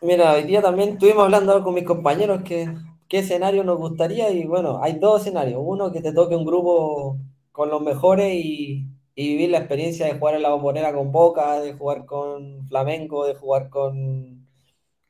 Mira, 0.00 0.34
hoy 0.34 0.44
día 0.44 0.62
también 0.62 0.90
estuvimos 0.90 1.24
hablando 1.24 1.62
con 1.64 1.74
mis 1.74 1.84
compañeros 1.84 2.42
que 2.42 2.72
qué 3.08 3.18
escenario 3.18 3.64
nos 3.64 3.78
gustaría 3.78 4.30
y 4.30 4.44
bueno, 4.46 4.80
hay 4.82 4.98
dos 4.98 5.22
escenarios. 5.22 5.60
Uno, 5.64 5.92
que 5.92 6.00
te 6.00 6.12
toque 6.12 6.36
un 6.36 6.44
grupo 6.44 7.18
con 7.52 7.70
los 7.70 7.82
mejores 7.82 8.32
y, 8.34 8.86
y 9.14 9.28
vivir 9.28 9.50
la 9.50 9.58
experiencia 9.58 10.06
de 10.06 10.18
jugar 10.18 10.36
en 10.36 10.42
la 10.42 10.50
bombonera 10.50 10.92
con 10.94 11.10
Boca, 11.10 11.60
de 11.60 11.72
jugar 11.72 12.06
con 12.06 12.66
Flamengo, 12.68 13.26
de 13.26 13.34
jugar 13.34 13.68
con, 13.70 14.37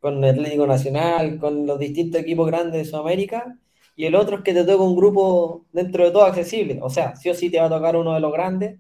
con 0.01 0.25
Atlético 0.25 0.67
Nacional, 0.67 1.39
con 1.39 1.67
los 1.67 1.79
distintos 1.79 2.21
equipos 2.21 2.47
grandes 2.47 2.83
de 2.83 2.85
Sudamérica. 2.91 3.59
Y 3.97 4.07
el 4.07 4.15
otro 4.15 4.37
es 4.39 4.43
que 4.43 4.55
te 4.55 4.65
toque 4.65 4.83
un 4.83 4.97
grupo 4.97 5.67
dentro 5.73 6.05
de 6.05 6.11
todo 6.13 6.25
accesible. 6.25 6.79
O 6.83 6.91
sea, 6.91 7.17
sí 7.17 7.31
o 7.31 7.35
sí 7.35 7.51
te 7.51 7.59
va 7.59 7.67
a 7.67 7.69
tocar 7.71 7.97
uno 7.97 8.15
de 8.15 8.21
los 8.21 8.33
grandes, 8.33 8.79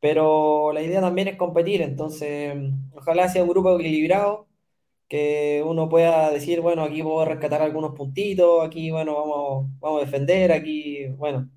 pero 0.00 0.72
la 0.72 0.82
idea 0.82 1.00
también 1.00 1.28
es 1.28 1.36
competir. 1.36 1.82
Entonces, 1.82 2.54
ojalá 2.94 3.28
sea 3.28 3.42
un 3.42 3.48
grupo 3.50 3.78
equilibrado 3.78 4.48
que 5.08 5.62
uno 5.66 5.88
pueda 5.88 6.30
decir, 6.30 6.60
bueno, 6.60 6.82
aquí 6.84 7.02
puedo 7.02 7.24
rescatar 7.24 7.62
algunos 7.62 7.94
puntitos, 7.94 8.66
aquí, 8.66 8.90
bueno, 8.90 9.14
vamos, 9.14 9.70
vamos 9.80 10.02
a 10.02 10.04
defender, 10.06 10.52
aquí, 10.52 11.06
bueno. 11.16 11.50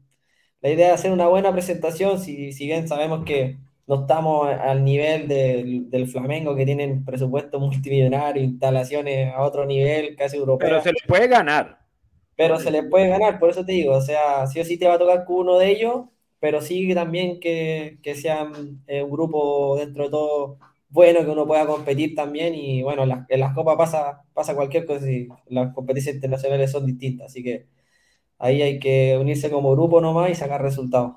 La 0.61 0.69
idea 0.71 0.89
es 0.89 0.93
hacer 0.95 1.11
una 1.11 1.27
buena 1.27 1.51
presentación, 1.53 2.19
si, 2.19 2.51
si 2.53 2.65
bien 2.67 2.87
sabemos 2.87 3.25
que 3.25 3.57
no 3.87 4.01
estamos 4.01 4.49
al 4.49 4.83
nivel 4.83 5.27
del, 5.29 5.89
del 5.89 6.07
Flamengo, 6.07 6.55
que 6.55 6.65
tienen 6.65 7.05
presupuesto 7.05 7.59
multimillonario, 7.59 8.43
instalaciones 8.43 9.33
a 9.33 9.41
otro 9.41 9.65
nivel, 9.65 10.15
casi 10.17 10.35
europeo. 10.35 10.67
Pero 10.67 10.81
se 10.81 10.91
le 10.91 10.99
puede 11.07 11.27
ganar. 11.27 11.79
Pero 12.35 12.59
se 12.59 12.69
le 12.69 12.83
puede 12.83 13.07
ganar, 13.07 13.39
por 13.39 13.49
eso 13.49 13.65
te 13.65 13.71
digo, 13.71 13.95
o 13.95 14.01
sea, 14.01 14.45
sí 14.45 14.59
o 14.59 14.65
sí 14.65 14.77
te 14.77 14.87
va 14.87 14.95
a 14.95 14.99
tocar 14.99 15.25
con 15.25 15.37
uno 15.37 15.57
de 15.57 15.71
ellos, 15.71 16.05
pero 16.39 16.61
sí 16.61 16.93
también 16.93 17.39
que, 17.39 17.97
que 18.03 18.13
sean 18.13 18.83
eh, 18.87 19.01
un 19.01 19.09
grupo 19.09 19.77
dentro 19.77 20.03
de 20.03 20.09
todo 20.11 20.59
bueno 20.89 21.21
que 21.23 21.31
uno 21.31 21.47
pueda 21.47 21.65
competir 21.65 22.13
también 22.15 22.55
y 22.55 22.83
bueno, 22.83 23.03
en 23.27 23.39
las 23.39 23.53
copas 23.53 23.75
pasa, 23.77 24.21
pasa 24.33 24.55
cualquier 24.55 24.85
cosa 24.85 25.09
y 25.09 25.27
las 25.47 25.73
competiciones 25.73 26.15
internacionales 26.17 26.71
son 26.71 26.85
distintas, 26.85 27.27
así 27.27 27.43
que 27.43 27.67
ahí 28.37 28.61
hay 28.61 28.79
que 28.79 29.17
unirse 29.19 29.49
como 29.49 29.71
grupo 29.73 30.01
nomás 30.01 30.29
y 30.31 30.35
sacar 30.35 30.61
resultados. 30.61 31.13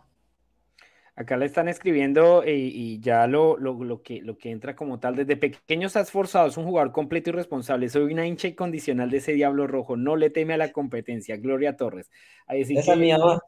Acá 1.17 1.37
le 1.37 1.47
están 1.47 1.69
escribiendo 1.69 2.43
eh, 2.45 2.55
y, 2.57 3.01
ya 3.01 3.27
lo, 3.27 3.59
lo, 3.59 4.03
que, 4.03 4.21
lo 4.23 4.39
que 4.39 4.51
entra 4.51 4.75
como 4.75 5.01
tal, 5.01 5.17
desde 5.17 5.37
pequeño 5.37 5.87
está 5.87 6.01
esforzado, 6.01 6.49
es 6.49 6.57
un 6.57 6.65
jugador 6.65 6.93
completo 6.93 7.31
y 7.31 7.33
responsable, 7.33 7.89
soy 7.89 8.13
una 8.13 8.27
hincha 8.27 8.49
incondicional 8.49 9.11
de 9.11 9.19
ese 9.19 9.33
Diablo 9.33 9.67
Rojo, 9.67 9.97
no 9.97 10.17
le 10.17 10.31
teme 10.31 10.55
a 10.55 10.59
la 10.59 10.73
competencia, 10.73 11.37
Gloria 11.37 11.77
Torres. 11.77 12.11
Ahí 12.47 12.65
sí 12.65 12.77
Esa 12.77 12.95
es 12.95 12.99
mi 12.99 13.13
mamá. 13.13 13.41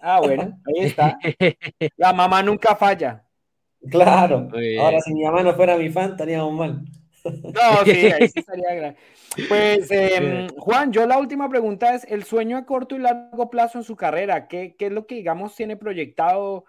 Ah, 0.00 0.20
bueno, 0.20 0.60
ahí 0.66 0.86
está. 0.86 1.18
La 1.96 2.12
mamá 2.12 2.42
nunca 2.42 2.76
falla. 2.76 3.24
Claro. 3.90 4.48
Ahora, 4.80 5.00
si 5.00 5.14
mi 5.14 5.24
mamá 5.24 5.42
no 5.42 5.54
fuera 5.54 5.76
mi 5.76 5.88
fan, 5.88 6.10
estaríamos 6.10 6.52
mal. 6.52 6.84
No, 7.24 7.84
sí, 7.84 7.90
ahí 7.90 8.28
sí 8.28 8.38
estaría 8.40 8.74
grave. 8.74 8.96
Pues, 9.48 9.90
em, 9.90 10.48
Juan, 10.58 10.92
yo 10.92 11.06
la 11.06 11.18
última 11.18 11.48
pregunta 11.48 11.94
es: 11.94 12.04
el 12.04 12.24
sueño 12.24 12.56
a 12.56 12.66
corto 12.66 12.96
y 12.96 12.98
largo 12.98 13.50
plazo 13.50 13.78
en 13.78 13.84
su 13.84 13.96
carrera, 13.96 14.48
¿qué, 14.48 14.76
qué 14.78 14.86
es 14.86 14.92
lo 14.92 15.06
que, 15.06 15.16
digamos, 15.16 15.54
tiene 15.54 15.76
proyectado? 15.76 16.64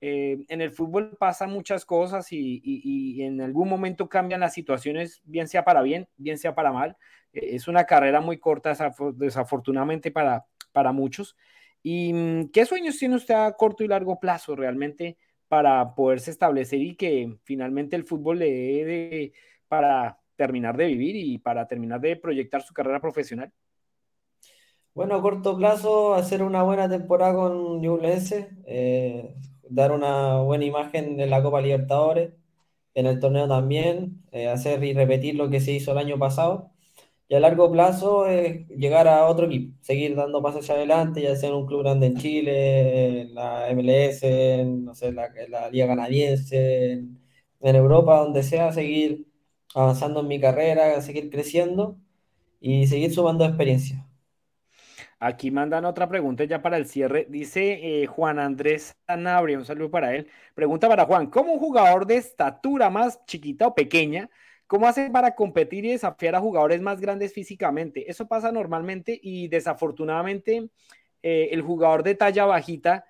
Eh, 0.00 0.44
en 0.48 0.60
el 0.60 0.72
fútbol 0.72 1.16
pasan 1.18 1.50
muchas 1.50 1.84
cosas 1.84 2.28
y, 2.30 3.22
en 3.22 3.40
algún 3.40 3.68
momento 3.68 4.08
cambian 4.08 4.40
las 4.40 4.52
situaciones, 4.52 5.20
bien 5.24 5.48
sea 5.48 5.64
para 5.64 5.82
bien, 5.82 6.08
bien 6.16 6.38
sea 6.38 6.54
para 6.54 6.72
mal. 6.72 6.96
Eh, 7.32 7.56
es 7.56 7.68
una 7.68 7.84
carrera 7.84 8.20
muy 8.20 8.38
corta, 8.38 8.76
desafortunadamente 9.14 10.10
para, 10.10 10.46
para 10.72 10.92
muchos. 10.92 11.36
¿Y 11.82 12.12
mm, 12.12 12.50
qué 12.52 12.66
sueños 12.66 12.98
tiene 12.98 13.16
usted 13.16 13.34
a 13.34 13.52
corto 13.52 13.82
y 13.84 13.88
largo 13.88 14.20
plazo 14.20 14.54
realmente? 14.54 15.16
para 15.50 15.96
poderse 15.96 16.30
establecer 16.30 16.80
y 16.80 16.94
que 16.94 17.36
finalmente 17.42 17.96
el 17.96 18.04
fútbol 18.04 18.38
le 18.38 18.84
dé 18.84 19.32
para 19.66 20.20
terminar 20.36 20.76
de 20.76 20.86
vivir 20.86 21.16
y 21.16 21.38
para 21.38 21.66
terminar 21.66 22.00
de 22.00 22.14
proyectar 22.14 22.62
su 22.62 22.72
carrera 22.72 23.00
profesional? 23.00 23.52
Bueno, 24.94 25.16
a 25.16 25.20
corto 25.20 25.56
plazo, 25.56 26.14
hacer 26.14 26.44
una 26.44 26.62
buena 26.62 26.88
temporada 26.88 27.34
con 27.34 27.80
Ñublense, 27.80 28.50
eh, 28.64 29.34
dar 29.70 29.92
una 29.92 30.38
buena 30.38 30.64
imagen 30.64 31.20
en 31.20 31.30
la 31.30 31.42
Copa 31.42 31.60
Libertadores, 31.60 32.32
en 32.94 33.06
el 33.06 33.20
torneo 33.20 33.48
también, 33.48 34.22
eh, 34.32 34.48
hacer 34.48 34.82
y 34.84 34.94
repetir 34.94 35.36
lo 35.36 35.50
que 35.50 35.60
se 35.60 35.72
hizo 35.72 35.92
el 35.92 35.98
año 35.98 36.18
pasado 36.18 36.70
y 37.30 37.36
a 37.36 37.40
largo 37.40 37.70
plazo 37.70 38.26
es 38.26 38.66
llegar 38.70 39.06
a 39.06 39.26
otro 39.26 39.46
equipo, 39.46 39.76
seguir 39.82 40.16
dando 40.16 40.42
pasos 40.42 40.62
hacia 40.62 40.74
adelante, 40.74 41.22
ya 41.22 41.36
sea 41.36 41.50
en 41.50 41.54
un 41.54 41.66
club 41.66 41.82
grande 41.82 42.08
en 42.08 42.16
Chile, 42.16 43.20
en 43.22 43.34
la 43.36 43.70
MLS, 43.70 44.24
en, 44.24 44.84
no 44.84 44.94
sé, 44.96 45.12
la, 45.12 45.30
Liga 45.70 45.86
Canadiense, 45.86 46.92
en, 46.92 47.20
Europa, 47.76 48.18
donde 48.18 48.42
sea, 48.42 48.72
seguir 48.72 49.28
avanzando 49.74 50.20
en 50.20 50.28
mi 50.28 50.40
carrera, 50.40 51.00
seguir 51.02 51.30
creciendo 51.30 51.96
y 52.60 52.86
seguir 52.88 53.14
sumando 53.14 53.44
experiencia. 53.44 54.09
Aquí 55.20 55.50
mandan 55.50 55.84
otra 55.84 56.08
pregunta 56.08 56.44
ya 56.44 56.62
para 56.62 56.76
el 56.76 56.86
cierre. 56.86 57.26
Dice 57.28 58.02
eh, 58.02 58.06
Juan 58.06 58.38
Andrés 58.38 58.96
Sanabria, 59.06 59.58
un 59.58 59.64
saludo 59.64 59.90
para 59.90 60.14
él. 60.14 60.26
Pregunta 60.54 60.88
para 60.88 61.04
Juan, 61.04 61.26
¿cómo 61.28 61.52
un 61.52 61.60
jugador 61.60 62.06
de 62.06 62.16
estatura 62.16 62.90
más 62.90 63.24
chiquita 63.26 63.66
o 63.68 63.74
pequeña 63.74 64.28
¿Cómo 64.70 64.86
hace 64.86 65.10
para 65.10 65.34
competir 65.34 65.84
y 65.84 65.90
desafiar 65.90 66.36
a 66.36 66.40
jugadores 66.40 66.80
más 66.80 67.00
grandes 67.00 67.34
físicamente? 67.34 68.08
Eso 68.08 68.28
pasa 68.28 68.52
normalmente 68.52 69.18
y 69.20 69.48
desafortunadamente 69.48 70.68
eh, 71.24 71.48
el 71.50 71.60
jugador 71.60 72.04
de 72.04 72.14
talla 72.14 72.44
bajita 72.44 73.04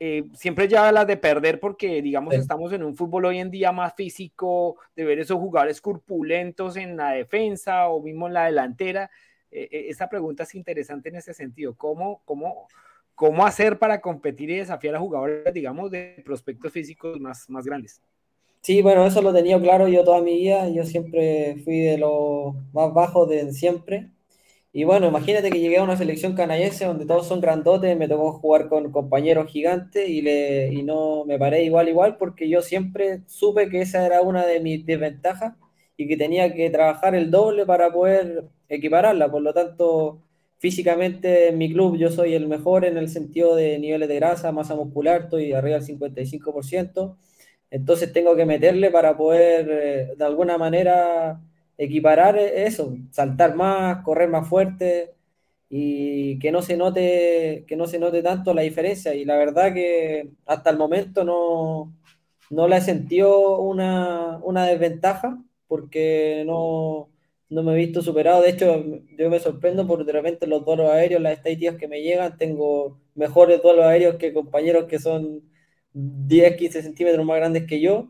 eh, 0.00 0.24
siempre 0.34 0.66
lleva 0.66 0.90
las 0.90 1.06
de 1.06 1.16
perder 1.16 1.60
porque, 1.60 2.02
digamos, 2.02 2.34
estamos 2.34 2.72
en 2.72 2.82
un 2.82 2.96
fútbol 2.96 3.26
hoy 3.26 3.38
en 3.38 3.52
día 3.52 3.70
más 3.70 3.94
físico, 3.94 4.76
de 4.96 5.04
ver 5.04 5.20
esos 5.20 5.38
jugadores 5.38 5.80
corpulentos 5.80 6.76
en 6.76 6.96
la 6.96 7.12
defensa 7.12 7.86
o 7.86 8.02
mismo 8.02 8.26
en 8.26 8.34
la 8.34 8.46
delantera. 8.46 9.08
Eh, 9.54 9.86
esta 9.88 10.08
pregunta 10.08 10.42
es 10.42 10.54
interesante 10.54 11.08
en 11.08 11.16
ese 11.16 11.32
sentido. 11.32 11.74
¿Cómo, 11.76 12.20
cómo, 12.24 12.66
cómo 13.14 13.46
hacer 13.46 13.78
para 13.78 14.00
competir 14.00 14.50
y 14.50 14.56
desafiar 14.56 14.96
a 14.96 15.00
jugadores, 15.00 15.54
digamos, 15.54 15.90
de 15.92 16.20
prospectos 16.24 16.72
físicos 16.72 17.20
más, 17.20 17.48
más 17.48 17.64
grandes? 17.64 18.02
Sí, 18.62 18.82
bueno, 18.82 19.06
eso 19.06 19.22
lo 19.22 19.30
he 19.30 19.34
tenido 19.34 19.60
claro 19.60 19.88
yo 19.88 20.04
toda 20.04 20.20
mi 20.22 20.36
vida. 20.38 20.68
Yo 20.70 20.84
siempre 20.84 21.56
fui 21.64 21.80
de 21.80 21.98
los 21.98 22.54
más 22.72 22.92
bajos 22.92 23.28
de 23.28 23.52
siempre. 23.52 24.10
Y 24.72 24.82
bueno, 24.84 25.06
imagínate 25.06 25.50
que 25.50 25.60
llegué 25.60 25.78
a 25.78 25.84
una 25.84 25.96
selección 25.96 26.34
canadiense 26.34 26.84
donde 26.84 27.06
todos 27.06 27.28
son 27.28 27.40
grandotes, 27.40 27.96
me 27.96 28.08
tocó 28.08 28.32
jugar 28.32 28.68
con 28.68 28.90
compañeros 28.90 29.48
gigantes 29.48 30.08
y, 30.08 30.20
le, 30.20 30.72
y 30.72 30.82
no 30.82 31.24
me 31.26 31.38
paré 31.38 31.62
igual, 31.62 31.88
igual, 31.88 32.16
porque 32.16 32.48
yo 32.48 32.60
siempre 32.60 33.22
supe 33.26 33.68
que 33.70 33.82
esa 33.82 34.04
era 34.04 34.20
una 34.22 34.44
de 34.46 34.58
mis 34.60 34.84
desventajas 34.84 35.54
y 35.96 36.08
que 36.08 36.16
tenía 36.16 36.52
que 36.52 36.70
trabajar 36.70 37.14
el 37.14 37.30
doble 37.30 37.66
para 37.66 37.92
poder 37.92 38.48
equipararla. 38.76 39.30
Por 39.30 39.42
lo 39.42 39.52
tanto, 39.52 40.20
físicamente 40.58 41.48
en 41.48 41.58
mi 41.58 41.72
club 41.72 41.96
yo 41.96 42.10
soy 42.10 42.34
el 42.34 42.48
mejor 42.48 42.84
en 42.84 42.96
el 42.96 43.08
sentido 43.08 43.54
de 43.56 43.78
niveles 43.78 44.08
de 44.08 44.16
grasa, 44.16 44.52
masa 44.52 44.74
muscular, 44.74 45.22
estoy 45.22 45.52
arriba 45.52 45.78
del 45.78 45.86
55%. 45.86 47.16
Entonces 47.70 48.12
tengo 48.12 48.36
que 48.36 48.46
meterle 48.46 48.90
para 48.90 49.16
poder 49.16 49.68
eh, 49.70 50.14
de 50.16 50.24
alguna 50.24 50.58
manera 50.58 51.40
equiparar 51.78 52.38
eso, 52.38 52.96
saltar 53.10 53.56
más, 53.56 54.02
correr 54.04 54.28
más 54.28 54.48
fuerte 54.48 55.12
y 55.68 56.38
que 56.38 56.52
no 56.52 56.62
se 56.62 56.76
note, 56.76 57.64
que 57.66 57.76
no 57.76 57.86
se 57.86 57.98
note 57.98 58.22
tanto 58.22 58.54
la 58.54 58.62
diferencia. 58.62 59.14
Y 59.14 59.24
la 59.24 59.36
verdad 59.36 59.74
que 59.74 60.30
hasta 60.46 60.70
el 60.70 60.78
momento 60.78 61.24
no, 61.24 61.92
no 62.50 62.68
la 62.68 62.78
he 62.78 63.24
una, 63.24 64.38
una 64.42 64.66
desventaja 64.66 65.38
porque 65.66 66.44
no, 66.46 67.08
no, 67.48 67.62
me 67.62 67.72
he 67.74 67.76
visto 67.76 68.02
superado. 68.02 68.42
De 68.42 68.50
hecho, 68.50 68.84
yo 69.18 69.30
me 69.30 69.40
sorprendo 69.40 69.86
porque 69.86 70.04
de 70.04 70.12
repente 70.12 70.46
los 70.46 70.64
duelos 70.64 70.90
aéreos, 70.90 71.22
las 71.22 71.34
estadísticas 71.38 71.76
que 71.76 71.88
me 71.88 72.02
llegan, 72.02 72.36
tengo 72.38 73.00
mejores 73.14 73.62
duelos 73.62 73.84
aéreos 73.84 74.16
que 74.16 74.32
compañeros 74.32 74.86
que 74.86 74.98
son 74.98 75.42
10, 75.92 76.56
15 76.56 76.82
centímetros 76.82 77.24
más 77.26 77.36
grandes 77.36 77.66
que 77.66 77.80
yo. 77.80 78.08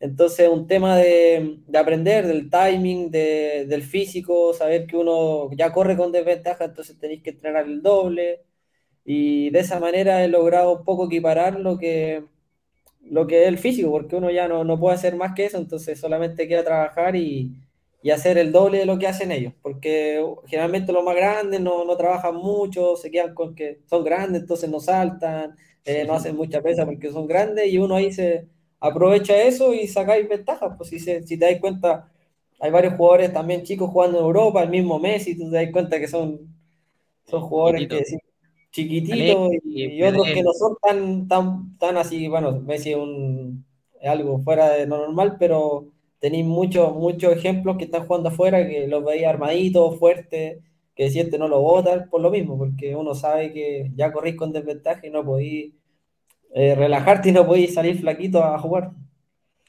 Entonces, 0.00 0.48
un 0.48 0.66
tema 0.66 0.96
de, 0.98 1.60
de 1.66 1.78
aprender, 1.78 2.26
del 2.26 2.50
timing, 2.50 3.10
de, 3.10 3.66
del 3.68 3.82
físico, 3.82 4.52
saber 4.54 4.86
que 4.86 4.96
uno 4.96 5.50
ya 5.56 5.72
corre 5.72 5.96
con 5.96 6.12
desventaja, 6.12 6.66
entonces 6.66 6.98
tenéis 6.98 7.22
que 7.22 7.30
entrenar 7.30 7.66
el 7.66 7.82
doble. 7.82 8.42
Y 9.04 9.50
de 9.50 9.60
esa 9.60 9.80
manera 9.80 10.24
he 10.24 10.28
logrado 10.28 10.78
un 10.78 10.84
poco 10.84 11.06
equiparar 11.06 11.60
lo 11.60 11.78
que, 11.78 12.24
lo 13.02 13.26
que 13.26 13.42
es 13.42 13.48
el 13.48 13.58
físico, 13.58 13.90
porque 13.92 14.16
uno 14.16 14.30
ya 14.30 14.48
no, 14.48 14.64
no 14.64 14.78
puede 14.80 14.96
hacer 14.96 15.16
más 15.16 15.34
que 15.34 15.46
eso, 15.46 15.58
entonces 15.58 16.00
solamente 16.00 16.48
queda 16.48 16.64
trabajar 16.64 17.16
y, 17.16 17.52
y, 18.04 18.10
hacer 18.10 18.38
el 18.38 18.52
doble 18.52 18.78
de 18.78 18.86
lo 18.86 18.98
que 18.98 19.06
hacen 19.08 19.32
ellos, 19.32 19.54
porque 19.62 20.22
generalmente 20.46 20.92
los 20.92 21.02
más 21.02 21.16
grandes 21.16 21.60
no, 21.60 21.84
no 21.84 21.96
trabajan 21.96 22.36
mucho, 22.36 22.96
se 22.96 23.10
quedan 23.10 23.34
con 23.34 23.54
que 23.54 23.80
son 23.86 24.04
grandes, 24.04 24.42
entonces 24.42 24.68
no 24.70 24.78
saltan, 24.78 25.56
eh, 25.84 26.04
no 26.06 26.14
hacen 26.14 26.36
mucha 26.36 26.62
pesa 26.62 26.84
porque 26.84 27.10
son 27.10 27.26
grandes 27.26 27.72
y 27.72 27.78
uno 27.78 27.96
ahí 27.96 28.12
se 28.12 28.46
aprovecha 28.80 29.42
eso 29.42 29.72
y 29.72 29.88
sacáis 29.88 30.28
ventajas. 30.28 30.74
Pues 30.76 30.90
si, 30.90 30.98
si 30.98 31.38
te 31.38 31.50
das 31.50 31.60
cuenta, 31.60 32.10
hay 32.60 32.70
varios 32.70 32.94
jugadores 32.94 33.32
también 33.32 33.62
chicos 33.62 33.90
jugando 33.90 34.18
en 34.18 34.24
Europa, 34.24 34.62
el 34.62 34.70
mismo 34.70 34.98
Messi, 34.98 35.36
tú 35.36 35.50
te 35.50 35.56
das 35.56 35.72
cuenta 35.72 35.98
que 35.98 36.08
son, 36.08 36.40
son 37.26 37.42
jugadores 37.42 37.88
que, 37.88 38.04
chiquititos 38.70 39.52
y, 39.64 40.02
otros 40.02 40.26
que 40.26 40.42
no 40.42 40.52
son 40.52 40.76
tan, 40.82 41.28
tan, 41.28 41.78
tan 41.78 41.96
así, 41.96 42.28
bueno, 42.28 42.60
Messi 42.60 42.90
es 42.90 42.96
un, 42.96 43.64
algo 44.02 44.40
fuera 44.40 44.70
de 44.70 44.86
lo 44.86 44.98
normal, 44.98 45.36
pero 45.38 45.93
tenéis 46.24 46.46
muchos 46.46 46.94
muchos 46.94 47.34
ejemplos 47.34 47.76
que 47.76 47.84
están 47.84 48.06
jugando 48.06 48.30
afuera, 48.30 48.66
que 48.66 48.88
los 48.88 49.04
veis 49.04 49.26
armaditos, 49.26 49.98
fuertes, 49.98 50.56
que 50.94 51.10
si 51.10 51.20
este 51.20 51.36
no 51.36 51.48
lo 51.48 51.60
vota 51.60 52.06
por 52.10 52.22
lo 52.22 52.30
mismo, 52.30 52.56
porque 52.56 52.96
uno 52.96 53.14
sabe 53.14 53.52
que 53.52 53.90
ya 53.94 54.10
corrís 54.10 54.34
con 54.34 54.50
desventaja 54.50 55.06
y 55.06 55.10
no 55.10 55.22
podís 55.22 55.74
eh, 56.54 56.74
relajarte 56.74 57.28
y 57.28 57.32
no 57.32 57.46
podís 57.46 57.74
salir 57.74 58.00
flaquito 58.00 58.42
a 58.42 58.58
jugar. 58.58 58.92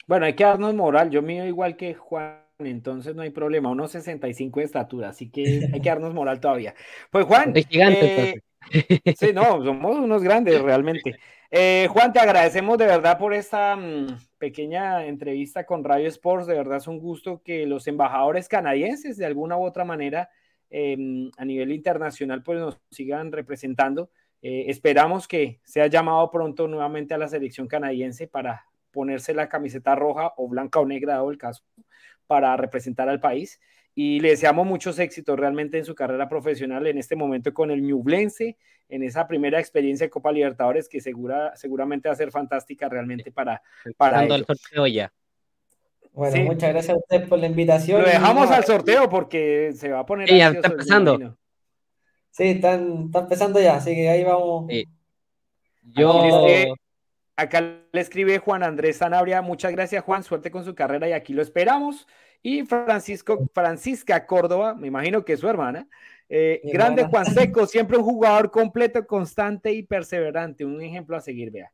Bueno, 0.07 0.27
hay 0.27 0.33
que 0.33 0.45
darnos 0.45 0.73
moral. 0.73 1.09
Yo 1.09 1.21
mido 1.21 1.45
igual 1.45 1.75
que 1.75 1.93
Juan, 1.93 2.39
entonces 2.59 3.13
no 3.15 3.23
hay 3.23 3.31
problema. 3.31 3.69
Unos 3.69 3.91
65 3.91 4.61
de 4.61 4.65
estatura, 4.65 5.09
así 5.09 5.29
que 5.29 5.69
hay 5.73 5.81
que 5.81 5.89
darnos 5.89 6.13
moral 6.13 6.39
todavía. 6.39 6.73
Pues 7.11 7.25
Juan. 7.25 7.51
Es 7.53 7.67
gigante, 7.67 8.29
eh, 8.29 8.35
Sí, 9.19 9.33
no, 9.33 9.61
somos 9.61 9.97
unos 9.97 10.23
grandes 10.23 10.61
realmente. 10.61 11.17
Eh, 11.51 11.89
Juan, 11.91 12.13
te 12.13 12.19
agradecemos 12.19 12.77
de 12.77 12.85
verdad 12.85 13.17
por 13.17 13.33
esta 13.33 13.75
mm, 13.75 14.07
pequeña 14.45 15.07
entrevista 15.07 15.65
con 15.65 15.83
Radio 15.83 16.07
Sports. 16.07 16.45
De 16.45 16.53
verdad 16.53 16.77
es 16.77 16.87
un 16.87 16.99
gusto 16.99 17.41
que 17.43 17.65
los 17.65 17.87
embajadores 17.87 18.47
canadienses, 18.47 19.17
de 19.17 19.25
alguna 19.25 19.57
u 19.57 19.65
otra 19.65 19.83
manera, 19.85 20.29
em, 20.69 21.31
a 21.35 21.45
nivel 21.45 21.71
internacional, 21.71 22.43
pues 22.43 22.59
nos 22.59 22.79
sigan 22.91 23.31
representando. 23.31 24.11
Eh, 24.43 24.65
esperamos 24.67 25.27
que 25.27 25.61
sea 25.63 25.87
llamado 25.87 26.29
pronto 26.29 26.67
nuevamente 26.67 27.15
a 27.15 27.17
la 27.17 27.27
selección 27.27 27.67
canadiense 27.67 28.27
para 28.27 28.67
ponerse 28.91 29.33
la 29.33 29.49
camiseta 29.49 29.95
roja 29.95 30.33
o 30.37 30.47
blanca 30.47 30.79
o 30.79 30.85
negra, 30.85 31.13
dado 31.13 31.31
el 31.31 31.39
caso, 31.39 31.63
para 32.27 32.55
representar 32.55 33.09
al 33.09 33.19
país. 33.19 33.59
Y 33.95 34.19
le 34.19 34.29
deseamos 34.29 34.67
muchos 34.67 34.99
éxitos 34.99 35.39
realmente 35.39 35.77
en 35.77 35.85
su 35.85 35.95
carrera 35.95 36.27
profesional 36.27 36.85
en 36.85 36.97
este 36.97 37.15
momento 37.15 37.53
con 37.53 37.71
el 37.71 37.81
Ñublense, 37.81 38.57
en 38.89 39.03
esa 39.03 39.25
primera 39.27 39.59
experiencia 39.59 40.05
de 40.05 40.09
Copa 40.09 40.33
Libertadores 40.33 40.89
que 40.89 40.99
segura, 40.99 41.55
seguramente 41.55 42.09
va 42.09 42.13
a 42.13 42.17
ser 42.17 42.29
fantástica 42.29 42.89
realmente 42.89 43.31
para, 43.31 43.61
para 43.97 44.23
el 44.23 44.45
sorteo 44.45 44.85
ya. 44.87 45.11
Bueno, 46.11 46.43
muchas 46.43 46.69
gracias 46.71 46.95
a 46.95 46.97
usted 46.97 47.27
por 47.27 47.39
la 47.39 47.47
invitación. 47.47 48.01
Lo 48.01 48.07
dejamos 48.07 48.49
al 48.51 48.63
sorteo 48.63 49.09
porque 49.09 49.73
se 49.75 49.89
va 49.89 49.99
a 49.99 50.05
poner. 50.05 50.29
Sí, 50.29 50.37
ya 50.37 50.49
está 50.49 50.67
empezando. 50.69 51.37
Sí, 52.31 52.43
están, 52.43 53.05
está 53.05 53.19
empezando 53.19 53.61
ya, 53.61 53.75
así 53.75 53.95
que 53.95 54.09
ahí 54.09 54.23
vamos. 54.23 54.71
Yo. 55.83 56.23
Acá 57.37 57.59
le 57.91 57.99
escribe 57.99 58.39
Juan 58.39 58.63
Andrés 58.63 58.97
Sanabria. 58.97 59.41
Muchas 59.41 59.73
gracias, 59.73 60.03
Juan. 60.05 60.23
Suerte 60.23 60.51
con 60.51 60.63
su 60.63 60.73
carrera 60.73 61.09
y 61.09 61.11
aquí 61.11 61.33
lo 61.33 61.41
esperamos. 61.41 62.07
Y 62.47 62.63
Francisco, 62.63 63.49
Francisca 63.55 64.27
Córdoba, 64.27 64.75
me 64.75 64.85
imagino 64.85 65.25
que 65.25 65.33
es 65.33 65.39
su 65.39 65.49
hermana. 65.49 65.87
Eh, 66.29 66.61
grande 66.65 67.05
Juan 67.05 67.25
Seco, 67.25 67.65
siempre 67.65 67.97
un 67.97 68.03
jugador 68.03 68.51
completo, 68.51 69.07
constante 69.07 69.73
y 69.73 69.81
perseverante. 69.81 70.63
Un 70.63 70.79
ejemplo 70.79 71.17
a 71.17 71.21
seguir, 71.21 71.49
vea. 71.49 71.71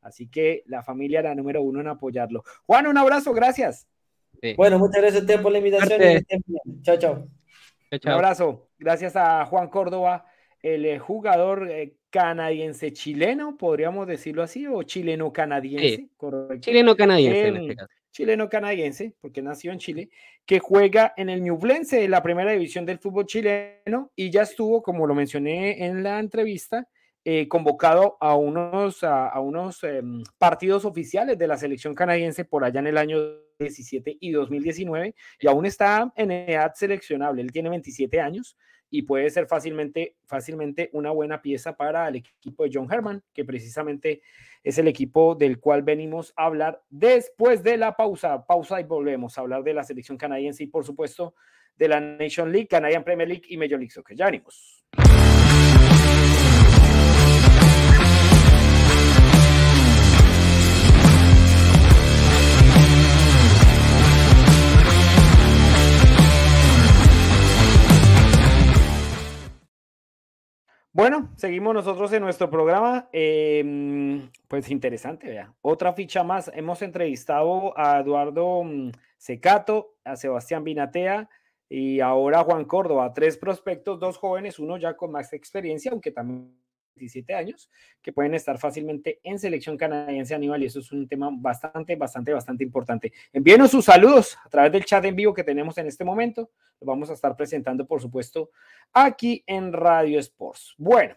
Así 0.00 0.26
que 0.26 0.64
la 0.66 0.82
familia 0.82 1.20
era 1.20 1.36
número 1.36 1.62
uno 1.62 1.80
en 1.80 1.86
apoyarlo. 1.86 2.42
Juan, 2.66 2.88
un 2.88 2.98
abrazo, 2.98 3.32
gracias. 3.32 3.86
Bueno, 4.56 4.80
muchas 4.80 5.02
gracias 5.02 5.20
a 5.20 5.24
usted 5.24 5.40
por 5.40 5.52
la 5.52 5.58
invitación. 5.58 6.00
Chao, 6.82 6.96
chao. 6.96 7.28
Un 7.92 8.10
abrazo. 8.10 8.66
Gracias 8.76 9.14
a 9.14 9.46
Juan 9.46 9.68
Córdoba, 9.68 10.26
el 10.62 10.84
eh, 10.84 10.98
jugador 10.98 11.70
eh, 11.70 11.94
canadiense 12.10 12.92
chileno, 12.92 13.56
podríamos 13.56 14.08
decirlo 14.08 14.42
así, 14.42 14.66
o 14.66 14.82
chileno 14.82 15.32
canadiense, 15.32 16.08
Chileno 16.58 16.96
canadiense 16.96 17.46
en 17.46 17.56
este 17.58 17.76
caso. 17.76 17.97
Chileno 18.18 18.48
canadiense, 18.48 19.14
porque 19.20 19.42
nació 19.42 19.70
en 19.70 19.78
Chile, 19.78 20.10
que 20.44 20.58
juega 20.58 21.14
en 21.16 21.28
el 21.28 21.40
Ñublense 21.40 22.00
de 22.00 22.08
la 22.08 22.20
primera 22.20 22.50
división 22.50 22.84
del 22.84 22.98
fútbol 22.98 23.26
chileno 23.26 24.10
y 24.16 24.32
ya 24.32 24.42
estuvo, 24.42 24.82
como 24.82 25.06
lo 25.06 25.14
mencioné 25.14 25.86
en 25.86 26.02
la 26.02 26.18
entrevista, 26.18 26.88
eh, 27.30 27.46
convocado 27.46 28.16
a 28.20 28.34
unos, 28.36 29.04
a, 29.04 29.38
unos 29.38 29.84
em, 29.84 30.22
partidos 30.38 30.86
oficiales 30.86 31.36
de 31.36 31.46
la 31.46 31.58
selección 31.58 31.94
canadiense 31.94 32.46
por 32.46 32.64
allá 32.64 32.80
en 32.80 32.86
el 32.86 32.96
año 32.96 33.18
17 33.58 34.16
y 34.18 34.30
2019 34.30 35.14
y 35.38 35.46
aún 35.46 35.66
está 35.66 36.10
en 36.16 36.30
edad 36.30 36.72
seleccionable. 36.74 37.42
Él 37.42 37.52
tiene 37.52 37.68
27 37.68 38.18
años 38.18 38.56
y 38.88 39.02
puede 39.02 39.28
ser 39.28 39.46
fácilmente, 39.46 40.16
fácilmente 40.24 40.88
una 40.94 41.10
buena 41.10 41.42
pieza 41.42 41.76
para 41.76 42.08
el 42.08 42.16
equipo 42.16 42.64
de 42.64 42.70
John 42.72 42.90
Herman, 42.90 43.22
que 43.34 43.44
precisamente 43.44 44.22
es 44.64 44.78
el 44.78 44.88
equipo 44.88 45.34
del 45.34 45.60
cual 45.60 45.82
venimos 45.82 46.32
a 46.34 46.46
hablar 46.46 46.80
después 46.88 47.62
de 47.62 47.76
la 47.76 47.94
pausa. 47.94 48.46
Pausa 48.46 48.80
y 48.80 48.84
volvemos 48.84 49.36
a 49.36 49.42
hablar 49.42 49.62
de 49.64 49.74
la 49.74 49.84
selección 49.84 50.16
canadiense 50.16 50.64
y 50.64 50.68
por 50.68 50.82
supuesto 50.82 51.34
de 51.76 51.88
la 51.88 52.00
Nation 52.00 52.50
League, 52.50 52.68
Canadian 52.68 53.04
Premier 53.04 53.28
League 53.28 53.44
y 53.50 53.58
Major 53.58 53.78
League 53.78 53.90
Soccer. 53.90 54.16
Ya 54.16 54.24
venimos. 54.24 54.82
Bueno, 70.98 71.30
seguimos 71.36 71.74
nosotros 71.74 72.12
en 72.12 72.22
nuestro 72.22 72.50
programa. 72.50 73.08
Em, 73.12 74.28
pues 74.48 74.68
interesante, 74.68 75.28
vea. 75.28 75.54
Otra 75.62 75.92
ficha 75.92 76.24
más. 76.24 76.50
Hemos 76.52 76.82
entrevistado 76.82 77.72
a 77.78 78.00
Eduardo 78.00 78.64
mm, 78.64 78.90
Secato, 79.16 79.94
a 80.02 80.16
Sebastián 80.16 80.64
Binatea 80.64 81.30
y 81.68 82.00
ahora 82.00 82.40
a 82.40 82.42
Juan 82.42 82.64
Córdoba. 82.64 83.12
Tres 83.14 83.38
prospectos, 83.38 84.00
dos 84.00 84.18
jóvenes, 84.18 84.58
uno 84.58 84.76
ya 84.76 84.96
con 84.96 85.12
más 85.12 85.32
experiencia, 85.32 85.92
aunque 85.92 86.10
también 86.10 86.58
17 86.98 87.34
años, 87.34 87.70
que 88.02 88.12
pueden 88.12 88.34
estar 88.34 88.58
fácilmente 88.58 89.20
en 89.22 89.38
selección 89.38 89.76
canadiense 89.76 90.34
Aníbal, 90.34 90.62
y 90.62 90.66
eso 90.66 90.80
es 90.80 90.90
un 90.92 91.06
tema 91.06 91.30
bastante, 91.32 91.96
bastante, 91.96 92.32
bastante 92.32 92.64
importante. 92.64 93.12
Envíenos 93.32 93.70
sus 93.70 93.84
saludos 93.84 94.36
a 94.44 94.48
través 94.48 94.72
del 94.72 94.84
chat 94.84 95.04
en 95.04 95.16
vivo 95.16 95.32
que 95.32 95.44
tenemos 95.44 95.78
en 95.78 95.86
este 95.86 96.04
momento. 96.04 96.50
Lo 96.80 96.86
vamos 96.86 97.10
a 97.10 97.14
estar 97.14 97.36
presentando, 97.36 97.86
por 97.86 98.00
supuesto, 98.00 98.50
aquí 98.92 99.42
en 99.46 99.72
Radio 99.72 100.18
Sports. 100.18 100.74
Bueno, 100.76 101.16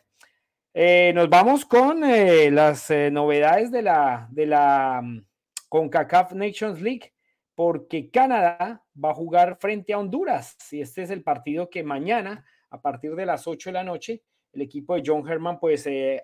eh, 0.74 1.12
nos 1.14 1.30
vamos 1.30 1.66
con 1.66 2.04
eh, 2.06 2.50
las 2.50 2.90
eh, 2.92 3.12
novedades 3.12 3.72
de 3.72 3.82
la, 3.82 4.28
de 4.32 4.46
la 4.46 5.02
mm, 5.04 5.26
CONCACAF 5.68 6.32
Nations 6.32 6.82
League, 6.82 7.14
porque 7.56 8.10
Canadá 8.10 8.82
va 8.96 9.12
a 9.12 9.14
jugar 9.14 9.58
frente 9.60 9.92
a 9.92 10.00
Honduras, 10.00 10.58
y 10.72 10.80
este 10.80 11.04
es 11.04 11.10
el 11.10 11.24
partido 11.24 11.70
que 11.70 11.84
mañana, 11.84 12.46
a 12.70 12.82
partir 12.82 13.16
de 13.16 13.26
las 13.26 13.48
8 13.48 13.70
de 13.70 13.74
la 13.74 13.84
noche, 13.84 14.24
el 14.54 14.62
equipo 14.62 14.96
de 14.96 15.04
John 15.06 15.28
Herman 15.28 15.60
pues 15.60 15.86
eh, 15.88 16.24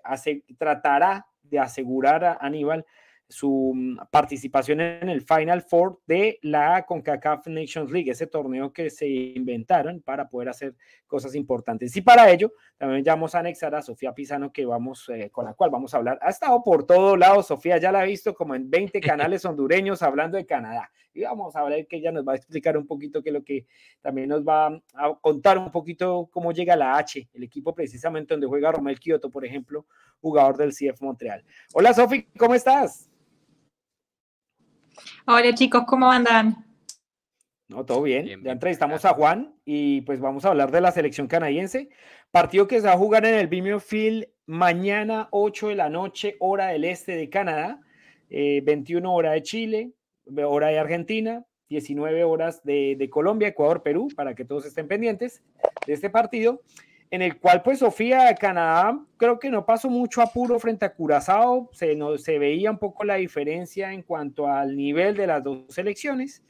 tratará 0.58 1.26
de 1.42 1.58
asegurar 1.58 2.24
a 2.24 2.38
Aníbal 2.40 2.84
su 3.28 3.72
mm, 3.74 3.98
participación 4.10 4.80
en 4.80 5.08
el 5.08 5.22
Final 5.22 5.62
Four 5.62 6.00
de 6.06 6.38
la 6.42 6.84
CONCACAF 6.86 7.46
Nations 7.48 7.90
League, 7.90 8.10
ese 8.10 8.26
torneo 8.26 8.72
que 8.72 8.88
se 8.90 9.06
inventaron 9.06 10.00
para 10.00 10.28
poder 10.28 10.48
hacer 10.48 10.74
cosas 11.06 11.34
importantes. 11.34 11.94
Y 11.96 12.00
para 12.00 12.30
ello, 12.30 12.52
también 12.78 13.04
ya 13.04 13.14
vamos 13.14 13.34
a 13.34 13.40
anexar 13.40 13.74
a 13.74 13.82
Sofía 13.82 14.14
Pisano, 14.14 14.52
que 14.52 14.64
vamos, 14.64 15.08
eh, 15.10 15.30
con 15.30 15.44
la 15.44 15.54
cual 15.54 15.70
vamos 15.70 15.92
a 15.92 15.98
hablar. 15.98 16.18
Ha 16.22 16.30
estado 16.30 16.62
por 16.62 16.86
todos 16.86 17.18
lados, 17.18 17.48
Sofía 17.48 17.78
ya 17.78 17.92
la 17.92 18.00
ha 18.00 18.04
visto 18.04 18.34
como 18.34 18.54
en 18.54 18.70
20 18.70 19.00
canales 19.00 19.44
hondureños 19.44 20.02
hablando 20.02 20.38
de 20.38 20.46
Canadá. 20.46 20.90
Y 21.12 21.22
vamos 21.22 21.54
a 21.56 21.64
ver 21.64 21.86
que 21.86 21.96
ella 21.96 22.12
nos 22.12 22.26
va 22.26 22.32
a 22.32 22.36
explicar 22.36 22.76
un 22.78 22.86
poquito 22.86 23.22
que 23.22 23.32
lo 23.32 23.42
que 23.42 23.66
también 24.00 24.28
nos 24.28 24.42
va 24.46 24.68
a 24.94 25.14
contar 25.20 25.58
un 25.58 25.70
poquito 25.70 26.28
cómo 26.30 26.52
llega 26.52 26.76
la 26.76 26.96
H, 26.96 27.28
el 27.32 27.42
equipo 27.42 27.74
precisamente 27.74 28.34
donde 28.34 28.46
juega 28.46 28.72
Romel 28.72 29.00
Kioto, 29.00 29.28
por 29.28 29.44
ejemplo, 29.44 29.86
jugador 30.20 30.56
del 30.56 30.70
CF 30.70 31.00
Montreal. 31.02 31.44
Hola 31.72 31.92
Sofía, 31.92 32.24
¿cómo 32.38 32.54
estás? 32.54 33.10
Hola 35.26 35.54
chicos, 35.54 35.84
¿cómo 35.86 36.10
andan? 36.10 36.64
No, 37.68 37.84
todo 37.84 38.02
bien. 38.02 38.42
Ya 38.42 38.52
entrevistamos 38.52 39.04
a 39.04 39.12
Juan 39.12 39.54
y 39.64 40.00
pues 40.02 40.20
vamos 40.20 40.44
a 40.44 40.48
hablar 40.48 40.70
de 40.70 40.80
la 40.80 40.90
selección 40.90 41.28
canadiense. 41.28 41.90
Partido 42.30 42.66
que 42.66 42.80
se 42.80 42.86
va 42.86 42.94
a 42.94 42.98
jugar 42.98 43.26
en 43.26 43.34
el 43.34 43.46
Vimeo 43.46 43.78
Field 43.78 44.26
mañana 44.46 45.28
8 45.32 45.68
de 45.68 45.74
la 45.74 45.90
noche, 45.90 46.36
hora 46.40 46.68
del 46.68 46.84
este 46.84 47.12
de 47.12 47.28
Canadá, 47.28 47.80
21 48.30 49.08
eh, 49.08 49.12
hora 49.12 49.32
de 49.32 49.42
Chile, 49.42 49.92
hora 50.46 50.68
de 50.68 50.78
Argentina, 50.78 51.44
19 51.68 52.24
horas 52.24 52.64
de, 52.64 52.96
de 52.98 53.10
Colombia, 53.10 53.48
Ecuador, 53.48 53.82
Perú, 53.82 54.08
para 54.16 54.34
que 54.34 54.46
todos 54.46 54.64
estén 54.64 54.88
pendientes 54.88 55.42
de 55.86 55.92
este 55.92 56.08
partido 56.08 56.62
en 57.10 57.22
el 57.22 57.38
cual 57.38 57.62
pues 57.62 57.78
Sofía 57.78 58.34
Canadá 58.34 58.98
creo 59.16 59.38
que 59.38 59.50
no 59.50 59.64
pasó 59.64 59.88
mucho 59.88 60.20
apuro 60.20 60.58
frente 60.58 60.84
a 60.84 60.92
Curazao, 60.92 61.70
se, 61.72 61.94
no, 61.96 62.18
se 62.18 62.38
veía 62.38 62.70
un 62.70 62.78
poco 62.78 63.04
la 63.04 63.14
diferencia 63.14 63.92
en 63.92 64.02
cuanto 64.02 64.46
al 64.46 64.76
nivel 64.76 65.16
de 65.16 65.26
las 65.26 65.42
dos 65.42 65.64
selecciones. 65.68 66.42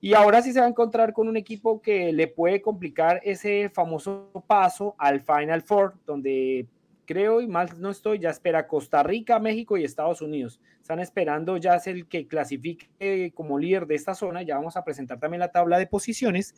Y 0.00 0.12
ahora 0.12 0.42
sí 0.42 0.52
se 0.52 0.60
va 0.60 0.66
a 0.66 0.68
encontrar 0.68 1.12
con 1.12 1.26
un 1.26 1.36
equipo 1.36 1.80
que 1.80 2.12
le 2.12 2.28
puede 2.28 2.60
complicar 2.60 3.20
ese 3.24 3.70
famoso 3.70 4.30
paso 4.46 4.94
al 4.98 5.22
Final 5.22 5.62
Four, 5.62 5.94
donde 6.04 6.66
creo 7.06 7.40
y 7.40 7.46
mal 7.46 7.70
no 7.78 7.90
estoy, 7.90 8.18
ya 8.18 8.30
espera 8.30 8.66
Costa 8.66 9.02
Rica, 9.02 9.38
México 9.38 9.78
y 9.78 9.84
Estados 9.84 10.20
Unidos. 10.20 10.60
Están 10.82 11.00
esperando 11.00 11.56
ya 11.56 11.76
es 11.76 11.86
el 11.86 12.06
que 12.06 12.26
clasifique 12.26 13.32
como 13.34 13.58
líder 13.58 13.86
de 13.86 13.94
esta 13.94 14.14
zona, 14.14 14.42
ya 14.42 14.56
vamos 14.56 14.76
a 14.76 14.84
presentar 14.84 15.18
también 15.18 15.40
la 15.40 15.50
tabla 15.50 15.78
de 15.78 15.86
posiciones 15.86 16.54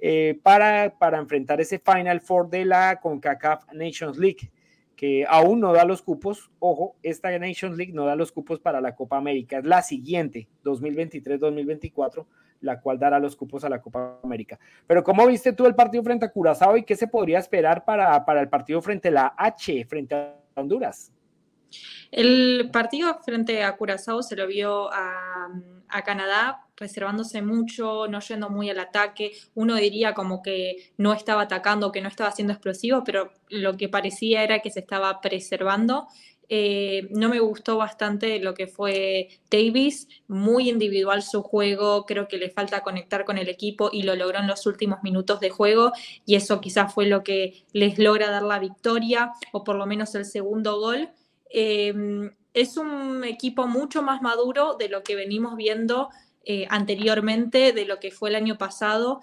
eh, 0.00 0.38
para, 0.42 0.94
para 0.98 1.18
enfrentar 1.18 1.60
ese 1.60 1.78
Final 1.78 2.20
Four 2.20 2.50
de 2.50 2.64
la 2.64 3.00
CONCACAF 3.00 3.72
Nations 3.72 4.18
League, 4.18 4.50
que 4.96 5.24
aún 5.28 5.60
no 5.60 5.72
da 5.72 5.84
los 5.84 6.02
cupos. 6.02 6.50
Ojo, 6.58 6.96
esta 7.02 7.36
Nations 7.38 7.76
League 7.76 7.92
no 7.92 8.06
da 8.06 8.16
los 8.16 8.32
cupos 8.32 8.60
para 8.60 8.80
la 8.80 8.94
Copa 8.94 9.16
América, 9.16 9.58
es 9.58 9.64
la 9.64 9.82
siguiente, 9.82 10.48
2023-2024, 10.64 12.26
la 12.60 12.80
cual 12.80 12.98
dará 12.98 13.18
los 13.18 13.36
cupos 13.36 13.64
a 13.64 13.68
la 13.68 13.80
Copa 13.80 14.18
América. 14.22 14.58
Pero 14.86 15.02
¿cómo 15.02 15.26
viste 15.26 15.52
tú 15.52 15.66
el 15.66 15.74
partido 15.74 16.02
frente 16.02 16.26
a 16.26 16.32
Curazao 16.32 16.76
y 16.76 16.84
qué 16.84 16.96
se 16.96 17.08
podría 17.08 17.38
esperar 17.38 17.84
para, 17.84 18.24
para 18.24 18.40
el 18.40 18.48
partido 18.48 18.80
frente 18.82 19.08
a 19.08 19.12
la 19.12 19.34
H, 19.36 19.84
frente 19.86 20.14
a 20.14 20.36
Honduras? 20.54 21.12
El 22.10 22.70
partido 22.72 23.18
frente 23.24 23.62
a 23.62 23.76
Curazao 23.76 24.22
se 24.22 24.36
lo 24.36 24.46
vio 24.46 24.92
a, 24.92 25.48
Canadá 26.04 26.66
reservándose 26.76 27.40
mucho, 27.40 28.08
no 28.08 28.18
yendo 28.18 28.50
muy 28.50 28.68
al 28.68 28.80
ataque. 28.80 29.30
Uno 29.54 29.76
diría 29.76 30.12
como 30.12 30.42
que 30.42 30.92
no 30.96 31.12
estaba 31.12 31.42
atacando, 31.42 31.92
que 31.92 32.00
no 32.00 32.08
estaba 32.08 32.32
siendo 32.32 32.52
explosivo, 32.52 33.04
pero 33.04 33.30
lo 33.48 33.76
que 33.76 33.88
parecía 33.88 34.42
era 34.42 34.58
que 34.58 34.72
se 34.72 34.80
estaba 34.80 35.20
preservando 35.20 36.08
eh, 36.48 37.08
no 37.10 37.28
me 37.28 37.40
gustó 37.40 37.76
bastante 37.76 38.38
lo 38.38 38.54
que 38.54 38.66
fue 38.66 39.28
Davis, 39.50 40.08
muy 40.28 40.68
individual 40.68 41.22
su 41.22 41.42
juego, 41.42 42.04
creo 42.04 42.28
que 42.28 42.36
le 42.36 42.50
falta 42.50 42.82
conectar 42.82 43.24
con 43.24 43.38
el 43.38 43.48
equipo 43.48 43.90
y 43.92 44.02
lo 44.02 44.14
logró 44.14 44.38
en 44.38 44.46
los 44.46 44.66
últimos 44.66 45.02
minutos 45.02 45.40
de 45.40 45.50
juego 45.50 45.92
y 46.26 46.34
eso 46.34 46.60
quizás 46.60 46.92
fue 46.92 47.06
lo 47.06 47.22
que 47.22 47.64
les 47.72 47.98
logra 47.98 48.30
dar 48.30 48.42
la 48.42 48.58
victoria 48.58 49.32
o 49.52 49.64
por 49.64 49.76
lo 49.76 49.86
menos 49.86 50.14
el 50.14 50.24
segundo 50.24 50.78
gol. 50.78 51.08
Em, 51.56 52.34
es 52.52 52.76
un 52.76 53.22
equipo 53.22 53.68
mucho 53.68 54.02
más 54.02 54.20
maduro 54.22 54.74
de 54.74 54.88
lo 54.88 55.04
que 55.04 55.14
venimos 55.14 55.54
viendo 55.56 56.08
eh, 56.44 56.66
anteriormente, 56.68 57.72
de 57.72 57.84
lo 57.86 58.00
que 58.00 58.10
fue 58.10 58.30
el 58.30 58.34
año 58.34 58.58
pasado. 58.58 59.20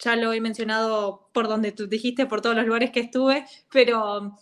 Ya 0.00 0.16
lo 0.16 0.32
he 0.32 0.40
mencionado 0.40 1.28
por 1.32 1.46
donde 1.46 1.70
tú 1.70 1.86
dijiste, 1.86 2.26
por 2.26 2.40
todos 2.40 2.56
los 2.56 2.66
lugares 2.66 2.90
que 2.90 2.98
estuve, 2.98 3.46
pero 3.70 4.36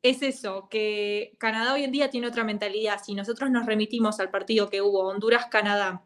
es 0.00 0.22
eso, 0.22 0.68
que 0.70 1.36
Canadá 1.38 1.74
hoy 1.74 1.84
en 1.84 1.92
día 1.92 2.08
tiene 2.08 2.26
otra 2.26 2.42
mentalidad. 2.42 3.02
Si 3.04 3.14
nosotros 3.14 3.50
nos 3.50 3.66
remitimos 3.66 4.18
al 4.18 4.30
partido 4.30 4.70
que 4.70 4.80
hubo 4.80 5.08
Honduras-Canadá 5.08 6.02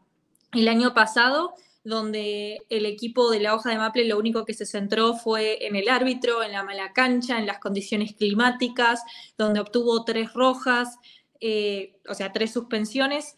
el 0.52 0.66
año 0.66 0.94
pasado, 0.94 1.54
donde 1.86 2.58
el 2.68 2.84
equipo 2.84 3.30
de 3.30 3.40
la 3.40 3.54
hoja 3.54 3.70
de 3.70 3.78
Maple 3.78 4.06
lo 4.06 4.18
único 4.18 4.44
que 4.44 4.54
se 4.54 4.66
centró 4.66 5.14
fue 5.14 5.66
en 5.66 5.76
el 5.76 5.88
árbitro, 5.88 6.42
en 6.42 6.52
la 6.52 6.64
mala 6.64 6.92
cancha, 6.92 7.38
en 7.38 7.46
las 7.46 7.60
condiciones 7.60 8.14
climáticas, 8.14 9.02
donde 9.38 9.60
obtuvo 9.60 10.04
tres 10.04 10.32
rojas, 10.32 10.98
eh, 11.40 11.96
o 12.08 12.14
sea, 12.14 12.32
tres 12.32 12.52
suspensiones, 12.52 13.36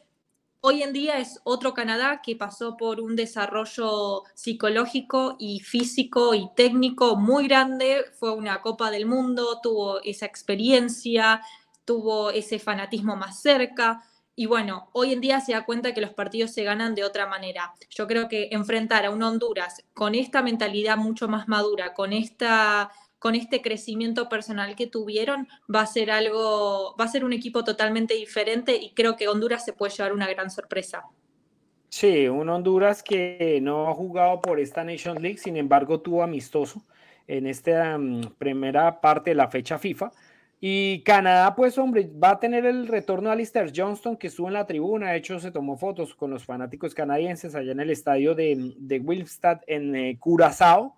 Hoy 0.60 0.82
en 0.82 0.92
día 0.92 1.18
es 1.18 1.40
otro 1.44 1.72
Canadá 1.72 2.20
que 2.20 2.34
pasó 2.34 2.76
por 2.76 3.00
un 3.00 3.14
desarrollo 3.14 4.24
psicológico 4.34 5.36
y 5.38 5.60
físico 5.60 6.34
y 6.34 6.50
técnico 6.56 7.14
muy 7.14 7.46
grande. 7.46 8.04
Fue 8.18 8.32
una 8.34 8.60
Copa 8.60 8.90
del 8.90 9.06
Mundo, 9.06 9.60
tuvo 9.62 10.02
esa 10.02 10.26
experiencia, 10.26 11.42
tuvo 11.84 12.30
ese 12.30 12.58
fanatismo 12.58 13.14
más 13.14 13.40
cerca. 13.40 14.02
Y 14.40 14.46
bueno, 14.46 14.88
hoy 14.92 15.12
en 15.12 15.20
día 15.20 15.40
se 15.40 15.50
da 15.50 15.64
cuenta 15.64 15.92
que 15.92 16.00
los 16.00 16.12
partidos 16.14 16.52
se 16.52 16.62
ganan 16.62 16.94
de 16.94 17.02
otra 17.02 17.26
manera. 17.26 17.72
Yo 17.90 18.06
creo 18.06 18.28
que 18.28 18.50
enfrentar 18.52 19.04
a 19.04 19.10
un 19.10 19.20
Honduras 19.20 19.84
con 19.94 20.14
esta 20.14 20.42
mentalidad 20.42 20.96
mucho 20.96 21.26
más 21.26 21.48
madura, 21.48 21.92
con 21.92 22.12
esta 22.12 22.92
con 23.18 23.34
este 23.34 23.60
crecimiento 23.62 24.28
personal 24.28 24.76
que 24.76 24.86
tuvieron, 24.86 25.48
va 25.74 25.80
a 25.80 25.86
ser 25.86 26.12
algo, 26.12 26.94
va 26.96 27.06
a 27.06 27.08
ser 27.08 27.24
un 27.24 27.32
equipo 27.32 27.64
totalmente 27.64 28.14
diferente 28.14 28.76
y 28.76 28.94
creo 28.94 29.16
que 29.16 29.26
Honduras 29.26 29.64
se 29.64 29.72
puede 29.72 29.92
llevar 29.92 30.12
una 30.12 30.28
gran 30.28 30.52
sorpresa. 30.52 31.02
Sí, 31.88 32.28
un 32.28 32.48
Honduras 32.48 33.02
que 33.02 33.58
no 33.60 33.88
ha 33.88 33.94
jugado 33.94 34.40
por 34.40 34.60
esta 34.60 34.84
Nation 34.84 35.20
League, 35.20 35.38
sin 35.38 35.56
embargo 35.56 35.98
tuvo 35.98 36.22
amistoso 36.22 36.80
en 37.26 37.48
esta 37.48 37.98
mm, 37.98 38.34
primera 38.38 39.00
parte 39.00 39.30
de 39.30 39.34
la 39.34 39.48
fecha 39.48 39.80
FIFA. 39.80 40.12
Y 40.60 41.02
Canadá, 41.02 41.54
pues 41.54 41.78
hombre, 41.78 42.10
va 42.22 42.30
a 42.30 42.40
tener 42.40 42.66
el 42.66 42.88
retorno 42.88 43.30
a 43.30 43.34
Alistair 43.34 43.72
Johnston, 43.74 44.16
que 44.16 44.26
estuvo 44.26 44.48
en 44.48 44.54
la 44.54 44.66
tribuna, 44.66 45.12
de 45.12 45.18
hecho 45.18 45.38
se 45.38 45.52
tomó 45.52 45.76
fotos 45.76 46.14
con 46.14 46.30
los 46.30 46.44
fanáticos 46.44 46.94
canadienses 46.94 47.54
allá 47.54 47.72
en 47.72 47.80
el 47.80 47.90
estadio 47.90 48.34
de, 48.34 48.74
de 48.76 49.26
en 49.68 49.94
eh, 49.94 50.16
Curazao 50.18 50.96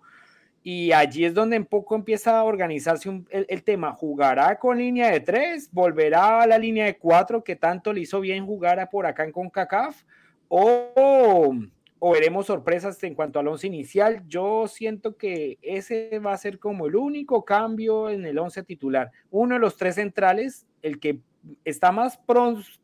y 0.63 0.91
allí 0.91 1.25
es 1.25 1.33
donde 1.33 1.55
en 1.55 1.65
poco 1.65 1.95
empieza 1.95 2.37
a 2.37 2.43
organizarse 2.43 3.23
el, 3.29 3.63
tema. 3.63 3.93
¿Jugará 3.93 4.59
con 4.59 4.77
línea 4.77 5.09
de 5.09 5.19
tres? 5.19 5.69
¿Volverá 5.71 6.41
a 6.41 6.47
la 6.47 6.59
línea 6.59 6.85
de 6.85 6.97
cuatro 6.97 7.43
que 7.43 7.55
tanto 7.55 7.91
le 7.91 8.01
hizo 8.01 8.19
bien 8.19 8.45
jugar 8.45 8.87
por 8.91 9.07
acá 9.07 9.23
en 9.23 9.31
CONCACAF? 9.31 10.03
¿O, 10.49 11.55
o 12.03 12.13
veremos 12.13 12.47
sorpresas 12.47 13.01
en 13.03 13.13
cuanto 13.13 13.37
al 13.37 13.47
once 13.47 13.67
inicial? 13.67 14.23
Yo 14.27 14.67
siento 14.67 15.17
que 15.17 15.59
ese 15.61 16.17
va 16.17 16.33
a 16.33 16.37
ser 16.37 16.57
como 16.57 16.87
el 16.87 16.95
único 16.95 17.45
cambio 17.45 18.09
en 18.09 18.25
el 18.25 18.39
once 18.39 18.63
titular. 18.63 19.11
Uno 19.29 19.53
de 19.53 19.61
los 19.61 19.77
tres 19.77 19.95
centrales, 19.95 20.65
el 20.81 20.99
que 20.99 21.19
está 21.63 21.91
más 21.91 22.19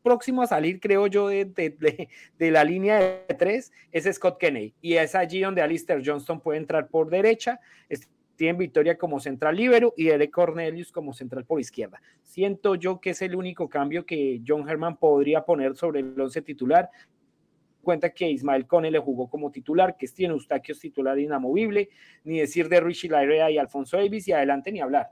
próximo 0.02 0.42
a 0.42 0.46
salir, 0.46 0.78
creo 0.78 1.08
yo, 1.08 1.26
de, 1.26 2.08
la 2.38 2.62
línea 2.62 2.98
de 2.98 3.34
tres, 3.36 3.72
es 3.90 4.04
Scott 4.14 4.38
Kennedy. 4.38 4.72
Y 4.80 4.94
es 4.94 5.16
allí 5.16 5.40
donde 5.40 5.62
Alistair 5.62 6.00
Johnston 6.04 6.40
puede 6.40 6.58
entrar 6.60 6.86
por 6.86 7.10
derecha. 7.10 7.58
Tiene 8.36 8.56
Victoria 8.56 8.96
como 8.96 9.18
central 9.18 9.56
libero 9.56 9.94
y 9.96 10.10
Eric 10.10 10.30
Cornelius 10.30 10.92
como 10.92 11.12
central 11.12 11.44
por 11.44 11.58
izquierda. 11.58 12.00
Siento 12.22 12.76
yo 12.76 13.00
que 13.00 13.10
es 13.10 13.22
el 13.22 13.34
único 13.34 13.68
cambio 13.68 14.06
que 14.06 14.40
John 14.46 14.68
Herman 14.68 14.96
podría 14.96 15.44
poner 15.44 15.74
sobre 15.74 15.98
el 16.00 16.20
once 16.20 16.40
titular. 16.40 16.88
Cuenta 17.88 18.10
que 18.10 18.30
Ismael 18.30 18.66
Cone 18.66 18.90
le 18.90 18.98
jugó 18.98 19.30
como 19.30 19.50
titular, 19.50 19.96
que 19.96 20.06
tiene 20.08 20.34
Eustaquio 20.34 20.74
titular 20.78 21.18
inamovible, 21.18 21.88
ni 22.22 22.38
decir 22.38 22.68
de 22.68 22.80
Richie 22.80 23.08
Larea 23.08 23.50
y 23.50 23.56
Alfonso 23.56 23.96
Davis, 23.96 24.28
y 24.28 24.32
adelante 24.32 24.70
ni 24.70 24.82
hablar. 24.82 25.10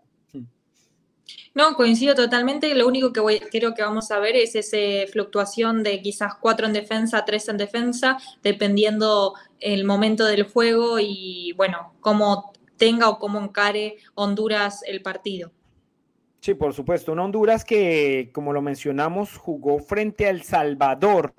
No, 1.55 1.73
coincido 1.73 2.15
totalmente. 2.15 2.75
Lo 2.75 2.87
único 2.87 3.15
que 3.15 3.21
voy, 3.21 3.41
creo 3.41 3.73
que 3.73 3.81
vamos 3.81 4.11
a 4.11 4.19
ver 4.19 4.37
es 4.37 4.55
esa 4.55 5.11
fluctuación 5.11 5.83
de 5.83 6.03
quizás 6.03 6.35
cuatro 6.39 6.67
en 6.67 6.75
defensa, 6.75 7.25
tres 7.25 7.49
en 7.49 7.57
defensa, 7.57 8.19
dependiendo 8.43 9.33
el 9.59 9.87
momento 9.87 10.27
del 10.27 10.43
juego 10.43 10.99
y, 11.01 11.55
bueno, 11.57 11.95
cómo 12.01 12.53
tenga 12.77 13.09
o 13.09 13.19
cómo 13.19 13.41
encare 13.41 13.97
Honduras 14.17 14.83
el 14.87 15.01
partido. 15.01 15.51
Sí, 16.41 16.53
por 16.53 16.75
supuesto. 16.75 17.12
Un 17.12 17.21
Honduras 17.21 17.65
que, 17.65 18.29
como 18.35 18.53
lo 18.53 18.61
mencionamos, 18.61 19.39
jugó 19.39 19.79
frente 19.79 20.27
a 20.27 20.29
El 20.29 20.43
Salvador 20.43 21.33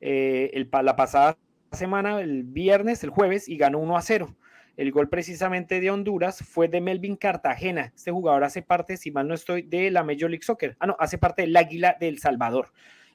eh, 0.00 0.66
la 0.82 0.96
pasada 0.96 1.38
semana, 1.72 2.20
el 2.20 2.44
viernes, 2.44 3.02
el 3.04 3.10
jueves, 3.10 3.48
y 3.48 3.56
ganó 3.56 3.78
1 3.78 3.96
a 3.96 4.02
0. 4.02 4.36
El 4.76 4.92
gol 4.92 5.08
precisamente 5.08 5.80
de 5.80 5.90
Honduras 5.90 6.44
fue 6.44 6.68
de 6.68 6.80
Melvin 6.80 7.16
Cartagena. 7.16 7.92
Este 7.94 8.10
jugador 8.10 8.44
hace 8.44 8.60
parte, 8.60 8.96
si 8.96 9.10
mal 9.10 9.26
no 9.26 9.34
estoy, 9.34 9.62
de 9.62 9.90
la 9.90 10.04
Major 10.04 10.28
League 10.28 10.44
Soccer. 10.44 10.76
Ah, 10.78 10.86
no, 10.86 10.96
hace 10.98 11.16
parte 11.16 11.42
del 11.42 11.56
Águila 11.56 11.96
del 11.98 12.18
Salvador. 12.18 12.72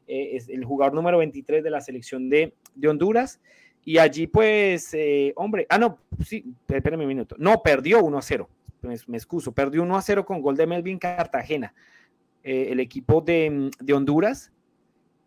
Eh, 0.07 0.35
es 0.35 0.49
el 0.49 0.65
jugador 0.65 0.95
número 0.95 1.19
23 1.19 1.63
de 1.63 1.69
la 1.69 1.81
selección 1.81 2.29
de, 2.29 2.55
Honduras. 2.87 3.39
Y 3.85 3.99
allí, 3.99 4.25
pues, 4.27 4.93
eh, 4.93 5.33
hombre, 5.35 5.67
ah, 5.69 5.77
no, 5.77 5.99
sí, 6.23 6.45
espérenme 6.67 7.03
un 7.03 7.09
minuto. 7.09 7.35
No, 7.37 7.61
perdió 7.61 8.03
1 8.03 8.17
a 8.17 8.21
0. 8.21 8.49
Me, 8.81 8.95
excuso, 9.15 9.51
perdió 9.51 9.83
1 9.83 9.95
a 9.95 10.01
0 10.01 10.25
con 10.25 10.41
gol 10.41 10.57
de 10.57 10.65
Melvin 10.65 10.97
Cartagena. 10.97 11.73
El 12.43 12.79
equipo 12.79 13.21
de, 13.21 13.69
de 13.79 13.93
Honduras. 13.93 14.51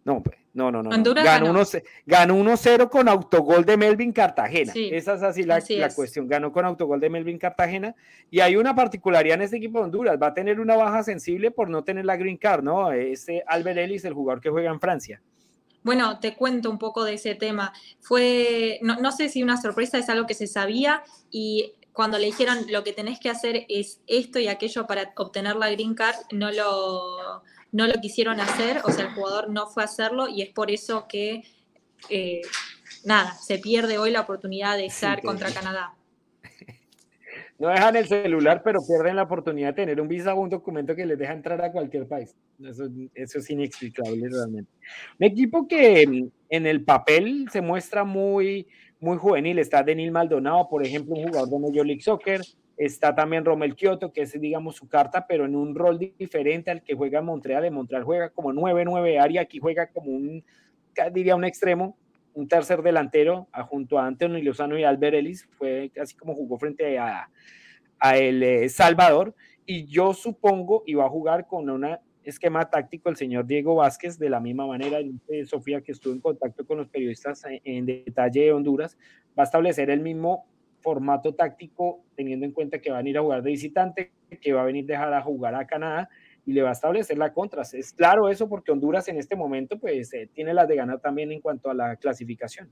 No, 0.04 0.20
no, 0.54 0.70
no, 0.70 0.84
no. 0.84 0.90
ganó 2.06 2.34
1-0 2.36 2.88
con 2.88 3.08
autogol 3.08 3.64
de 3.64 3.76
Melvin 3.76 4.12
Cartagena. 4.12 4.72
Esa 4.74 5.14
es 5.14 5.22
así 5.22 5.42
la, 5.42 5.60
cuestión. 5.94 6.28
Ganó 6.28 6.52
con 6.52 6.64
autogol 6.64 7.00
de 7.00 7.10
Melvin 7.10 7.38
Cartagena. 7.38 7.94
Y 8.30 8.38
hay 8.38 8.54
una 8.54 8.74
particularidad 8.74 9.34
en 9.34 9.42
este 9.42 9.56
equipo 9.56 9.78
de 9.78 9.86
Honduras. 9.86 10.16
Va 10.22 10.28
a 10.28 10.34
tener 10.34 10.60
una 10.60 10.76
baja 10.76 11.02
sensible 11.02 11.50
por 11.50 11.68
no 11.68 11.82
tener 11.82 12.04
la 12.04 12.16
green 12.16 12.36
card, 12.36 12.62
¿no? 12.62 12.92
Este 12.92 13.42
Albert 13.48 13.78
Ellis, 13.78 14.04
el 14.04 14.14
jugador 14.14 14.40
que 14.40 14.50
juega 14.50 14.70
en 14.70 14.78
Francia. 14.78 15.20
Bueno, 15.82 16.20
te 16.20 16.36
cuento 16.36 16.70
un 16.70 16.78
poco 16.78 17.04
de 17.04 17.14
ese 17.14 17.34
tema. 17.34 17.72
Fue, 18.00 18.78
no, 18.80 18.96
no 19.00 19.10
sé 19.10 19.28
si 19.28 19.42
una 19.42 19.60
sorpresa, 19.60 19.98
es 19.98 20.08
algo 20.08 20.26
que 20.26 20.34
se 20.34 20.46
sabía 20.46 21.02
y 21.30 21.74
cuando 21.92 22.18
le 22.18 22.26
dijeron 22.26 22.58
lo 22.70 22.84
que 22.84 22.92
tenés 22.92 23.20
que 23.20 23.30
hacer 23.30 23.66
es 23.68 24.00
esto 24.06 24.38
y 24.38 24.48
aquello 24.48 24.86
para 24.86 25.12
obtener 25.16 25.56
la 25.56 25.70
green 25.70 25.94
card, 25.94 26.16
no 26.32 26.50
lo 26.50 27.42
no 27.74 27.88
lo 27.88 27.94
quisieron 27.94 28.38
hacer, 28.38 28.82
o 28.84 28.92
sea, 28.92 29.06
el 29.06 29.14
jugador 29.14 29.50
no 29.50 29.66
fue 29.66 29.82
a 29.82 29.86
hacerlo 29.86 30.28
y 30.28 30.42
es 30.42 30.50
por 30.50 30.70
eso 30.70 31.06
que, 31.08 31.42
eh, 32.08 32.40
nada, 33.04 33.34
se 33.34 33.58
pierde 33.58 33.98
hoy 33.98 34.12
la 34.12 34.20
oportunidad 34.20 34.76
de 34.76 34.86
estar 34.86 35.20
contra 35.20 35.52
Canadá. 35.52 35.92
No 37.56 37.68
dejan 37.68 37.94
el 37.94 38.08
celular, 38.08 38.62
pero 38.64 38.84
pierden 38.84 39.14
la 39.14 39.22
oportunidad 39.22 39.68
de 39.68 39.74
tener 39.74 40.00
un 40.00 40.08
visa 40.08 40.34
o 40.34 40.40
un 40.40 40.50
documento 40.50 40.96
que 40.96 41.06
les 41.06 41.16
deja 41.16 41.32
entrar 41.32 41.62
a 41.62 41.70
cualquier 41.70 42.08
país. 42.08 42.34
Eso, 42.60 42.90
es 43.14 43.50
inexplicable 43.50 44.28
realmente. 44.28 44.72
Un 45.20 45.26
equipo 45.26 45.68
que 45.68 46.30
en 46.48 46.66
el 46.66 46.82
papel 46.82 47.46
se 47.52 47.60
muestra 47.60 48.02
muy, 48.02 48.66
muy 48.98 49.18
juvenil. 49.18 49.60
Está 49.60 49.84
Denil 49.84 50.10
Maldonado, 50.10 50.68
por 50.68 50.84
ejemplo, 50.84 51.14
un 51.14 51.28
jugador 51.28 51.48
de 51.48 51.58
Major 51.60 51.86
League 51.86 52.02
Soccer. 52.02 52.40
Está 52.76 53.14
también 53.14 53.44
Romel 53.44 53.76
Kioto, 53.76 54.12
que 54.12 54.22
es, 54.22 54.40
digamos, 54.40 54.76
su 54.76 54.88
carta, 54.88 55.26
pero 55.26 55.44
en 55.44 55.54
un 55.54 55.74
rol 55.74 55.98
diferente 55.98 56.70
al 56.70 56.82
que 56.82 56.94
juega 56.94 57.20
en 57.20 57.26
Montreal. 57.26 57.64
En 57.64 57.74
Montreal 57.74 58.02
juega 58.02 58.30
como 58.30 58.52
9-9 58.52 59.20
área, 59.20 59.42
aquí 59.42 59.58
juega 59.60 59.86
como 59.86 60.10
un, 60.10 60.44
diría, 61.12 61.36
un 61.36 61.44
extremo, 61.44 61.96
un 62.32 62.48
tercer 62.48 62.82
delantero, 62.82 63.48
junto 63.68 63.98
a 63.98 64.06
Antonio 64.06 64.42
Lozano 64.42 64.76
y 64.76 64.82
Albert 64.82 65.14
Ellis. 65.14 65.48
Fue 65.56 65.92
así 66.00 66.16
como 66.16 66.34
jugó 66.34 66.58
frente 66.58 66.98
a, 66.98 67.30
a 68.00 68.18
El 68.18 68.42
eh, 68.42 68.68
Salvador. 68.68 69.34
Y 69.66 69.86
yo 69.86 70.12
supongo, 70.12 70.82
y 70.84 70.94
va 70.94 71.06
a 71.06 71.08
jugar 71.08 71.46
con 71.46 71.70
una 71.70 72.00
esquema 72.24 72.68
táctico 72.68 73.08
el 73.08 73.16
señor 73.16 73.46
Diego 73.46 73.76
Vázquez, 73.76 74.18
de 74.18 74.30
la 74.30 74.40
misma 74.40 74.66
manera, 74.66 74.98
Sofía, 75.46 75.80
que 75.80 75.92
estuvo 75.92 76.12
en 76.12 76.20
contacto 76.20 76.66
con 76.66 76.78
los 76.78 76.88
periodistas 76.88 77.44
en 77.46 77.86
detalle 77.86 78.44
de 78.44 78.52
Honduras, 78.52 78.96
va 79.38 79.42
a 79.42 79.44
establecer 79.44 79.90
el 79.90 80.00
mismo 80.00 80.46
formato 80.84 81.34
táctico, 81.34 82.04
teniendo 82.14 82.44
en 82.44 82.52
cuenta 82.52 82.78
que 82.78 82.90
van 82.90 83.06
a 83.06 83.08
ir 83.08 83.18
a 83.18 83.22
jugar 83.22 83.42
de 83.42 83.50
visitante, 83.50 84.12
que 84.40 84.52
va 84.52 84.60
a 84.60 84.66
venir 84.66 84.84
dejar 84.84 85.12
a 85.14 85.22
jugar 85.22 85.54
a 85.54 85.66
Canadá 85.66 86.10
y 86.46 86.52
le 86.52 86.62
va 86.62 86.70
a 86.70 86.72
establecer 86.72 87.18
la 87.18 87.32
contra. 87.32 87.62
Es 87.62 87.92
claro 87.92 88.28
eso 88.28 88.48
porque 88.48 88.72
Honduras 88.72 89.08
en 89.08 89.18
este 89.18 89.36
momento 89.36 89.78
pues 89.78 90.12
eh, 90.12 90.28
tiene 90.32 90.54
las 90.54 90.68
de 90.68 90.76
ganar 90.76 91.00
también 91.00 91.32
en 91.32 91.40
cuanto 91.40 91.70
a 91.70 91.74
la 91.74 91.96
clasificación. 91.96 92.70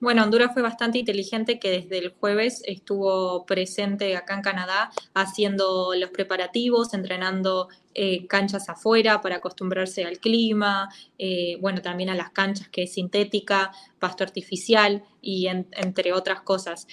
Bueno, 0.00 0.22
Honduras 0.24 0.52
fue 0.52 0.62
bastante 0.62 0.98
inteligente 0.98 1.58
que 1.58 1.70
desde 1.70 1.98
el 1.98 2.10
jueves 2.10 2.62
estuvo 2.66 3.46
presente 3.46 4.16
acá 4.16 4.34
en 4.34 4.42
Canadá 4.42 4.90
haciendo 5.14 5.94
los 5.94 6.10
preparativos, 6.10 6.92
entrenando 6.92 7.68
eh, 7.94 8.26
canchas 8.26 8.68
afuera 8.68 9.22
para 9.22 9.36
acostumbrarse 9.36 10.04
al 10.04 10.18
clima, 10.18 10.90
eh, 11.18 11.56
bueno, 11.60 11.80
también 11.80 12.10
a 12.10 12.14
las 12.14 12.30
canchas 12.30 12.68
que 12.68 12.82
es 12.82 12.92
sintética, 12.92 13.70
pasto 13.98 14.24
artificial 14.24 15.02
y 15.22 15.46
entre 15.46 16.12
otras 16.12 16.42
cosas. 16.42 16.86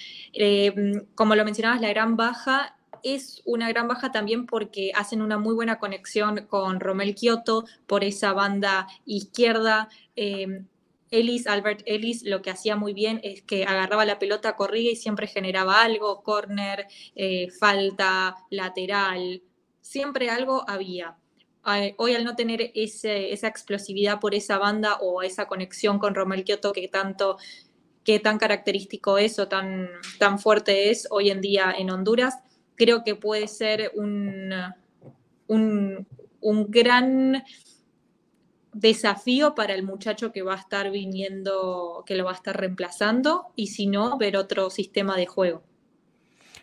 como 1.14 1.34
lo 1.34 1.44
mencionabas, 1.44 1.80
la 1.80 1.90
gran 1.90 2.16
baja 2.16 2.76
es 3.04 3.42
una 3.44 3.68
gran 3.68 3.86
baja 3.86 4.10
también 4.10 4.46
porque 4.46 4.90
hacen 4.94 5.22
una 5.22 5.38
muy 5.38 5.54
buena 5.54 5.78
conexión 5.78 6.46
con 6.48 6.80
Romel 6.80 7.14
Kioto 7.14 7.66
por 7.86 8.02
esa 8.02 8.32
banda 8.32 8.88
izquierda. 9.04 9.88
Eh, 10.16 10.64
Ellis, 11.10 11.46
Albert 11.46 11.82
Ellis, 11.86 12.24
lo 12.24 12.42
que 12.42 12.50
hacía 12.50 12.74
muy 12.74 12.92
bien 12.94 13.20
es 13.22 13.42
que 13.42 13.64
agarraba 13.64 14.04
la 14.04 14.18
pelota, 14.18 14.56
corría 14.56 14.90
y 14.90 14.96
siempre 14.96 15.28
generaba 15.28 15.82
algo, 15.82 16.22
corner, 16.22 16.88
eh, 17.14 17.50
falta, 17.50 18.36
lateral, 18.50 19.42
siempre 19.80 20.30
algo 20.30 20.68
había. 20.68 21.16
Hoy 21.96 22.14
al 22.14 22.24
no 22.24 22.36
tener 22.36 22.72
esa 22.74 23.48
explosividad 23.48 24.20
por 24.20 24.34
esa 24.34 24.58
banda 24.58 24.98
o 25.00 25.22
esa 25.22 25.46
conexión 25.46 25.98
con 25.98 26.14
Romel 26.14 26.44
Kioto 26.44 26.72
que 26.72 26.88
tanto 26.88 27.38
que 28.04 28.20
tan 28.20 28.38
característico 28.38 29.18
es 29.18 29.38
o 29.38 29.48
tan, 29.48 29.88
tan 30.18 30.38
fuerte 30.38 30.90
es 30.90 31.08
hoy 31.10 31.30
en 31.30 31.40
día 31.40 31.74
en 31.76 31.90
Honduras, 31.90 32.38
creo 32.76 33.04
que 33.04 33.14
puede 33.14 33.48
ser 33.48 33.92
un, 33.94 34.52
un, 35.46 36.06
gran 36.68 37.42
desafío 38.72 39.54
para 39.54 39.74
el 39.74 39.82
muchacho 39.82 40.32
que 40.32 40.42
va 40.42 40.54
a 40.54 40.58
estar 40.58 40.90
viniendo, 40.90 42.02
que 42.06 42.16
lo 42.16 42.24
va 42.24 42.32
a 42.32 42.34
estar 42.34 42.58
reemplazando, 42.58 43.46
y 43.56 43.68
si 43.68 43.86
no, 43.86 44.18
ver 44.18 44.36
otro 44.36 44.70
sistema 44.70 45.16
de 45.16 45.26
juego. 45.26 45.62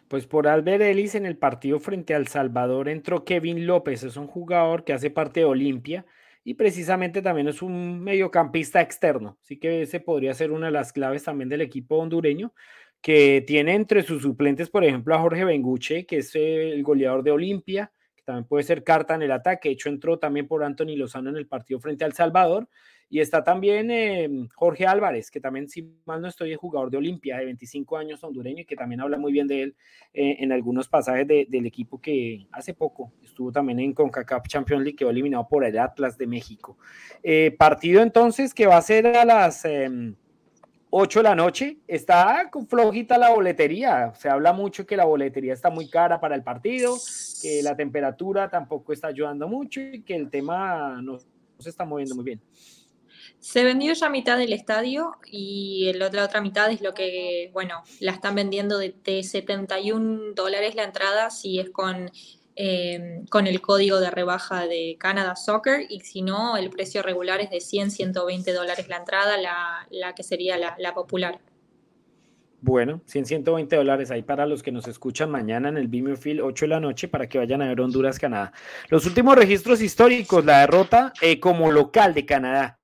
Pues 0.07 0.28
por 0.28 0.47
Albert 0.47 0.84
Ellis 0.84 1.16
en 1.16 1.26
el 1.26 1.38
partido 1.38 1.80
frente 1.80 2.14
al 2.14 2.28
Salvador 2.28 2.89
entró 2.89 3.24
Kevin 3.24 3.66
López, 3.66 4.03
es 4.03 4.18
un 4.18 4.28
jugador 4.28 4.84
que 4.84 4.91
hace 4.91 5.09
parte 5.09 5.39
de 5.39 5.45
Olimpia 5.45 6.05
y 6.43 6.55
precisamente 6.55 7.22
también 7.22 7.47
es 7.47 7.62
un 7.62 8.01
mediocampista 8.01 8.82
externo, 8.82 9.38
así 9.41 9.57
que 9.57 9.84
ese 9.84 10.01
podría 10.01 10.34
ser 10.34 10.51
una 10.51 10.66
de 10.66 10.74
las 10.74 10.91
claves 10.91 11.24
también 11.24 11.47
del 11.47 11.62
equipo 11.62 11.95
hondureño 11.95 12.53
que 13.01 13.43
tiene 13.45 13.73
entre 13.73 14.03
sus 14.03 14.21
suplentes, 14.21 14.69
por 14.69 14.85
ejemplo, 14.85 15.15
a 15.15 15.19
Jorge 15.19 15.43
Benguche, 15.43 16.05
que 16.05 16.17
es 16.17 16.35
el 16.35 16.83
goleador 16.83 17.23
de 17.23 17.31
Olimpia, 17.31 17.91
que 18.15 18.23
también 18.23 18.45
puede 18.45 18.63
ser 18.63 18.83
carta 18.83 19.15
en 19.15 19.23
el 19.23 19.31
ataque. 19.31 19.69
De 19.69 19.73
hecho, 19.73 19.89
entró 19.89 20.19
también 20.19 20.47
por 20.47 20.63
Anthony 20.63 20.95
Lozano 20.95 21.31
en 21.31 21.37
el 21.37 21.47
partido 21.47 21.79
frente 21.79 22.05
al 22.05 22.13
Salvador. 22.13 22.69
Y 23.09 23.19
está 23.19 23.43
también 23.43 23.91
em, 23.91 24.47
Jorge 24.55 24.85
Álvarez, 24.85 25.29
que 25.29 25.41
también, 25.41 25.67
si 25.67 25.99
mal 26.05 26.21
no 26.21 26.29
estoy, 26.29 26.53
es 26.53 26.57
jugador 26.57 26.89
de 26.89 26.97
Olimpia, 26.97 27.39
de 27.39 27.45
25 27.45 27.97
años 27.97 28.23
hondureño, 28.23 28.61
y 28.61 28.65
que 28.65 28.77
también 28.77 29.01
habla 29.01 29.17
muy 29.17 29.33
bien 29.33 29.47
de 29.47 29.63
él 29.63 29.75
eh, 30.13 30.37
en 30.39 30.53
algunos 30.53 30.87
pasajes 30.87 31.27
del 31.27 31.65
equipo 31.65 31.99
que 31.99 32.47
hace 32.53 32.73
poco 32.73 33.11
estuvo 33.21 33.51
también 33.51 33.81
en 33.81 33.93
CONCACAF 33.93 34.47
Champions 34.47 34.83
League, 34.83 34.95
quedó 34.95 35.09
eliminado 35.09 35.45
por 35.49 35.65
el 35.65 35.77
Atlas 35.77 36.17
de 36.17 36.25
México. 36.25 36.77
Eh, 37.21 37.53
partido 37.59 38.01
entonces 38.01 38.53
que 38.53 38.67
va 38.67 38.77
a 38.77 38.81
ser 38.81 39.07
a 39.07 39.25
las... 39.25 39.65
Em, 40.91 40.99
8 40.99 41.19
de 41.19 41.23
la 41.23 41.35
noche, 41.35 41.77
está 41.87 42.49
flojita 42.67 43.17
la 43.17 43.29
boletería. 43.29 44.13
Se 44.15 44.29
habla 44.29 44.53
mucho 44.53 44.85
que 44.85 44.97
la 44.97 45.05
boletería 45.05 45.53
está 45.53 45.69
muy 45.69 45.89
cara 45.89 46.19
para 46.19 46.35
el 46.35 46.43
partido, 46.43 46.97
que 47.41 47.61
la 47.63 47.75
temperatura 47.75 48.49
tampoco 48.49 48.93
está 48.93 49.07
ayudando 49.07 49.47
mucho 49.47 49.79
y 49.79 50.01
que 50.03 50.15
el 50.15 50.29
tema 50.29 51.01
no, 51.01 51.17
se 51.59 51.69
está 51.69 51.85
moviendo 51.85 52.15
muy 52.15 52.25
bien. 52.25 52.41
Se 53.39 53.63
vendió 53.63 53.93
ya 53.93 54.09
mitad 54.09 54.37
del 54.37 54.53
estadio 54.53 55.13
y 55.25 55.91
la 55.95 56.07
otra 56.07 56.41
mitad 56.41 56.69
es 56.71 56.81
lo 56.81 56.93
que, 56.93 57.49
bueno, 57.53 57.83
la 57.99 58.11
están 58.11 58.35
vendiendo 58.35 58.77
de, 58.77 58.93
de 59.03 59.23
71 59.23 60.33
dólares 60.35 60.75
la 60.75 60.83
entrada 60.83 61.31
si 61.31 61.59
es 61.59 61.71
con 61.71 62.11
Em, 62.55 63.25
con 63.27 63.47
el 63.47 63.61
código 63.61 64.01
de 64.01 64.11
rebaja 64.11 64.67
de 64.67 64.97
Canada 64.99 65.37
Soccer 65.37 65.85
y 65.87 66.01
si 66.01 66.21
no, 66.21 66.57
el 66.57 66.69
precio 66.69 67.01
regular 67.01 67.39
es 67.39 67.49
de 67.49 67.61
100, 67.61 67.91
120 67.91 68.51
dólares 68.51 68.89
la 68.89 68.97
entrada, 68.97 69.37
la, 69.37 70.13
que 70.13 70.23
sería 70.23 70.57
la, 70.57 70.93
popular. 70.93 71.39
Bueno, 72.59 73.01
100, 73.05 73.25
120 73.25 73.75
dólares 73.77 74.11
ahí 74.11 74.21
para 74.21 74.45
los 74.45 74.61
que 74.61 74.71
nos 74.71 74.87
escuchan 74.87 75.31
mañana 75.31 75.69
en 75.69 75.77
el 75.77 75.87
Vimeo 75.87 76.17
Field 76.17 76.41
8 76.41 76.65
de 76.65 76.69
la 76.69 76.79
noche 76.81 77.07
para 77.07 77.27
que 77.27 77.37
vayan 77.37 77.61
a 77.61 77.67
ver 77.67 77.79
Honduras, 77.79 78.19
Canadá. 78.19 78.51
Los 78.89 79.05
últimos 79.05 79.35
registros 79.35 79.81
históricos, 79.81 80.43
la 80.43 80.59
derrota 80.59 81.13
eh, 81.21 81.39
como 81.39 81.71
local 81.71 82.13
de 82.13 82.25
Canadá. 82.25 82.79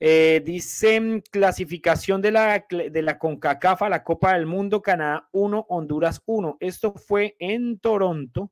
Eh, 0.00 0.42
dicen 0.44 1.22
clasificación 1.30 2.20
de 2.20 2.32
la, 2.32 2.66
de 2.68 3.02
la 3.02 3.20
CONCACAF 3.20 3.82
a 3.82 3.88
la 3.88 4.02
Copa 4.02 4.34
del 4.34 4.46
Mundo, 4.46 4.82
Canadá 4.82 5.28
1, 5.30 5.66
Honduras 5.68 6.20
1. 6.26 6.56
Esto 6.58 6.92
fue 6.94 7.36
en 7.38 7.78
Toronto 7.78 8.50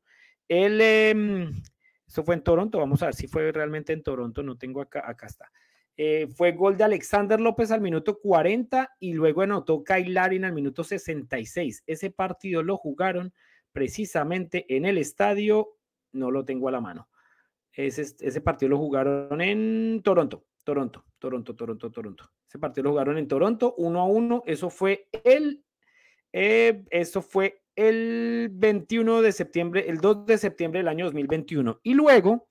él, 0.51 0.81
em, 0.81 1.63
eso 2.07 2.25
fue 2.25 2.35
en 2.35 2.43
Toronto, 2.43 2.79
vamos 2.79 3.01
a 3.03 3.07
ver 3.07 3.15
si 3.15 3.29
fue 3.29 3.53
realmente 3.53 3.93
en 3.93 4.03
Toronto, 4.03 4.43
no 4.43 4.59
tengo 4.59 4.81
acá, 4.81 5.09
acá 5.09 5.27
está. 5.27 5.51
Eh, 5.97 6.27
fue 6.35 6.53
gol 6.53 6.77
de 6.77 6.83
Alexander 6.83 7.41
López 7.41 7.71
al 7.71 7.81
minuto 7.81 8.19
40 8.19 8.97
y 8.99 9.13
luego 9.13 9.43
anotó 9.43 9.85
Kyle 9.85 10.13
Larin 10.13 10.45
al 10.45 10.53
minuto 10.53 10.83
66. 10.83 11.85
Ese 11.87 12.11
partido 12.11 12.65
lo 12.65 12.77
jugaron 12.79 13.33
precisamente 13.71 14.67
en 14.75 14.87
el 14.87 14.99
estadio, 14.99 15.77
no 16.11 16.33
lo 16.33 16.45
tengo 16.45 16.67
a 16.67 16.73
la 16.73 16.81
mano. 16.81 17.09
Ese, 17.73 18.41
partido 18.41 18.71
lo 18.71 18.79
jugaron 18.79 19.41
en 19.41 20.01
Toronto, 20.03 20.47
Toronto, 20.65 21.05
Toronto, 21.21 21.55
Toronto, 21.55 21.91
Toronto. 21.93 22.33
Ese 22.49 22.59
partido 22.59 22.85
lo 22.85 22.91
jugaron 22.91 23.19
en 23.19 23.29
Toronto, 23.29 23.75
uno 23.79 24.01
a 24.01 24.07
uno. 24.07 24.43
Eso 24.47 24.69
fue 24.69 25.09
el, 25.23 25.63
eh, 26.33 26.83
eso 26.91 27.23
fue 27.23 27.63
el 27.89 28.51
21 28.53 29.23
de 29.23 29.33
septiembre, 29.33 29.85
el 29.89 29.99
2 29.99 30.27
de 30.27 30.39
septiembre 30.39 30.81
del 30.81 30.89
año 30.89 31.07
2021. 31.07 31.81
Y 31.83 31.95
luego 31.95 32.49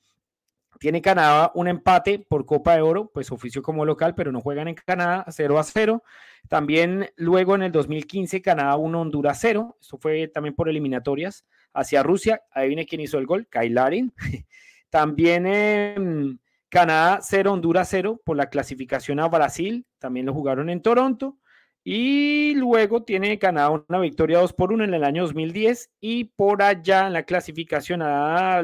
tiene 0.79 1.01
Canadá 1.01 1.51
un 1.55 1.67
empate 1.67 2.19
por 2.19 2.45
Copa 2.45 2.75
de 2.75 2.81
Oro, 2.81 3.11
pues 3.13 3.31
oficio 3.31 3.61
como 3.61 3.85
local, 3.85 4.15
pero 4.15 4.31
no 4.31 4.41
juegan 4.41 4.67
en 4.67 4.75
Canadá 4.75 5.25
0 5.27 5.59
a 5.59 5.63
0. 5.63 6.03
También 6.47 7.11
luego 7.15 7.55
en 7.55 7.63
el 7.63 7.71
2015 7.71 8.41
Canadá 8.41 8.77
1 8.77 9.01
Honduras 9.01 9.37
0, 9.41 9.77
eso 9.79 9.97
fue 9.97 10.27
también 10.29 10.55
por 10.55 10.69
eliminatorias 10.69 11.45
hacia 11.73 12.01
Rusia. 12.01 12.41
Ahí 12.51 12.69
viene 12.69 12.85
quien 12.85 13.01
hizo 13.01 13.17
el 13.17 13.25
gol, 13.25 13.47
Kailarin. 13.49 14.13
También 14.89 15.45
en 15.45 16.39
Canadá 16.69 17.19
0 17.21 17.53
Honduras 17.53 17.87
0 17.91 18.21
por 18.25 18.35
la 18.35 18.49
clasificación 18.49 19.19
a 19.19 19.27
Brasil, 19.27 19.85
también 19.99 20.25
lo 20.25 20.33
jugaron 20.33 20.69
en 20.69 20.81
Toronto. 20.81 21.37
Y 21.83 22.53
luego 22.55 23.03
tiene 23.03 23.39
Canadá 23.39 23.69
una 23.69 23.99
victoria 23.99 24.39
2 24.39 24.53
por 24.53 24.73
1 24.73 24.83
en 24.83 24.93
el 24.93 25.03
año 25.03 25.23
2010 25.23 25.91
y 26.01 26.25
por 26.25 26.61
allá 26.61 27.07
en 27.07 27.13
la 27.13 27.23
clasificación 27.23 28.01
a, 28.03 28.61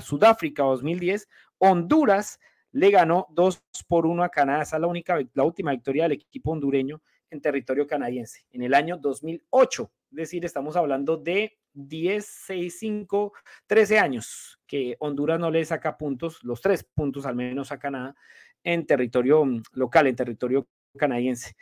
Sudáfrica 0.00 0.64
2010, 0.64 1.28
Honduras 1.58 2.40
le 2.72 2.90
ganó 2.90 3.28
2 3.30 3.62
por 3.86 4.06
1 4.06 4.24
a 4.24 4.28
Canadá. 4.28 4.62
Esa 4.62 4.76
es 4.76 4.80
la, 4.80 4.88
única, 4.88 5.18
la 5.34 5.44
última 5.44 5.70
victoria 5.70 6.04
del 6.04 6.12
equipo 6.12 6.50
hondureño 6.50 7.00
en 7.30 7.40
territorio 7.40 7.86
canadiense 7.86 8.44
en 8.50 8.62
el 8.62 8.74
año 8.74 8.96
2008. 8.96 9.90
Es 10.10 10.16
decir, 10.16 10.44
estamos 10.44 10.76
hablando 10.76 11.16
de 11.16 11.56
10, 11.72 12.24
6, 12.46 12.78
5, 12.78 13.32
13 13.66 13.98
años 13.98 14.58
que 14.66 14.96
Honduras 15.00 15.38
no 15.38 15.50
le 15.50 15.64
saca 15.64 15.96
puntos, 15.96 16.42
los 16.42 16.60
tres 16.60 16.84
puntos 16.84 17.26
al 17.26 17.34
menos 17.34 17.72
a 17.72 17.78
Canadá 17.78 18.14
en 18.62 18.86
territorio 18.86 19.44
mm, 19.44 19.62
local, 19.72 20.06
en 20.06 20.16
territorio 20.16 20.68
canadiense. 20.96 21.54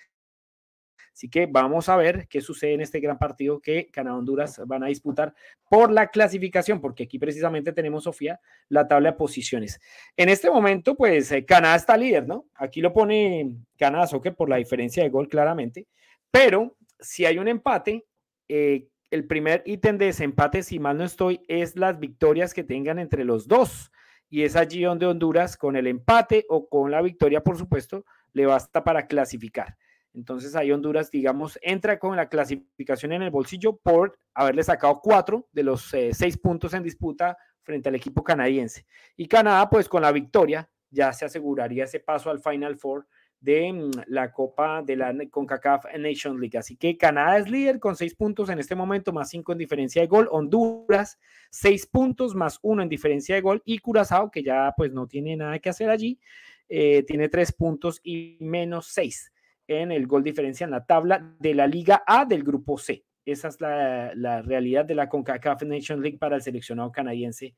Así 1.13 1.29
que 1.29 1.47
vamos 1.47 1.89
a 1.89 1.97
ver 1.97 2.27
qué 2.29 2.41
sucede 2.41 2.75
en 2.75 2.81
este 2.81 3.01
gran 3.01 3.19
partido 3.19 3.61
que 3.61 3.89
Canadá-Honduras 3.91 4.63
van 4.67 4.83
a 4.83 4.87
disputar 4.87 5.35
por 5.69 5.93
la 5.93 6.09
clasificación, 6.09 6.81
porque 6.81 7.05
aquí 7.05 7.19
precisamente 7.19 7.73
tenemos, 7.73 8.05
Sofía, 8.05 8.41
la 8.69 8.89
tabla 8.89 9.11
de 9.11 9.17
posiciones. 9.17 9.79
En 10.17 10.29
este 10.29 10.51
momento, 10.51 10.95
pues 10.97 11.31
eh, 11.33 11.45
Canadá 11.45 11.77
está 11.77 11.97
líder, 11.97 12.27
¿no? 12.27 12.47
Aquí 12.55 12.81
lo 12.81 12.93
pone 12.93 13.57
Canadá 13.77 14.07
Soccer 14.07 14.35
por 14.35 14.49
la 14.49 14.57
diferencia 14.57 15.03
de 15.03 15.11
gol 15.11 15.29
claramente, 15.29 15.87
pero 16.31 16.77
si 16.99 17.27
hay 17.27 17.39
un 17.39 17.49
empate, 17.49 18.07
eh, 18.49 18.89
el 19.11 19.27
primer 19.27 19.63
ítem 19.67 19.99
de 19.99 20.09
ese 20.09 20.25
empate, 20.25 20.63
si 20.63 20.79
mal 20.79 20.97
no 20.97 21.05
estoy, 21.05 21.43
es 21.47 21.77
las 21.77 22.01
victorias 22.01 22.55
que 22.55 22.65
tengan 22.65 22.99
entre 22.99 23.25
los 23.25 23.47
dos. 23.47 23.93
Y 24.31 24.45
es 24.45 24.57
allí 24.57 24.83
donde 24.83 25.05
Honduras, 25.05 25.59
con 25.59 25.77
el 25.77 25.87
empate 25.87 26.47
o 26.49 26.67
con 26.67 26.91
la 26.91 27.03
victoria, 27.03 27.43
por 27.43 27.59
supuesto, 27.59 28.07
le 28.33 28.47
basta 28.47 28.83
para 28.83 29.07
clasificar. 29.07 29.77
Entonces 30.15 30.55
ahí 30.55 30.71
Honduras, 30.71 31.11
digamos, 31.11 31.59
entra 31.63 31.99
con 31.99 32.17
la 32.17 32.29
clasificación 32.29 33.13
en 33.13 33.23
el 33.23 33.31
bolsillo 33.31 33.77
por 33.77 34.19
haberle 34.35 34.63
sacado 34.63 35.01
cuatro 35.03 35.49
de 35.53 35.63
los 35.63 35.93
eh, 35.95 36.13
seis 36.13 36.37
puntos 36.37 36.75
en 36.75 36.83
disputa 36.83 37.37
frente 37.63 37.89
al 37.89 37.95
equipo 37.95 38.23
canadiense. 38.23 38.87
Y 39.17 39.27
Canadá, 39.27 39.71
pues 39.71 39.89
con 39.89 40.03
la 40.03 40.13
victoria, 40.13 40.69
ya 40.91 41.13
se 41.13 41.25
aseguraría 41.25 41.85
ese 41.85 42.01
paso 42.01 42.31
al 42.31 42.41
Final 42.41 42.77
Four 42.77 43.07
de 43.41 43.73
mm, 43.73 43.91
la 44.09 44.33
Copa 44.33 44.83
de 44.83 44.97
la 44.97 45.15
CONCACAF 45.31 45.87
Nation 45.99 46.39
League. 46.39 46.59
Así 46.59 46.77
que 46.77 46.99
Canadá 46.99 47.39
es 47.39 47.51
líder 47.51 47.81
con 47.81 47.97
seis 47.97 48.15
puntos 48.15 48.51
en 48.51 48.59
este 48.59 48.75
momento, 48.75 49.13
más 49.13 49.31
cinco 49.31 49.53
en 49.53 49.59
diferencia 49.59 50.03
de 50.03 50.09
gol. 50.09 50.29
Honduras, 50.31 51.19
seis 51.51 51.87
puntos 51.87 52.35
más 52.35 52.59
uno 52.61 52.83
en 52.83 52.89
diferencia 52.91 53.35
de 53.35 53.41
gol. 53.41 53.63
Y 53.65 53.79
Curazao, 53.79 54.31
que 54.31 54.43
ya 54.43 54.75
pues 54.77 54.93
no 54.93 55.07
tiene 55.07 55.37
nada 55.37 55.59
que 55.59 55.71
hacer 55.71 55.89
allí, 55.89 56.21
eh, 56.69 57.03
tiene 57.05 57.31
tres 57.31 57.53
puntos 57.53 58.01
y 58.03 58.37
menos 58.41 58.89
seis 58.89 59.33
en 59.67 59.93
el 59.93 60.07
gol 60.07 60.23
diferencia 60.23 60.65
en 60.65 60.71
la 60.71 60.85
tabla 60.85 61.35
de 61.39 61.55
la 61.55 61.67
Liga 61.67 62.03
A 62.07 62.25
del 62.25 62.43
Grupo 62.43 62.79
C. 62.79 63.05
Esa 63.25 63.49
es 63.49 63.61
la, 63.61 64.13
la 64.15 64.43
realidad 64.43 64.85
de 64.85 64.95
la 64.95 65.09
CONCACAF 65.09 65.63
Nation 65.63 66.03
League 66.03 66.19
para 66.19 66.37
el 66.37 66.43
seleccionado 66.43 66.91
canadiense 66.91 67.55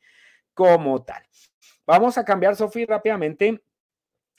como 0.52 1.02
tal. 1.02 1.22
Vamos 1.86 2.16
a 2.16 2.24
cambiar, 2.24 2.57
Sofi, 2.57 2.84
rápidamente 2.86 3.62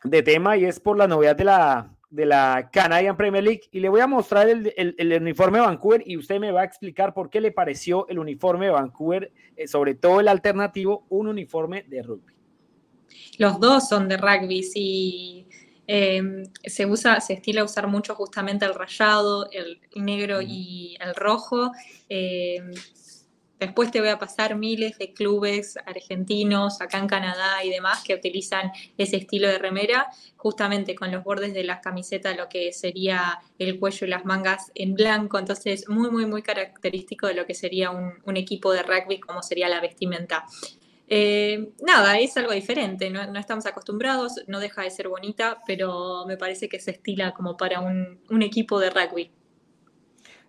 de 0.03 0.23
tema 0.23 0.57
y 0.57 0.65
es 0.65 0.79
por 0.79 0.97
la 0.97 1.07
novedad 1.07 1.35
de 1.35 1.43
la, 1.43 1.95
de 2.09 2.25
la 2.25 2.69
Canadian 2.71 3.17
Premier 3.17 3.43
League. 3.43 3.63
Y 3.71 3.79
le 3.79 3.89
voy 3.89 4.01
a 4.01 4.07
mostrar 4.07 4.49
el, 4.49 4.73
el, 4.75 5.21
uniforme 5.21 5.59
de 5.59 5.65
Vancouver 5.65 6.03
y 6.05 6.17
usted 6.17 6.39
me 6.39 6.51
va 6.51 6.61
a 6.61 6.65
explicar 6.65 7.13
por 7.13 7.29
qué 7.29 7.41
le 7.41 7.51
pareció 7.51 8.07
el 8.07 8.19
uniforme 8.19 8.65
de 8.65 8.71
Vancouver, 8.71 9.31
eh, 9.55 9.67
sobre 9.67 9.95
todo 9.95 10.19
el 10.19 10.27
alternativo, 10.27 11.05
un 11.09 11.27
uniforme 11.27 11.83
de 11.83 12.01
rugby. 12.01 12.33
Los 13.37 13.59
dos 13.59 13.89
son 13.89 14.07
de 14.07 14.17
rugby, 14.17 14.63
sí. 14.63 15.47
Em, 15.87 16.43
se 16.63 16.85
usa, 16.85 17.21
se 17.21 17.33
estila 17.33 17.63
usar 17.63 17.87
mucho 17.87 18.15
justamente 18.15 18.65
el 18.65 18.73
rayado, 18.73 19.49
el 19.51 19.79
negro 19.95 20.41
y 20.41 20.97
el 20.99 21.13
rojo. 21.13 21.71
Em, 22.09 22.71
después 23.59 23.91
te 23.91 23.99
voy 23.99 24.09
a 24.09 24.17
pasar 24.19 24.55
miles 24.55 24.97
de 24.97 25.13
clubes 25.13 25.77
argentinos 25.85 26.81
acá 26.81 26.97
en 26.97 27.07
Canadá 27.07 27.63
y 27.63 27.69
demás 27.69 28.03
que 28.03 28.15
utilizan 28.15 28.71
ese 28.97 29.17
estilo 29.17 29.47
de 29.47 29.59
remera, 29.59 30.07
justamente 30.37 30.95
con 30.95 31.11
los 31.11 31.23
bordes 31.23 31.53
de 31.53 31.63
las 31.63 31.81
camisetas, 31.81 32.35
lo 32.35 32.49
que 32.49 32.73
sería 32.73 33.39
el 33.59 33.79
cuello 33.79 34.07
y 34.07 34.09
las 34.09 34.25
mangas 34.25 34.71
en 34.75 34.95
blanco. 34.95 35.37
Entonces, 35.37 35.87
muy, 35.87 36.09
muy, 36.09 36.25
muy 36.25 36.41
característico 36.41 37.27
de 37.27 37.35
lo 37.35 37.45
que 37.45 37.53
sería 37.53 37.91
un, 37.91 38.13
un 38.25 38.37
equipo 38.37 38.73
de 38.73 38.83
rugby, 38.83 39.19
como 39.19 39.43
sería 39.43 39.69
la 39.69 39.81
vestimenta. 39.81 40.45
Eh, 41.07 41.71
nada, 41.85 42.17
es 42.19 42.35
algo 42.35 42.51
diferente, 42.51 43.09
no, 43.11 43.21
estamos 43.37 43.65
acostumbrados, 43.67 44.43
no 44.47 44.59
deja 44.59 44.81
de 44.81 44.89
ser 44.89 45.07
bonita, 45.07 45.61
pero 45.67 46.25
me 46.25 46.35
parece 46.35 46.67
que 46.67 46.79
se 46.79 46.91
estila 46.91 47.31
como 47.33 47.57
para 47.57 47.79
un, 47.79 48.41
equipo 48.41 48.79
de 48.79 48.89
rugby. 48.89 49.31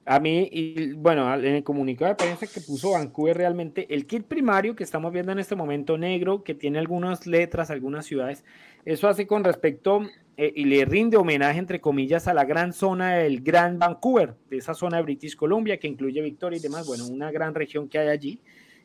A 0.07 0.21
mí, 0.21 0.49
y 0.53 0.93
bueno, 0.93 1.35
en 1.35 1.57
el 1.57 1.65
comunicado 1.65 2.11
de 2.11 2.15
prensa 2.15 2.47
que 2.47 2.61
puso 2.61 2.93
Vancouver 2.93 3.37
realmente, 3.37 3.93
el 3.93 4.07
kit 4.07 4.25
primario 4.25 4.77
que 4.77 4.85
estamos 4.85 5.13
viendo 5.13 5.33
en 5.33 5.41
este 5.41 5.57
momento 5.57 5.99
negro, 5.99 6.45
que 6.45 6.55
tiene 6.55 6.79
algunas 6.79 7.27
letras, 7.27 7.71
algunas 7.71 8.07
ciudades, 8.07 8.45
eso 8.85 9.09
hace 9.09 9.27
con 9.27 9.43
respecto 9.43 10.03
eh, 10.37 10.53
y 10.55 10.65
le 10.65 10.85
rinde 10.85 11.17
homenaje, 11.17 11.59
entre 11.59 11.81
comillas, 11.81 12.29
a 12.29 12.35
la 12.35 12.45
gran 12.45 12.73
zona 12.73 13.17
del 13.17 13.43
Gran 13.43 13.79
Vancouver, 13.81 14.37
de 14.49 14.59
esa 14.59 14.75
zona 14.75 14.99
de 14.99 15.03
British 15.03 15.35
Columbia, 15.35 15.79
que 15.79 15.89
incluye 15.89 16.23
Victoria 16.23 16.59
y 16.59 16.63
demás, 16.63 16.87
bueno, 16.87 17.07
una 17.09 17.33
gran 17.33 17.55
región 17.55 17.89
que 17.89 17.99
hay 17.99 18.09
allí. 18.09 18.41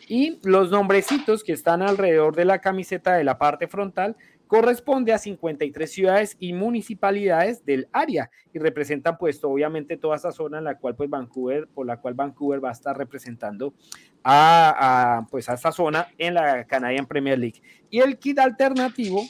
Y 0.08 0.40
los 0.44 0.72
nombrecitos 0.72 1.44
que 1.44 1.54
están 1.54 1.82
alrededor 1.82 2.36
de 2.36 2.46
la 2.46 2.60
camiseta 2.60 3.14
de 3.14 3.24
la 3.24 3.38
parte 3.38 3.68
frontal 3.68 4.16
corresponde 4.52 5.14
a 5.14 5.18
53 5.18 5.90
ciudades 5.90 6.36
y 6.38 6.52
municipalidades 6.52 7.64
del 7.64 7.88
área 7.94 8.30
y 8.54 8.60
representan 8.60 9.18
pues 9.18 9.42
obviamente 9.46 9.96
toda 9.96 10.18
esa 10.18 10.34
zona 10.34 10.58
en 10.58 10.66
la 10.66 10.78
cual 10.78 10.94
pues 10.94 11.10
Vancouver, 11.10 11.70
por 11.70 11.86
la 11.86 12.02
cual 12.02 12.16
Vancouver 12.16 12.62
va 12.62 12.68
a 12.68 12.74
estar 12.74 12.98
representando 12.98 13.74
a, 14.26 15.26
pues 15.32 15.48
a 15.48 15.54
esta 15.54 15.72
zona 15.72 16.10
en 16.18 16.34
la 16.34 16.66
Canadian 16.66 17.06
Premier 17.06 17.40
League. 17.40 17.62
Y 17.90 18.00
el 18.00 18.18
kit 18.18 18.40
alternativo 18.40 19.24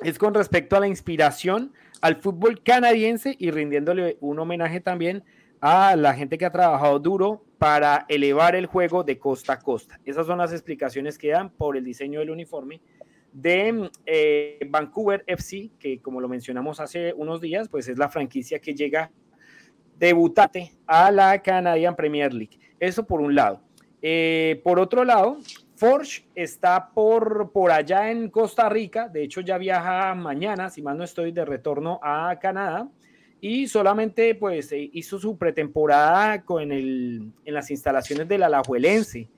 es 0.00 0.16
con 0.16 0.32
respecto 0.32 0.76
a 0.76 0.80
la 0.80 0.86
inspiración 0.86 1.72
al 2.00 2.14
fútbol 2.14 2.62
canadiense 2.62 3.34
y 3.36 3.50
rindiéndole 3.50 4.16
un 4.20 4.38
homenaje 4.38 4.80
también 4.80 5.24
a 5.60 5.94
la 5.96 6.14
gente 6.14 6.38
que 6.38 6.46
ha 6.46 6.50
trabajado 6.50 6.98
duro 6.98 7.44
para 7.58 8.06
elevar 8.08 8.54
el 8.56 8.66
juego 8.66 9.04
de 9.04 9.18
costa 9.18 9.54
a 9.54 9.58
costa. 9.58 10.00
Esas 10.04 10.26
son 10.26 10.38
las 10.38 10.52
explicaciones 10.52 11.18
que 11.18 11.28
dan 11.28 11.50
por 11.50 11.76
el 11.76 11.84
diseño 11.84 12.20
del 12.20 12.30
uniforme 12.30 12.80
de 13.32 13.90
eh, 14.06 14.58
Vancouver 14.68 15.22
FC, 15.26 15.70
que 15.78 16.00
como 16.00 16.20
lo 16.20 16.28
mencionamos 16.28 16.80
hace 16.80 17.12
unos 17.12 17.40
días, 17.40 17.68
pues 17.68 17.88
es 17.88 17.98
la 17.98 18.08
franquicia 18.08 18.58
que 18.58 18.74
llega 18.74 19.10
debutante 19.98 20.72
a 20.86 21.10
la 21.10 21.40
Canadian 21.42 21.94
Premier 21.94 22.32
League. 22.32 22.58
Eso 22.78 23.06
por 23.06 23.20
un 23.20 23.34
lado. 23.34 23.60
Eh, 24.00 24.60
por 24.64 24.80
otro 24.80 25.04
lado, 25.04 25.36
Forge 25.76 26.26
está 26.34 26.90
por, 26.94 27.52
por 27.52 27.70
allá 27.70 28.10
en 28.10 28.30
Costa 28.30 28.70
Rica, 28.70 29.08
de 29.08 29.22
hecho 29.22 29.42
ya 29.42 29.58
viaja 29.58 30.14
mañana, 30.14 30.70
si 30.70 30.80
mal 30.80 30.96
no 30.96 31.04
estoy, 31.04 31.32
de 31.32 31.44
retorno 31.44 32.00
a 32.02 32.38
Canadá 32.40 32.88
y 33.40 33.66
solamente 33.68 34.34
pues 34.34 34.70
hizo 34.72 35.18
su 35.18 35.36
pretemporada 35.38 36.42
con 36.44 36.70
el, 36.72 37.32
en 37.44 37.54
las 37.54 37.70
instalaciones 37.70 38.28
del 38.28 38.42
Alajuelense. 38.42 39.28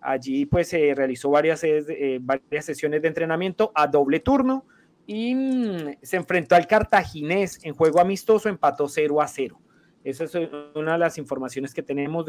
Allí 0.00 0.46
pues 0.46 0.68
se 0.68 0.94
realizó 0.94 1.30
varias, 1.30 1.64
eh, 1.64 2.20
sesiones 2.60 3.02
de 3.02 3.08
entrenamiento 3.08 3.72
a 3.74 3.86
doble 3.86 4.20
turno 4.20 4.64
y 5.06 5.34
mm, 5.34 5.96
se 6.02 6.16
enfrentó 6.16 6.54
al 6.54 6.66
Cartaginés 6.66 7.58
en 7.64 7.74
juego 7.74 8.00
amistoso, 8.00 8.48
empató 8.48 8.88
0 8.88 9.20
a 9.20 9.28
0. 9.28 9.60
Esa 10.04 10.24
es 10.24 10.34
una 10.74 10.92
de 10.92 10.98
las 10.98 11.18
informaciones 11.18 11.74
que 11.74 11.82
tenemos 11.82 12.24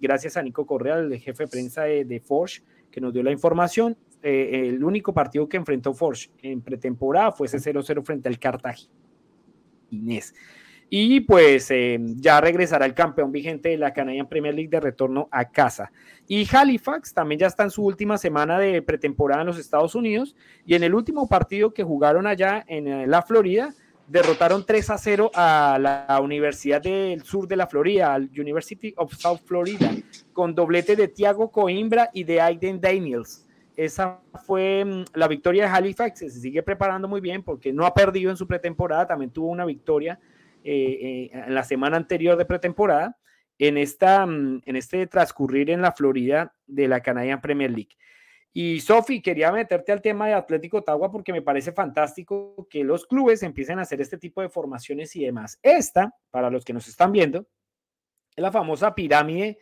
gracias 0.00 0.36
a 0.36 0.42
Nico 0.42 0.66
Correa, 0.66 0.98
el 0.98 1.18
jefe 1.18 1.44
de 1.44 1.48
prensa 1.48 1.82
de, 1.82 2.04
de 2.04 2.20
Forge, 2.20 2.62
que 2.90 3.00
nos 3.00 3.12
dio 3.12 3.22
la 3.22 3.30
información. 3.30 3.96
Eh, 4.22 4.68
el 4.68 4.82
único 4.82 5.12
partido 5.12 5.48
que 5.48 5.56
enfrentó 5.56 5.92
Forge 5.92 6.30
en 6.42 6.62
pretemporada 6.62 7.32
fue 7.32 7.46
ese 7.46 7.58
0-0 7.58 8.02
frente 8.04 8.28
al 8.28 8.38
Cartaginés. 8.38 8.90
Inés. 9.90 10.34
Y 10.92 11.20
pues 11.20 11.70
eh, 11.70 11.98
ya 12.16 12.40
regresará 12.40 12.84
el 12.84 12.94
campeón 12.94 13.30
vigente 13.30 13.68
de 13.68 13.76
la 13.78 13.92
Canadian 13.92 14.28
Premier 14.28 14.52
League 14.52 14.70
de 14.70 14.80
retorno 14.80 15.28
a 15.30 15.48
casa. 15.48 15.92
Y 16.26 16.48
Halifax 16.52 17.14
también 17.14 17.38
ya 17.38 17.46
está 17.46 17.62
en 17.62 17.70
su 17.70 17.84
última 17.84 18.18
semana 18.18 18.58
de 18.58 18.82
pretemporada 18.82 19.42
en 19.42 19.46
los 19.46 19.58
Estados 19.58 19.94
Unidos. 19.94 20.34
Y 20.66 20.74
en 20.74 20.82
el 20.82 20.94
último 20.94 21.28
partido 21.28 21.72
que 21.72 21.84
jugaron 21.84 22.26
allá 22.26 22.64
en 22.66 22.88
eh, 22.88 23.06
la 23.06 23.22
Florida, 23.22 23.72
derrotaron 24.08 24.66
3 24.66 24.90
a 24.90 24.98
0 24.98 25.30
a 25.32 25.78
la 25.80 26.20
Universidad 26.20 26.82
del 26.82 27.22
Sur 27.22 27.46
de 27.46 27.54
la 27.54 27.68
Florida, 27.68 28.12
al 28.12 28.28
University 28.36 28.92
of 28.96 29.14
South 29.14 29.42
Florida, 29.44 29.92
con 30.32 30.56
doblete 30.56 30.96
de 30.96 31.06
Thiago 31.06 31.52
Coimbra 31.52 32.10
y 32.12 32.24
de 32.24 32.40
Aiden 32.40 32.80
Daniels. 32.80 33.46
Esa 33.76 34.20
fue 34.46 34.84
mm, 34.84 35.04
la 35.14 35.28
victoria 35.28 35.64
de 35.64 35.70
Halifax, 35.70 36.18
se 36.18 36.30
sigue 36.30 36.62
preparando 36.62 37.08
muy 37.08 37.20
bien 37.20 37.42
porque 37.42 37.72
no 37.72 37.86
ha 37.86 37.94
perdido 37.94 38.30
en 38.30 38.36
su 38.36 38.46
pretemporada, 38.46 39.06
también 39.06 39.30
tuvo 39.30 39.48
una 39.48 39.64
victoria 39.64 40.18
eh, 40.62 40.98
eh, 41.00 41.30
en 41.32 41.54
la 41.54 41.64
semana 41.64 41.96
anterior 41.96 42.36
de 42.36 42.44
pretemporada 42.44 43.16
en, 43.58 43.76
esta, 43.78 44.26
mm, 44.26 44.62
en 44.64 44.76
este 44.76 45.06
transcurrir 45.06 45.70
en 45.70 45.82
la 45.82 45.92
Florida 45.92 46.54
de 46.66 46.88
la 46.88 47.00
Canadian 47.00 47.40
Premier 47.40 47.70
League. 47.70 47.96
Y 48.52 48.80
Sofi, 48.80 49.22
quería 49.22 49.52
meterte 49.52 49.92
al 49.92 50.02
tema 50.02 50.26
de 50.26 50.34
Atlético 50.34 50.78
Ottawa 50.78 51.10
porque 51.10 51.32
me 51.32 51.42
parece 51.42 51.70
fantástico 51.70 52.66
que 52.68 52.82
los 52.82 53.06
clubes 53.06 53.44
empiecen 53.44 53.78
a 53.78 53.82
hacer 53.82 54.00
este 54.00 54.18
tipo 54.18 54.42
de 54.42 54.48
formaciones 54.48 55.14
y 55.14 55.24
demás. 55.24 55.60
Esta, 55.62 56.12
para 56.30 56.50
los 56.50 56.64
que 56.64 56.72
nos 56.72 56.88
están 56.88 57.12
viendo, 57.12 57.46
es 58.34 58.42
la 58.42 58.50
famosa 58.50 58.94
pirámide 58.94 59.58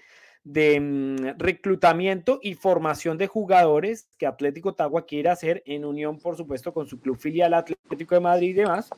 de 0.48 0.80
mm, 0.80 1.38
reclutamiento 1.38 2.40
y 2.42 2.54
formación 2.54 3.18
de 3.18 3.26
jugadores 3.26 4.08
que 4.16 4.26
Atlético 4.26 4.70
Ottawa 4.70 5.04
quiere 5.04 5.28
hacer 5.28 5.62
en 5.66 5.84
unión, 5.84 6.18
por 6.18 6.36
supuesto, 6.36 6.72
con 6.72 6.86
su 6.86 7.00
club 7.00 7.18
filial 7.18 7.52
Atlético 7.52 8.14
de 8.14 8.20
Madrid 8.20 8.50
y 8.50 8.54
demás, 8.54 8.88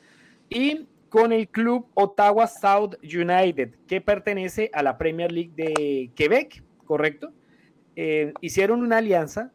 y 0.49 0.87
con 1.09 1.33
el 1.33 1.49
club 1.49 1.87
Ottawa 1.93 2.47
South 2.47 2.95
United, 3.03 3.75
que 3.85 3.99
pertenece 3.99 4.69
a 4.73 4.81
la 4.81 4.97
Premier 4.97 5.29
League 5.29 5.51
de 5.53 6.11
Quebec, 6.15 6.63
¿correcto? 6.85 7.33
Eh, 7.97 8.33
hicieron 8.39 8.81
una 8.81 8.99
alianza 8.99 9.51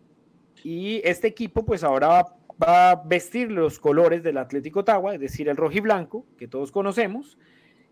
y 0.63 1.01
este 1.03 1.29
equipo 1.29 1.65
pues 1.65 1.83
ahora 1.83 2.09
va, 2.09 2.37
va, 2.63 2.91
a 2.91 3.03
vestir 3.07 3.51
los 3.51 3.79
colores 3.79 4.23
del 4.23 4.37
Atlético 4.37 4.81
Ottawa, 4.81 5.15
es 5.15 5.21
decir, 5.21 5.49
el 5.49 5.57
rojo 5.57 5.73
y 5.73 5.81
blanco, 5.81 6.27
que 6.37 6.47
todos 6.47 6.71
conocemos, 6.71 7.39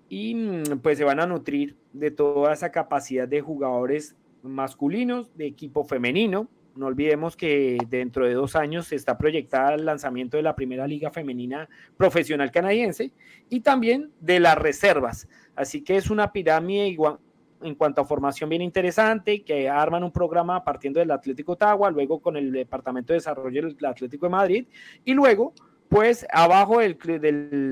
y 0.09 0.35
mm, 0.35 0.79
pues 0.83 0.99
se 0.99 1.05
van 1.05 1.21
a 1.21 1.27
nutrir 1.27 1.77
de 1.93 2.11
toda 2.11 2.53
esa 2.53 2.71
capacidad 2.71 3.29
de 3.29 3.41
jugadores 3.41 4.17
masculinos, 4.43 5.37
de 5.37 5.47
equipo 5.47 5.85
femenino. 5.85 6.49
No 6.77 6.87
olvidemos 6.87 7.37
que 7.37 7.79
dentro 7.89 8.27
de 8.27 8.35
dos 8.35 8.57
años 8.57 8.89
se 8.89 8.97
está 8.97 9.17
proyectada 9.17 9.75
el 9.75 9.85
lanzamiento 9.85 10.37
de 10.37 10.43
la 10.43 10.57
primera 10.57 10.87
liga 10.87 11.11
femenina 11.11 11.69
profesional 11.97 12.51
canadiense 12.51 13.13
y 13.49 13.61
también 13.61 14.11
de 14.21 14.41
las 14.41 14.59
reservas. 14.59 15.29
Así 15.55 15.83
que 15.83 15.97
es 15.97 16.11
una 16.11 16.33
pirámide 16.33 16.89
igual, 16.89 17.19
en 17.63 17.77
cuanto 17.77 18.01
a 18.01 18.05
formación 18.05 18.51
bien 18.51 18.61
interesante, 18.61 19.43
que 19.43 19.69
arman 19.69 20.03
un 20.03 20.11
programa 20.11 20.65
partiendo 20.65 20.99
del 20.99 21.13
Atlético 21.13 21.53
Ottawa, 21.53 21.91
luego 21.91 22.21
con 22.21 22.37
el 22.37 22.51
Departamento 22.51 23.13
de 23.13 23.19
Desarrollo 23.19 23.69
del 23.69 23.85
Atlético 23.87 24.27
de 24.27 24.31
Madrid 24.31 24.67
y 25.05 25.15
luego 25.15 25.55
después, 25.95 26.26
abajo 26.32 26.80
del, 26.80 26.99
del, 26.99 27.70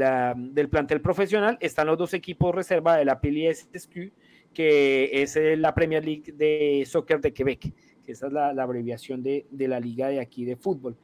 del, 0.54 0.68
plantel 0.68 1.00
profesional, 1.00 1.58
están 1.60 1.88
los 1.88 1.98
dos 1.98 2.14
equipos 2.14 2.54
reserva 2.54 2.96
de 2.96 3.04
la 3.04 3.20
PLSQ, 3.20 4.12
que 4.54 5.10
es 5.22 5.36
la 5.58 5.74
Premier 5.74 6.04
League 6.04 6.32
de 6.32 6.84
Soccer 6.86 7.20
de 7.20 7.32
Quebec, 7.32 7.72
que 8.04 8.12
esa 8.12 8.28
es 8.28 8.32
la, 8.32 8.50
abreviación 8.50 9.24
de, 9.24 9.46
de, 9.50 9.66
la 9.66 9.80
liga 9.80 10.06
de 10.08 10.20
aquí 10.20 10.44
de 10.44 10.54
fútbol. 10.54 10.96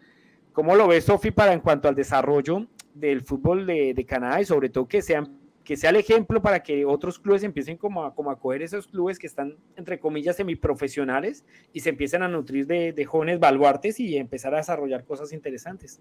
¿Cómo 0.53 0.77
lo 0.77 0.87
ves, 0.87 1.05
Sofi, 1.07 1.33
para 1.33 1.53
en 1.53 1.61
cuanto 1.61 1.89
al 1.89 1.97
desarrollo 1.97 2.67
del 2.95 3.23
fútbol 3.23 3.67
de, 3.67 3.95
de 3.95 4.05
Canadá 4.05 4.41
y 4.41 4.45
sobre 4.45 4.69
todo 4.69 4.87
que 4.87 5.03
sean 5.03 5.37
que 5.65 5.77
sea 5.77 5.91
el 5.91 5.97
ejemplo 5.97 6.41
para 6.41 6.63
que 6.63 6.87
otros 6.87 7.19
clubes 7.19 7.43
empiecen 7.43 7.77
como 7.77 8.03
a, 8.03 8.15
como 8.15 8.31
a 8.31 8.39
coger 8.39 8.63
esos 8.63 8.87
clubes 8.87 9.19
que 9.19 9.27
están, 9.27 9.55
entre 9.77 10.01
comillas, 10.01 10.37
semiprofesionales 10.37 11.45
y 11.75 11.81
se 11.81 11.91
empiecen 11.91 12.23
a 12.23 12.29
nutrir 12.29 12.67
de, 12.67 12.95
de 12.95 13.05
jóvenes 13.05 13.39
baluartes 13.39 14.01
y 14.01 14.17
empezar 14.17 14.55
a 14.55 14.59
desarrollar 14.59 15.05
cosas 15.05 15.31
interesantes. 15.31 16.01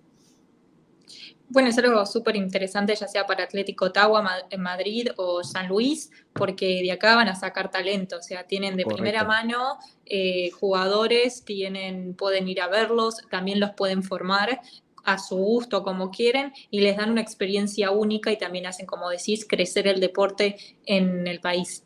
Bueno, 1.50 1.70
es 1.70 1.78
algo 1.78 2.06
súper 2.06 2.36
interesante, 2.36 2.94
ya 2.94 3.08
sea 3.08 3.26
para 3.26 3.46
Atlético 3.46 3.86
Ottawa, 3.86 4.22
Madrid 4.58 5.08
o 5.16 5.44
San 5.44 5.70
Luis, 5.70 6.12
porque 6.34 6.82
de 6.82 6.92
acá 6.92 7.16
van 7.16 7.30
a 7.30 7.36
sacar 7.36 7.72
talento, 7.72 8.18
o 8.18 8.22
sea, 8.22 8.44
tienen 8.44 8.76
de 8.76 8.84
Correcto. 8.84 9.04
primera 9.04 9.24
mano 9.24 9.78
eh, 10.06 10.52
jugadores, 10.52 11.46
tienen, 11.46 12.16
pueden 12.16 12.50
ir 12.50 12.62
a 12.62 12.68
verlos, 12.68 13.22
también 13.30 13.62
los 13.62 13.72
pueden 13.72 14.04
formar 14.04 14.60
a 15.06 15.18
su 15.18 15.38
gusto, 15.38 15.84
como 15.84 16.12
quieren, 16.12 16.52
y 16.70 16.82
les 16.82 16.98
dan 16.98 17.12
una 17.12 17.22
experiencia 17.22 17.92
única 17.92 18.30
y 18.30 18.38
también 18.38 18.66
hacen, 18.66 18.86
como 18.86 19.10
decís, 19.10 19.48
crecer 19.48 19.88
el 19.88 20.02
deporte 20.02 20.58
en 20.86 21.28
el 21.28 21.40
país. 21.40 21.86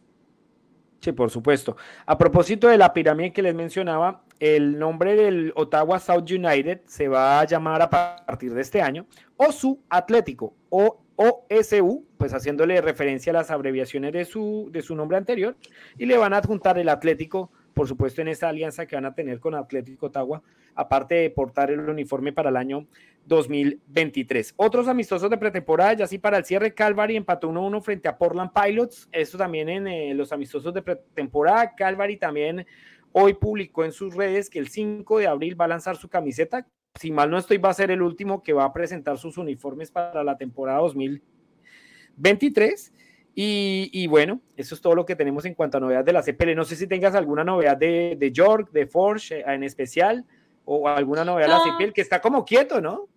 Sí, 1.01 1.11
por 1.11 1.29
supuesto. 1.29 1.77
A 2.07 2.17
propósito 2.17 2.67
de 2.67 2.79
la 2.79 2.93
pirámide 2.93 3.31
que 3.31 3.43
les 3.43 3.53
mencionaba, 3.53 4.23
el 4.41 4.79
nombre 4.79 5.15
del 5.15 5.53
Ottawa 5.55 5.99
South 5.99 6.29
United 6.29 6.81
se 6.87 7.07
va 7.07 7.39
a 7.39 7.45
llamar 7.45 7.79
a 7.81 7.89
partir 7.89 8.53
de 8.53 8.61
este 8.61 8.81
año 8.81 9.05
OSU 9.37 9.79
Atlético 9.87 10.55
o 10.69 10.99
OSU, 11.15 12.03
pues 12.17 12.33
haciéndole 12.33 12.81
referencia 12.81 13.31
a 13.31 13.33
las 13.33 13.51
abreviaciones 13.51 14.11
de 14.13 14.25
su, 14.25 14.69
de 14.71 14.81
su 14.81 14.95
nombre 14.95 15.17
anterior, 15.17 15.55
y 15.95 16.07
le 16.07 16.17
van 16.17 16.33
a 16.33 16.37
adjuntar 16.37 16.79
el 16.79 16.89
Atlético 16.89 17.51
por 17.73 17.87
supuesto, 17.87 18.21
en 18.21 18.27
esa 18.27 18.49
alianza 18.49 18.85
que 18.85 18.95
van 18.95 19.05
a 19.05 19.13
tener 19.15 19.39
con 19.39 19.55
Atlético 19.55 20.07
Ottawa, 20.07 20.41
aparte 20.75 21.15
de 21.15 21.29
portar 21.29 21.71
el 21.71 21.79
uniforme 21.79 22.33
para 22.33 22.49
el 22.49 22.57
año 22.57 22.85
2023. 23.25 24.53
Otros 24.57 24.87
amistosos 24.87 25.29
de 25.29 25.37
pretemporada, 25.37 25.93
ya 25.93 26.07
sí 26.07 26.17
para 26.17 26.37
el 26.37 26.45
cierre, 26.45 26.73
Calvary 26.73 27.15
empató 27.15 27.49
1-1 27.49 27.81
frente 27.81 28.07
a 28.07 28.17
Portland 28.17 28.51
Pilots. 28.53 29.07
Esto 29.11 29.37
también 29.37 29.69
en 29.69 29.87
eh, 29.87 30.13
los 30.13 30.31
amistosos 30.31 30.73
de 30.73 30.81
pretemporada. 30.81 31.73
Calvary 31.75 32.17
también 32.17 32.65
hoy 33.13 33.33
publicó 33.33 33.83
en 33.83 33.91
sus 33.91 34.15
redes 34.15 34.49
que 34.49 34.59
el 34.59 34.69
5 34.69 35.19
de 35.19 35.27
abril 35.27 35.59
va 35.59 35.65
a 35.65 35.69
lanzar 35.69 35.97
su 35.97 36.09
camiseta. 36.09 36.67
Si 36.95 37.11
mal 37.11 37.29
no 37.29 37.37
estoy, 37.37 37.57
va 37.57 37.69
a 37.69 37.73
ser 37.73 37.91
el 37.91 38.01
último 38.01 38.43
que 38.43 38.53
va 38.53 38.65
a 38.65 38.73
presentar 38.73 39.17
sus 39.17 39.37
uniformes 39.37 39.91
para 39.91 40.23
la 40.23 40.37
temporada 40.37 40.79
2023. 40.79 42.93
Y, 43.33 43.89
y, 43.93 44.07
bueno, 44.07 44.41
eso 44.57 44.75
es 44.75 44.81
todo 44.81 44.93
lo 44.93 45.05
que 45.05 45.15
tenemos 45.15 45.45
en 45.45 45.53
cuanto 45.53 45.77
a 45.77 45.79
novedades 45.79 46.05
de 46.05 46.13
la 46.13 46.21
CPL. 46.21 46.55
No 46.55 46.65
sé 46.65 46.75
si 46.75 46.87
tengas 46.87 47.15
alguna 47.15 47.45
novedad 47.45 47.77
de, 47.77 48.17
de 48.19 48.31
York, 48.31 48.71
de 48.71 48.87
Forge 48.87 49.39
eh, 49.39 49.43
en 49.47 49.63
especial, 49.63 50.25
o 50.65 50.89
alguna 50.89 51.23
novedad 51.23 51.47
no. 51.47 51.63
de 51.63 51.69
la 51.69 51.77
CPL, 51.77 51.93
que 51.93 52.01
está 52.01 52.19
como 52.19 52.43
quieto, 52.43 52.81
¿no? 52.81 53.07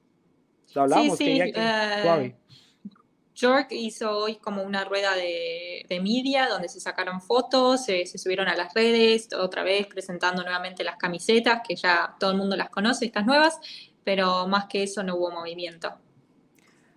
Lo 0.74 0.82
hablamos, 0.82 1.18
sí, 1.18 1.24
sí. 1.24 1.52
Que, 1.52 1.60
uh, 1.60 2.32
York 3.34 3.68
hizo 3.70 4.10
hoy 4.10 4.36
como 4.36 4.62
una 4.62 4.84
rueda 4.84 5.14
de, 5.14 5.84
de 5.88 6.00
media 6.00 6.48
donde 6.48 6.68
se 6.68 6.80
sacaron 6.80 7.20
fotos, 7.20 7.84
se, 7.84 8.06
se, 8.06 8.18
subieron 8.18 8.48
a 8.48 8.56
las 8.56 8.72
redes, 8.74 9.28
otra 9.34 9.62
vez 9.62 9.86
presentando 9.86 10.42
nuevamente 10.42 10.84
las 10.84 10.96
camisetas, 10.96 11.62
que 11.66 11.76
ya 11.76 12.14
todo 12.18 12.30
el 12.30 12.36
mundo 12.36 12.56
las 12.56 12.70
conoce, 12.70 13.06
estas 13.06 13.26
nuevas, 13.26 13.58
pero 14.04 14.46
más 14.46 14.66
que 14.66 14.84
eso 14.84 15.02
no 15.02 15.16
hubo 15.16 15.30
movimiento 15.30 15.98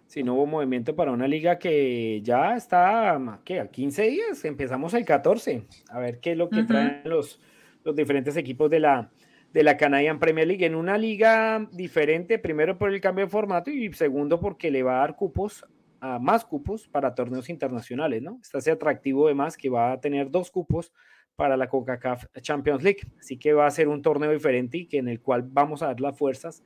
si 0.08 0.24
no 0.24 0.36
hubo 0.36 0.46
movimiento 0.48 0.96
para 0.96 1.12
una 1.12 1.28
liga 1.28 1.60
que 1.60 2.22
ya 2.24 2.56
está, 2.56 3.40
¿qué? 3.44 3.60
A 3.60 3.68
15 3.68 4.04
días, 4.04 4.46
empezamos 4.46 4.94
el 4.94 5.06
14, 5.06 5.66
a 5.90 6.00
ver 6.00 6.20
qué 6.20 6.32
es 6.32 6.38
lo 6.38 6.50
que 6.50 6.62
uh 6.62 6.64
-huh. 6.64 6.68
traen 6.68 7.02
los, 7.04 7.40
los 7.84 7.96
diferentes 7.96 8.38
equipos 8.38 8.70
de 8.70 8.80
la, 8.80 9.12
de 9.54 9.64
la 9.64 9.76
Canadian 9.76 10.18
Premier 10.18 10.48
League 10.48 10.66
en 10.66 10.76
una 10.76 10.98
liga 10.98 11.68
diferente, 11.72 12.40
primero 12.40 12.78
por 12.78 12.94
el 12.94 13.02
cambio 13.02 13.26
de 13.26 13.32
formato 13.32 13.70
y 13.70 13.92
segundo 13.94 14.40
porque 14.40 14.72
le 14.72 14.82
va 14.82 14.96
a 14.96 15.00
dar 15.00 15.16
cupos, 15.16 15.66
a 16.00 16.20
más 16.20 16.46
cupos 16.46 16.88
para 16.88 17.16
torneos 17.16 17.50
internacionales, 17.50 18.22
¿no? 18.22 18.40
Está 18.42 18.60
ese 18.60 18.72
atractivo 18.72 19.26
además 19.26 19.58
que 19.58 19.70
va 19.70 19.94
a 19.94 20.00
tener 20.00 20.30
dos 20.30 20.52
cupos 20.52 20.92
para 21.36 21.56
la 21.56 21.70
CONCACAF 21.70 22.26
Champions 22.42 22.84
League, 22.84 23.02
así 23.20 23.38
que 23.38 23.54
va 23.54 23.68
a 23.68 23.72
ser 23.72 23.88
un 23.88 24.02
torneo 24.02 24.32
diferente 24.32 24.80
y 24.80 24.86
que 24.88 24.98
en 24.98 25.08
el 25.08 25.22
cual 25.22 25.44
vamos 25.44 25.84
a 25.84 25.88
dar 25.88 26.00
las 26.00 26.18
fuerzas 26.18 26.64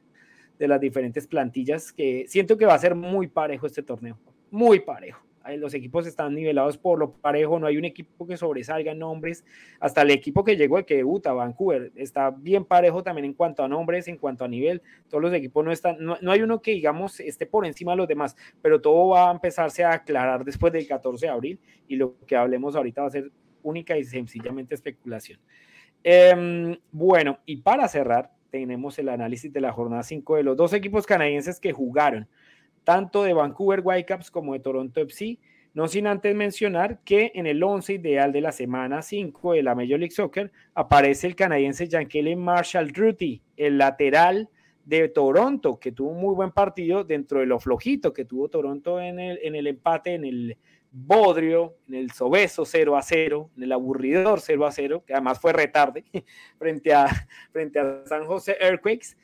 de 0.57 0.67
las 0.67 0.79
diferentes 0.79 1.27
plantillas, 1.27 1.91
que 1.91 2.25
siento 2.27 2.57
que 2.57 2.65
va 2.65 2.75
a 2.75 2.79
ser 2.79 2.95
muy 2.95 3.27
parejo 3.27 3.65
este 3.65 3.83
torneo, 3.83 4.17
muy 4.49 4.79
parejo. 4.79 5.25
Los 5.57 5.73
equipos 5.73 6.07
están 6.07 6.35
nivelados 6.35 6.77
por 6.77 6.99
lo 6.99 7.13
parejo, 7.13 7.59
no 7.59 7.67
hay 7.67 7.77
un 7.77 7.85
equipo 7.85 8.27
que 8.27 8.37
sobresalga 8.37 8.91
en 8.91 8.99
nombres, 8.99 9.45
hasta 9.79 10.01
el 10.01 10.11
equipo 10.11 10.43
que 10.43 10.55
llegó, 10.55 10.77
el 10.77 10.85
que 10.85 10.97
debuta, 10.97 11.33
Vancouver, 11.33 11.91
está 11.95 12.31
bien 12.31 12.65
parejo 12.65 13.03
también 13.03 13.25
en 13.25 13.33
cuanto 13.33 13.63
a 13.63 13.67
nombres, 13.67 14.07
en 14.07 14.17
cuanto 14.17 14.45
a 14.45 14.47
nivel, 14.47 14.81
todos 15.09 15.21
los 15.21 15.33
equipos 15.33 15.63
no 15.63 15.71
están, 15.71 15.97
no, 15.99 16.17
no 16.21 16.31
hay 16.31 16.41
uno 16.41 16.61
que 16.61 16.71
digamos 16.71 17.19
esté 17.19 17.45
por 17.45 17.65
encima 17.65 17.91
de 17.93 17.97
los 17.97 18.07
demás, 18.07 18.35
pero 18.61 18.81
todo 18.81 19.09
va 19.09 19.29
a 19.29 19.33
empezarse 19.33 19.83
a 19.83 19.93
aclarar 19.93 20.43
después 20.43 20.73
del 20.73 20.87
14 20.87 21.25
de 21.25 21.31
abril 21.31 21.59
y 21.87 21.95
lo 21.95 22.17
que 22.25 22.35
hablemos 22.35 22.75
ahorita 22.75 23.01
va 23.01 23.07
a 23.07 23.11
ser 23.11 23.31
única 23.63 23.97
y 23.97 24.03
sencillamente 24.03 24.75
especulación. 24.75 25.39
Eh, 26.03 26.77
bueno, 26.91 27.39
y 27.45 27.57
para 27.57 27.87
cerrar, 27.87 28.31
tenemos 28.51 28.99
el 28.99 29.09
análisis 29.09 29.51
de 29.51 29.61
la 29.61 29.71
jornada 29.71 30.03
5 30.03 30.35
de 30.35 30.43
los 30.43 30.57
dos 30.57 30.73
equipos 30.73 31.07
canadienses 31.07 31.59
que 31.59 31.71
jugaron, 31.71 32.27
tanto 32.83 33.23
de 33.23 33.33
Vancouver 33.33 33.81
Whitecaps 33.83 34.31
como 34.31 34.53
de 34.53 34.59
Toronto 34.59 35.01
FC, 35.01 35.39
no 35.73 35.87
sin 35.87 36.07
antes 36.07 36.35
mencionar 36.35 36.99
que 37.03 37.31
en 37.35 37.47
el 37.47 37.63
11 37.63 37.93
ideal 37.93 38.31
de 38.33 38.41
la 38.41 38.51
semana 38.51 39.01
5 39.01 39.53
de 39.53 39.63
la 39.63 39.75
Major 39.75 39.99
League 39.99 40.11
Soccer 40.11 40.51
aparece 40.73 41.27
el 41.27 41.35
canadiense 41.35 41.87
Jean-Kelly 41.87 42.35
Marshall 42.35 42.93
Ruty, 42.93 43.41
el 43.55 43.77
lateral 43.77 44.49
de 44.85 45.07
Toronto, 45.07 45.79
que 45.79 45.91
tuvo 45.91 46.09
un 46.09 46.19
muy 46.19 46.35
buen 46.35 46.51
partido 46.51 47.03
dentro 47.03 47.39
de 47.39 47.45
lo 47.45 47.59
flojito 47.59 48.11
que 48.11 48.25
tuvo 48.25 48.49
Toronto 48.49 48.99
en 48.99 49.19
el, 49.19 49.39
en 49.43 49.55
el 49.55 49.67
empate, 49.67 50.15
en 50.15 50.25
el 50.25 50.57
Bodrio, 50.91 51.77
en 51.87 51.95
el 51.95 52.11
Sobeso 52.11 52.65
0 52.65 52.97
a 52.97 53.01
0, 53.01 53.51
en 53.55 53.63
el 53.63 53.71
aburridor 53.71 54.41
0 54.41 54.65
a 54.65 54.71
0, 54.71 55.03
que 55.07 55.13
además 55.13 55.39
fue 55.39 55.53
retarde 55.53 56.03
frente 56.59 56.93
a, 56.93 57.07
frente 57.51 57.79
a 57.79 58.03
San 58.05 58.25
José 58.25 58.57
Earthquakes. 58.59 59.15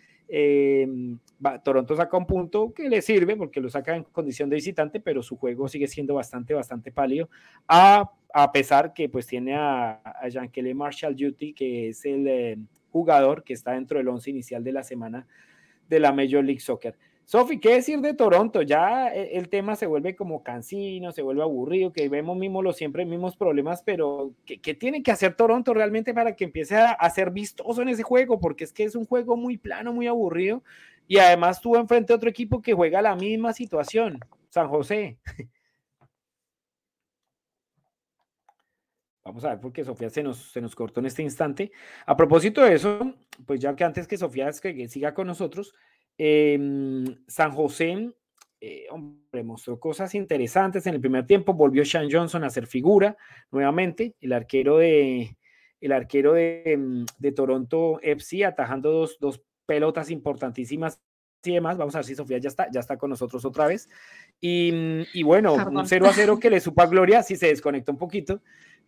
Va, 1.39 1.61
Toronto 1.61 1.95
saca 1.95 2.17
un 2.17 2.25
punto 2.25 2.73
que 2.73 2.89
le 2.89 3.01
sirve 3.01 3.35
porque 3.35 3.61
lo 3.61 3.69
saca 3.69 3.95
en 3.95 4.03
condición 4.03 4.49
de 4.49 4.55
visitante, 4.55 4.99
pero 4.99 5.21
su 5.21 5.37
juego 5.37 5.67
sigue 5.67 5.87
siendo 5.87 6.15
bastante, 6.15 6.53
bastante 6.53 6.91
pálido, 6.91 7.29
a, 7.67 8.09
a 8.33 8.51
pesar 8.51 8.93
que 8.93 9.07
pues 9.07 9.27
tiene 9.27 9.55
a, 9.55 10.01
a 10.03 10.27
Jean-Kelly 10.29 10.73
Marshall 10.73 11.15
Duty, 11.15 11.53
que 11.53 11.89
es 11.89 12.03
el 12.05 12.27
eh, 12.27 12.57
jugador 12.91 13.43
que 13.43 13.53
está 13.53 13.73
dentro 13.73 13.99
del 13.99 14.07
once 14.07 14.31
inicial 14.31 14.63
de 14.63 14.71
la 14.71 14.83
semana 14.83 15.27
de 15.87 15.99
la 15.99 16.11
Major 16.11 16.43
League 16.43 16.59
Soccer. 16.59 16.97
Sofi, 17.27 17.59
¿qué 17.59 17.73
decir 17.73 17.99
de 17.99 18.13
Toronto? 18.13 18.61
Ya 18.61 19.09
el 19.09 19.49
tema 19.49 19.75
se 19.75 19.85
vuelve 19.85 20.15
como 20.15 20.43
cansino, 20.43 21.11
se 21.11 21.21
vuelve 21.21 21.41
aburrido, 21.43 21.91
que 21.91 22.07
vemos 22.07 22.37
mismo 22.37 22.61
los 22.61 22.77
siempre 22.77 23.03
mismos 23.03 23.35
problemas, 23.35 23.83
pero 23.83 24.31
¿qué, 24.45 24.61
¿qué, 24.61 24.73
tiene 24.73 25.03
que 25.03 25.11
hacer 25.11 25.35
Toronto 25.35 25.73
realmente 25.73 26.13
para 26.13 26.37
que 26.37 26.45
empiece 26.45 26.77
a, 26.77 27.09
ser 27.09 27.31
vistoso 27.31 27.81
en 27.81 27.89
ese 27.89 28.01
juego? 28.01 28.39
Porque 28.39 28.63
es 28.63 28.71
que 28.71 28.85
es 28.85 28.95
un 28.95 29.05
juego 29.05 29.35
muy 29.35 29.57
plano, 29.57 29.91
muy 29.91 30.07
aburrido, 30.07 30.63
y 31.05 31.17
además 31.17 31.59
tuvo 31.59 31.75
enfrente 31.75 32.13
a 32.13 32.15
otro 32.15 32.29
equipo 32.29 32.61
que 32.61 32.71
juega 32.73 33.01
la 33.01 33.13
misma 33.17 33.51
situación, 33.51 34.21
San 34.47 34.69
José. 34.69 35.17
Vamos 39.25 39.43
a 39.43 39.49
ver 39.49 39.59
porque 39.59 39.83
Sofía 39.83 40.09
se 40.09 40.23
nos, 40.23 40.37
se 40.37 40.61
nos 40.61 40.73
cortó 40.75 41.01
en 41.01 41.07
este 41.07 41.23
instante. 41.23 41.73
A 42.05 42.15
propósito 42.15 42.61
de 42.61 42.73
eso, 42.73 43.15
pues 43.45 43.59
ya 43.59 43.75
que 43.75 43.83
antes 43.83 44.07
que 44.07 44.17
Sofía 44.17 44.49
que 44.61 44.87
siga 44.87 45.13
con 45.13 45.27
nosotros, 45.27 45.75
eh, 46.17 46.57
San 47.27 47.51
José, 47.51 48.11
eh, 48.59 48.87
hombre, 48.89 49.43
mostró 49.43 49.79
cosas 49.79 50.15
interesantes 50.15 50.87
en 50.87 50.95
el 50.95 51.01
primer 51.01 51.25
tiempo. 51.25 51.53
Volvió 51.53 51.85
Sean 51.85 52.09
Johnson 52.11 52.43
a 52.43 52.49
ser 52.49 52.67
figura 52.67 53.17
nuevamente, 53.51 54.15
el 54.19 54.33
arquero 54.33 54.77
de, 54.77 55.37
el 55.79 55.91
arquero 55.91 56.33
de, 56.33 57.05
de 57.19 57.31
Toronto 57.31 57.99
FC, 58.01 58.45
atajando 58.45 58.91
dos, 58.91 59.17
dos, 59.19 59.43
pelotas 59.67 60.09
importantísimas 60.09 61.01
y 61.43 61.53
demás. 61.53 61.77
Vamos 61.77 61.93
a 61.93 61.99
ver 61.99 62.05
si 62.05 62.15
Sofía 62.15 62.37
ya 62.37 62.47
está, 62.47 62.71
ya 62.71 62.79
está 62.79 62.97
con 62.97 63.09
nosotros 63.09 63.43
otra 63.45 63.67
vez. 63.67 63.89
Y, 64.39 65.05
y 65.13 65.23
bueno, 65.23 65.55
Perdón. 65.55 65.77
un 65.77 65.87
0 65.87 66.07
a 66.07 66.13
0 66.13 66.39
que 66.39 66.49
le 66.49 66.61
supo 66.61 66.81
a 66.81 66.87
Gloria, 66.87 67.21
si 67.21 67.35
se 67.35 67.47
desconectó 67.47 67.91
un 67.91 67.97
poquito. 67.97 68.41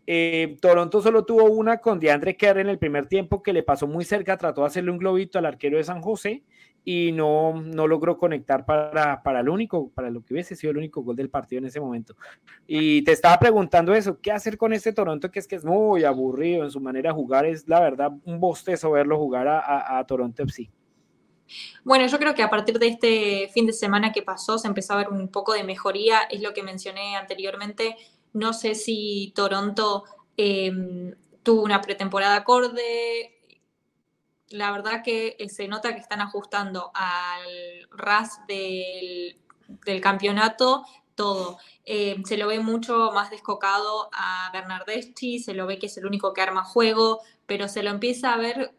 Eh, 0.08 0.58
Toronto 0.62 1.02
solo 1.02 1.26
tuvo 1.26 1.44
una 1.44 1.80
con 1.80 2.00
DeAndre 2.00 2.36
Kerr 2.36 2.60
en 2.60 2.70
el 2.70 2.80
primer 2.80 3.08
tiempo 3.08 3.44
que 3.44 3.54
le 3.54 3.62
pasó 3.62 3.86
muy 3.86 4.06
cerca, 4.06 4.38
trató 4.38 4.62
de 4.62 4.68
hacerle 4.68 4.90
un 4.90 4.98
globito 4.98 5.38
al 5.38 5.46
arquero 5.46 5.78
de 5.78 5.84
San 5.84 6.02
José 6.02 6.44
y 6.92 7.12
no, 7.12 7.54
no 7.54 7.86
logró 7.86 8.18
conectar 8.18 8.66
para, 8.66 9.22
para 9.22 9.42
el 9.42 9.50
único, 9.50 9.92
para 9.92 10.10
lo 10.10 10.24
que 10.24 10.34
hubiese 10.34 10.56
sido 10.56 10.72
el 10.72 10.78
único 10.78 11.04
gol 11.04 11.16
del 11.16 11.30
partido 11.30 11.60
en 11.60 11.68
ese 11.68 11.80
momento. 11.80 12.16
Y 12.66 13.04
te 13.04 13.12
estaba 13.12 13.38
preguntando 13.38 13.94
eso, 13.94 14.20
¿qué 14.20 14.32
hacer 14.32 14.58
con 14.58 14.74
este 14.74 14.92
Toronto 14.92 15.30
que 15.30 15.38
es 15.38 15.48
que 15.48 15.56
es 15.56 15.64
muy 15.64 16.04
aburrido 16.04 16.64
en 16.64 16.72
su 16.72 16.80
manera 16.80 17.12
de 17.12 17.14
jugar? 17.14 17.46
Es 17.46 17.68
la 17.68 17.80
verdad 17.80 18.12
un 18.26 18.40
bostezo 18.40 18.90
verlo 18.90 19.20
jugar 19.20 19.48
a, 19.48 19.60
a, 19.60 20.00
a 20.00 20.08
Toronto 20.08 20.42
FC. 20.42 20.68
Bueno, 21.84 22.08
yo 22.08 22.18
creo 22.18 22.34
que 22.34 22.42
a 22.42 22.50
partir 22.50 22.80
de 22.80 22.88
este 22.88 23.52
fin 23.54 23.68
de 23.68 23.74
semana 23.74 24.12
que 24.12 24.24
pasó 24.24 24.58
se 24.58 24.68
empezó 24.68 24.94
a 24.94 24.98
ver 24.98 25.10
un 25.10 25.28
poco 25.28 25.54
de 25.54 25.64
mejoría, 25.64 26.22
es 26.32 26.42
lo 26.42 26.56
que 26.56 26.64
mencioné 26.64 27.16
anteriormente. 27.16 27.98
No 28.34 28.52
sé 28.52 28.74
si 28.74 29.32
Toronto 29.36 30.06
em, 30.38 31.14
tuvo 31.44 31.62
una 31.62 31.82
pretemporada 31.82 32.38
acorde. 32.38 33.39
La 34.50 34.72
verdad 34.72 35.04
que 35.04 35.38
se 35.50 35.68
nota 35.68 35.94
que 35.94 36.00
están 36.00 36.22
ajustando 36.22 36.92
al 36.94 37.88
RAS 37.92 38.40
del, 38.48 39.36
campeonato 40.02 40.86
todo. 41.16 41.58
Em, 41.84 42.24
se 42.24 42.38
lo 42.38 42.48
ve 42.48 42.60
mucho 42.60 43.12
más 43.14 43.30
descocado 43.30 44.10
a 44.14 44.50
Bernardeschi, 44.54 45.40
se 45.40 45.54
lo 45.54 45.68
ve 45.68 45.78
que 45.78 45.88
es 45.88 45.98
el 45.98 46.06
único 46.06 46.34
que 46.34 46.42
arma 46.42 46.64
juego, 46.64 47.20
pero 47.46 47.68
se 47.68 47.84
lo 47.84 47.90
empieza 47.90 48.34
a 48.34 48.38
ver 48.38 48.74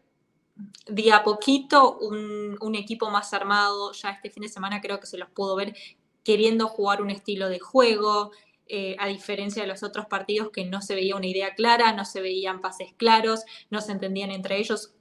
día 0.87 1.17
a 1.17 1.23
poquito 1.23 1.97
un, 1.99 2.75
equipo 2.75 3.09
más 3.09 3.33
armado. 3.33 3.91
Ya 3.93 4.11
este 4.11 4.29
fin 4.29 4.43
de 4.43 4.49
semana 4.49 4.81
creo 4.81 4.99
que 4.99 5.07
se 5.07 5.17
los 5.17 5.29
pudo 5.29 5.55
ver 5.55 5.75
queriendo 6.23 6.67
jugar 6.67 7.01
un 7.01 7.09
estilo 7.09 7.49
de 7.49 7.59
juego, 7.59 8.31
eh, 8.67 8.95
a 8.99 9.07
diferencia 9.07 9.63
de 9.63 9.67
los 9.67 9.83
otros 9.83 10.05
partidos 10.05 10.49
que 10.51 10.65
no 10.65 10.81
se 10.81 10.95
veía 10.95 11.15
una 11.15 11.27
idea 11.27 11.55
clara, 11.55 11.93
no 11.93 12.05
se 12.05 12.21
veían 12.21 12.61
pases 12.61 12.93
claros, 12.95 13.43
no 13.69 13.81
se 13.81 13.91
entendían 13.91 14.31
entre 14.31 14.57
ellos. 14.57 14.93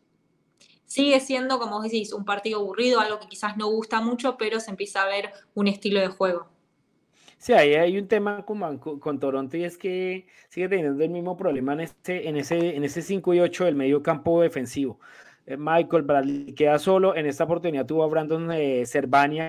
Sigue 0.91 1.21
siendo, 1.21 1.61
como 1.61 1.81
decís, 1.81 2.13
un 2.13 2.25
partido 2.25 2.59
aburrido, 2.59 2.99
algo 2.99 3.21
que 3.21 3.29
quizás 3.29 3.57
no 3.57 3.69
gusta 3.69 4.01
mucho, 4.01 4.37
pero 4.37 4.59
se 4.59 4.73
empieza 4.73 5.05
a 5.05 5.07
ver 5.07 5.31
un 5.55 5.69
estilo 5.69 6.01
de 6.01 6.09
juego. 6.09 6.49
Sí, 7.39 7.53
ahí 7.53 7.75
hay 7.75 7.97
un 7.97 8.09
tema 8.09 8.45
con, 8.45 8.79
con, 8.79 9.21
Toronto 9.21 9.57
y 9.57 9.63
es 9.63 9.79
que 9.79 10.27
sigue 10.49 10.69
teniendo 10.69 11.01
el 11.05 11.11
mismo 11.11 11.37
problema 11.37 11.75
en, 11.75 11.81
este, 11.81 12.29
en, 12.29 12.37
ese, 12.37 12.75
en 12.75 12.83
ese 12.83 13.03
5 13.03 13.35
y 13.35 13.39
8 13.39 13.67
del 13.67 13.77
medio 13.77 14.03
campo 14.03 14.43
defensivo. 14.43 14.99
Eh, 15.51 15.57
Michael 15.59 16.03
Bradley 16.03 16.55
queda 16.55 16.79
solo. 16.79 17.17
En 17.17 17.27
esta 17.27 17.43
oportunidad 17.43 17.85
tuvo 17.85 18.05
a 18.05 18.07
Brandon 18.07 18.51
eh, 18.53 18.85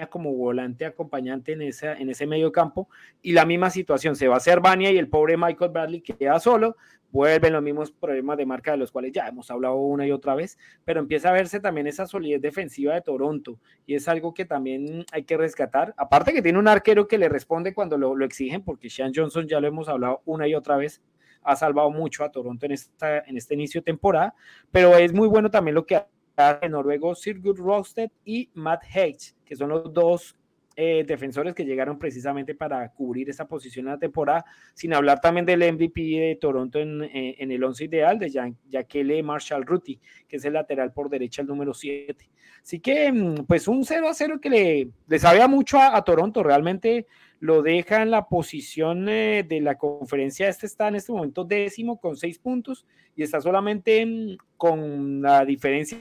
como 0.10 0.34
volante 0.34 0.86
acompañante 0.86 1.52
en, 1.52 1.62
esa, 1.62 1.94
en 1.94 2.10
ese 2.10 2.26
medio 2.26 2.52
campo. 2.52 2.90
Y 3.22 3.34
la 3.34 3.46
misma 3.46 3.70
situación, 3.70 4.16
se 4.16 4.28
va 4.28 4.38
a 4.38 4.40
Cervania 4.40 4.92
y 4.92 4.98
el 4.98 5.10
pobre 5.10 5.38
Michael 5.38 5.70
Bradley 5.72 6.02
queda 6.02 6.40
solo. 6.40 6.76
Vuelven 7.12 7.54
los 7.54 7.62
mismos 7.62 7.92
problemas 7.92 8.38
de 8.38 8.48
marca 8.48 8.72
de 8.72 8.78
los 8.78 8.92
cuales 8.92 9.12
ya 9.12 9.28
hemos 9.28 9.52
hablado 9.52 9.76
una 9.76 10.08
y 10.08 10.12
otra 10.12 10.34
vez, 10.34 10.58
pero 10.86 11.02
empieza 11.02 11.30
a 11.30 11.34
verse 11.34 11.60
también 11.60 11.86
esa 11.86 12.08
solidez 12.08 12.42
defensiva 12.42 12.94
de 12.94 13.02
Toronto 13.02 13.60
y 13.86 13.96
es 13.96 14.08
algo 14.08 14.34
que 14.34 14.46
también 14.46 15.06
hay 15.12 15.24
que 15.24 15.36
rescatar. 15.36 15.94
Aparte 15.98 16.32
que 16.32 16.42
tiene 16.42 16.58
un 16.58 16.70
arquero 16.70 17.10
que 17.10 17.18
le 17.18 17.28
responde 17.28 17.74
cuando 17.74 17.98
lo, 17.98 18.16
lo 18.16 18.24
exigen, 18.24 18.64
porque 18.64 18.90
Sean 18.90 19.12
Johnson 19.14 19.46
ya 19.46 19.60
lo 19.60 19.68
hemos 19.68 19.90
hablado 19.90 20.22
una 20.24 20.48
y 20.48 20.56
otra 20.56 20.78
vez, 20.78 21.02
ha 21.44 21.56
salvado 21.56 21.90
mucho 21.92 22.24
a 22.24 22.32
Toronto 22.32 22.66
en, 22.66 22.74
esta, 22.74 23.20
en 23.20 23.38
este 23.38 23.54
inicio 23.54 23.82
de 23.82 23.86
temporada, 23.86 24.34
pero 24.72 24.96
es 24.96 25.14
muy 25.14 25.28
bueno 25.28 25.50
también 25.50 25.76
lo 25.76 25.86
que 25.86 26.04
hace 26.36 26.70
noruego 26.70 27.16
Sigurd 27.16 27.60
Rosted 27.60 28.12
y 28.26 28.50
Matt 28.54 28.84
Hayes, 28.94 29.36
que 29.46 29.56
son 29.56 29.70
los 29.70 29.94
dos 29.94 30.36
eh, 30.78 31.04
defensores 31.06 31.54
que 31.54 31.66
llegaron 31.66 32.00
precisamente 32.00 32.56
para 32.56 32.90
cubrir 32.94 33.30
esa 33.30 33.46
posición 33.46 33.88
en 33.88 33.94
la 33.94 34.00
temporada, 34.00 34.46
sin 34.74 34.94
hablar 34.94 35.20
también 35.20 35.46
del 35.46 35.74
MVP 35.74 36.02
de 36.02 36.38
Toronto 36.40 36.80
en, 36.80 37.04
eh, 37.04 37.36
en 37.40 37.52
el 37.52 37.64
once 37.64 37.84
ideal 37.84 38.18
de 38.18 38.54
Jaquele 38.72 39.22
Marshall 39.22 39.66
Ruti, 39.66 40.00
que 40.30 40.38
es 40.38 40.46
el 40.46 40.54
lateral 40.54 40.94
por 40.94 41.10
derecha, 41.10 41.42
el 41.42 41.50
número 41.50 41.74
7. 41.74 42.30
Así 42.64 42.80
que, 42.80 43.12
mm, 43.12 43.46
pues 43.48 43.68
un 43.68 43.84
0 43.84 44.08
a 44.08 44.14
0 44.14 44.40
que 44.42 44.50
le, 44.50 44.90
le 45.08 45.20
sabía 45.20 45.48
mucho 45.48 45.78
a, 45.78 45.96
a 45.98 46.04
Toronto, 46.04 46.42
realmente 46.42 47.06
lo 47.42 47.64
deja 47.64 48.04
en 48.04 48.12
la 48.12 48.28
posición 48.28 49.10
eh, 49.10 49.44
de 49.44 49.62
la 49.62 49.76
conferencia. 49.76 50.48
Este 50.48 50.68
está 50.68 50.88
en 50.88 50.96
este 50.96 51.12
momento 51.12 51.44
décimo 51.44 52.00
con 52.00 52.16
seis 52.16 52.38
puntos 52.38 52.86
y 53.16 53.24
está 53.24 53.42
solamente 53.42 54.06
mm, 54.06 54.38
con 54.58 55.24
la 55.24 55.44
diferencia 55.44 55.98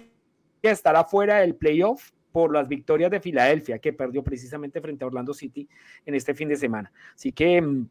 de 0.63 0.71
estar 0.71 0.95
afuera 0.95 1.39
del 1.39 1.57
playoff 1.57 2.11
por 2.31 2.53
las 2.53 2.69
victorias 2.69 3.11
de 3.11 3.21
Filadelfia, 3.21 3.79
que 3.79 3.95
perdió 3.95 4.23
precisamente 4.23 4.83
frente 4.83 5.03
a 5.03 5.07
Orlando 5.07 5.33
City 5.33 5.67
en 6.05 6.15
este 6.15 6.35
fin 6.35 6.47
de 6.47 6.57
semana. 6.57 6.93
Así 7.15 7.33
que 7.33 7.61
mm, 7.63 7.89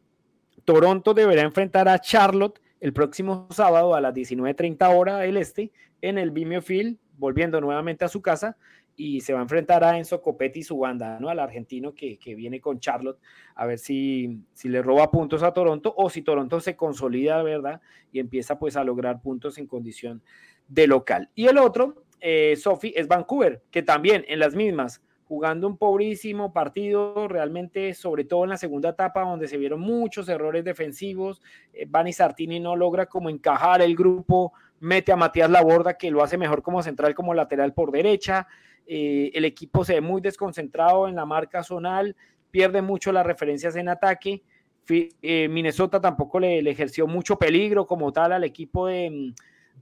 Toronto 0.64 1.16
deberá 1.16 1.42
enfrentar 1.42 1.90
a 1.90 1.98
Charlotte 1.98 2.62
el 2.80 2.94
próximo 2.94 3.48
sábado 3.50 3.96
a 3.96 4.02
las 4.02 4.14
19.30 4.14 4.96
hora 4.96 5.18
del 5.18 5.38
este 5.38 5.72
en 6.04 6.20
el 6.20 6.30
Vimeo 6.30 6.62
Field, 6.62 6.98
volviendo 7.18 7.60
nuevamente 7.60 8.06
a 8.06 8.10
su 8.10 8.22
casa 8.22 8.58
y 9.00 9.22
se 9.22 9.32
va 9.32 9.40
a 9.40 9.44
enfrentar 9.44 9.82
a 9.86 9.98
Enzo 9.98 10.22
Copetti 10.22 10.60
y 10.60 10.64
su 10.64 10.78
banda, 10.78 11.22
¿no? 11.22 11.30
Al 11.30 11.40
argentino 11.40 11.96
que, 11.96 12.20
que, 12.20 12.36
viene 12.36 12.60
con 12.60 12.82
Charlotte, 12.82 13.18
a 13.56 13.66
ver 13.66 13.80
si, 13.80 14.42
si 14.54 14.68
le 14.68 14.82
roba 14.82 15.10
puntos 15.10 15.42
a 15.42 15.54
Toronto 15.54 15.94
o 15.96 16.10
si 16.10 16.22
Toronto 16.22 16.60
se 16.60 16.76
consolida, 16.76 17.42
¿verdad? 17.42 17.80
Y 18.12 18.20
empieza 18.20 18.60
pues 18.60 18.76
a 18.76 18.84
lograr 18.84 19.22
puntos 19.22 19.58
en 19.58 19.68
condición 19.68 20.22
de 20.68 20.86
local. 20.86 21.30
Y 21.34 21.48
el 21.48 21.60
otro, 21.60 22.04
eh, 22.20 22.58
Sophie, 22.58 22.92
es 22.94 23.08
Vancouver, 23.08 23.64
que 23.72 23.84
también 23.84 24.26
en 24.28 24.38
las 24.38 24.54
mismas, 24.54 25.02
jugando 25.30 25.68
un 25.70 25.78
pobrísimo 25.78 26.52
partido, 26.52 27.30
realmente, 27.30 27.94
sobre 27.94 28.26
todo 28.26 28.44
en 28.44 28.50
la 28.50 28.58
segunda 28.58 28.90
etapa, 28.90 29.22
donde 29.22 29.48
se 29.48 29.58
vieron 29.58 29.80
muchos 29.80 30.28
errores 30.28 30.66
defensivos, 30.66 31.42
eh, 31.72 31.88
Sartini 32.12 32.60
no 32.60 32.76
logra 32.76 33.06
como 33.06 33.30
encajar 33.30 33.82
el 33.82 33.96
grupo, 33.96 34.52
mete 34.82 35.14
a 35.14 35.16
Matías 35.16 35.50
Laborda, 35.50 35.98
que 35.98 36.12
lo 36.12 36.22
hace 36.22 36.38
mejor 36.38 36.62
como 36.62 36.84
central, 36.84 37.16
como 37.16 37.34
lateral 37.34 37.74
por 37.74 37.92
derecha, 37.92 38.46
eh, 38.92 39.30
el 39.36 39.46
equipo 39.46 39.86
se 39.86 39.94
ve 39.94 40.02
muy 40.02 40.20
desconcentrado 40.20 41.08
en 41.08 41.14
la 41.14 41.24
marca 41.24 41.62
zonal, 41.62 42.16
pierde 42.50 42.82
mucho 42.82 43.12
las 43.12 43.24
referencias 43.24 43.76
en 43.76 43.88
ataque. 43.88 44.42
Eh, 44.90 45.48
Minnesota 45.48 46.02
tampoco 46.02 46.40
le, 46.40 46.68
ejerció 46.68 47.06
mucho 47.06 47.38
peligro 47.38 47.86
como 47.86 48.12
tal 48.12 48.32
al 48.34 48.44
equipo 48.44 48.88
de, 48.88 49.36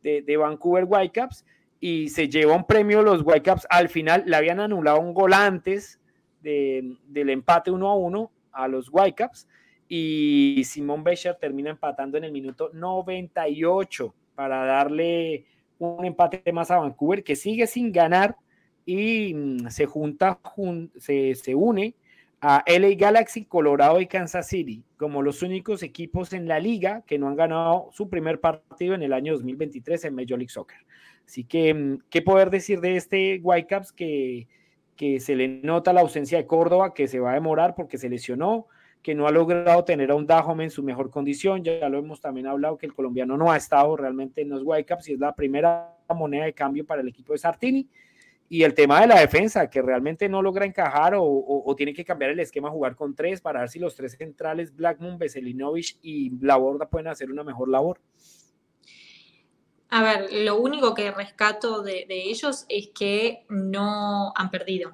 de, 0.04 0.38
Vancouver 0.38 0.84
Whitecaps 0.86 1.46
y 1.80 2.10
se 2.10 2.28
llevó 2.28 2.58
un 2.58 2.68
premio 2.68 3.02
los 3.02 3.22
Whitecaps. 3.24 3.66
Al 3.70 3.88
final 3.88 4.24
le 4.26 4.36
habían 4.36 4.60
anulado 4.60 5.00
un 5.00 5.14
gol 5.14 5.32
antes 5.32 6.02
del 6.42 7.30
empate 7.30 7.72
1 7.72 7.88
a 7.88 7.96
1 7.96 8.32
a 8.52 8.68
los 8.68 8.90
Whitecaps 8.92 9.48
y 9.88 10.64
Simón 10.66 11.06
Becher 11.06 11.38
termina 11.40 11.70
empatando 11.70 12.18
en 12.18 12.26
el 12.26 12.34
minuto 12.34 12.72
98 12.74 14.14
para 14.36 14.66
darle 14.66 15.46
un 15.80 16.04
empate 16.04 16.52
más 16.52 16.72
a 16.72 16.80
Vancouver 16.80 17.24
que 17.24 17.38
sigue 17.38 17.68
sin 17.68 17.94
ganar 17.94 18.36
y 18.88 19.34
mm, 19.34 19.68
se 19.68 19.86
junta, 19.86 20.40
se, 20.98 21.36
se 21.36 21.54
une 21.54 21.94
a 22.40 22.64
LA 22.66 22.96
Galaxy, 22.96 23.46
Colorado 23.46 24.00
y 24.00 24.08
Kansas 24.08 24.48
City 24.48 24.84
como 24.96 25.22
los 25.22 25.44
únicos 25.44 25.84
equipos 25.84 26.34
en 26.34 26.48
la 26.48 26.60
liga 26.60 27.04
que 27.06 27.20
no 27.20 27.28
han 27.28 27.36
ganado 27.36 27.90
su 27.92 28.10
primer 28.10 28.40
partido 28.40 28.96
en 28.96 29.04
el 29.04 29.14
año 29.14 29.34
2023 29.34 30.06
en 30.06 30.16
Major 30.16 30.40
League 30.40 30.50
Soccer. 30.50 30.78
Así 31.26 31.44
que, 31.44 31.74
mm, 31.74 32.00
¿qué 32.10 32.22
poder 32.22 32.50
decir 32.50 32.80
de 32.80 32.96
este 32.96 33.42
Whitecaps 33.44 33.92
que, 33.92 34.48
que 34.96 35.20
se 35.20 35.36
le 35.36 35.48
nota 35.48 35.92
la 35.92 36.02
ausencia 36.02 36.38
de 36.38 36.48
Córdoba, 36.48 36.94
que 36.94 37.10
se 37.10 37.20
va 37.20 37.32
a 37.32 37.36
demorar 37.36 37.76
porque 37.76 37.98
se 37.98 38.10
lesionó, 38.10 38.68
que 39.04 39.16
no 39.16 39.28
ha 39.28 39.32
logrado 39.32 39.84
tener 39.84 40.12
a 40.12 40.16
un 40.16 40.26
Dajome 40.26 40.64
en 40.64 40.72
su 40.72 40.82
mejor 40.82 41.10
condición? 41.12 41.62
Ya 41.62 41.90
lo 41.90 42.00
hemos 42.00 42.22
también 42.22 42.48
hablado 42.48 42.78
que 42.78 42.86
el 42.86 42.94
colombiano 42.94 43.36
no 43.36 43.52
ha 43.52 43.58
estado 43.58 43.98
realmente 43.98 44.42
en 44.42 44.50
los 44.50 44.62
Whitecaps 44.64 45.10
y 45.10 45.14
es 45.14 45.20
la 45.20 45.36
primera 45.36 45.94
moneda 46.16 46.46
de 46.46 46.54
cambio 46.54 46.86
para 46.86 47.02
el 47.02 47.10
equipo 47.10 47.34
de 47.34 47.40
Sartini 47.40 47.90
y 48.50 48.64
el 48.64 48.74
tema 48.74 49.02
de 49.02 49.08
la 49.08 49.20
defensa, 49.20 49.70
que 49.70 49.82
realmente 49.82 50.30
no 50.30 50.42
logra 50.42 50.66
encajar 50.66 51.14
o, 51.18 51.74
tiene 51.76 51.94
que 51.94 52.06
cambiar 52.06 52.32
el 52.32 52.40
esquema, 52.40 52.70
jugar 52.70 52.96
con 52.96 53.14
tres 53.14 53.42
para 53.42 53.60
ver 53.62 53.70
si 53.70 53.80
los 53.80 53.96
tres 53.96 54.14
centrales, 54.18 54.74
Blackmon, 54.74 55.18
Veselinovich 55.18 55.98
y 56.02 56.32
Laborda 56.40 56.88
pueden 56.88 57.08
hacer 57.08 57.30
una 57.30 57.44
mejor 57.44 57.68
labor. 57.70 58.00
A 59.90 60.02
ver, 60.02 60.32
lo 60.32 60.60
único 60.60 60.94
que 60.94 61.12
rescato 61.12 61.82
de, 61.82 62.06
ellos 62.10 62.66
es 62.70 62.90
que 62.90 63.46
no 63.50 64.34
han 64.36 64.50
perdido. 64.50 64.94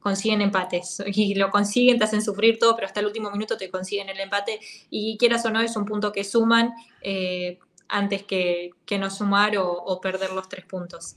Consiguen 0.00 0.40
empates 0.40 1.02
y 1.06 1.34
lo 1.34 1.50
consiguen, 1.50 1.98
te 1.98 2.04
hacen 2.04 2.22
sufrir 2.22 2.58
todo, 2.58 2.76
pero 2.76 2.86
hasta 2.86 3.00
el 3.00 3.06
último 3.06 3.30
minuto 3.30 3.56
te 3.56 3.70
consiguen 3.70 4.08
el 4.08 4.20
empate. 4.20 4.60
Y 4.88 5.18
quieras 5.18 5.44
o 5.44 5.50
no, 5.50 5.60
es 5.60 5.76
un 5.76 5.84
punto 5.84 6.12
que 6.12 6.24
suman 6.24 6.72
eh, 7.02 7.58
antes 7.88 8.22
que, 8.22 8.70
no 8.98 9.10
sumar 9.10 9.56
o, 9.58 10.00
perder 10.00 10.32
los 10.32 10.48
tres 10.48 10.64
puntos. 10.64 11.16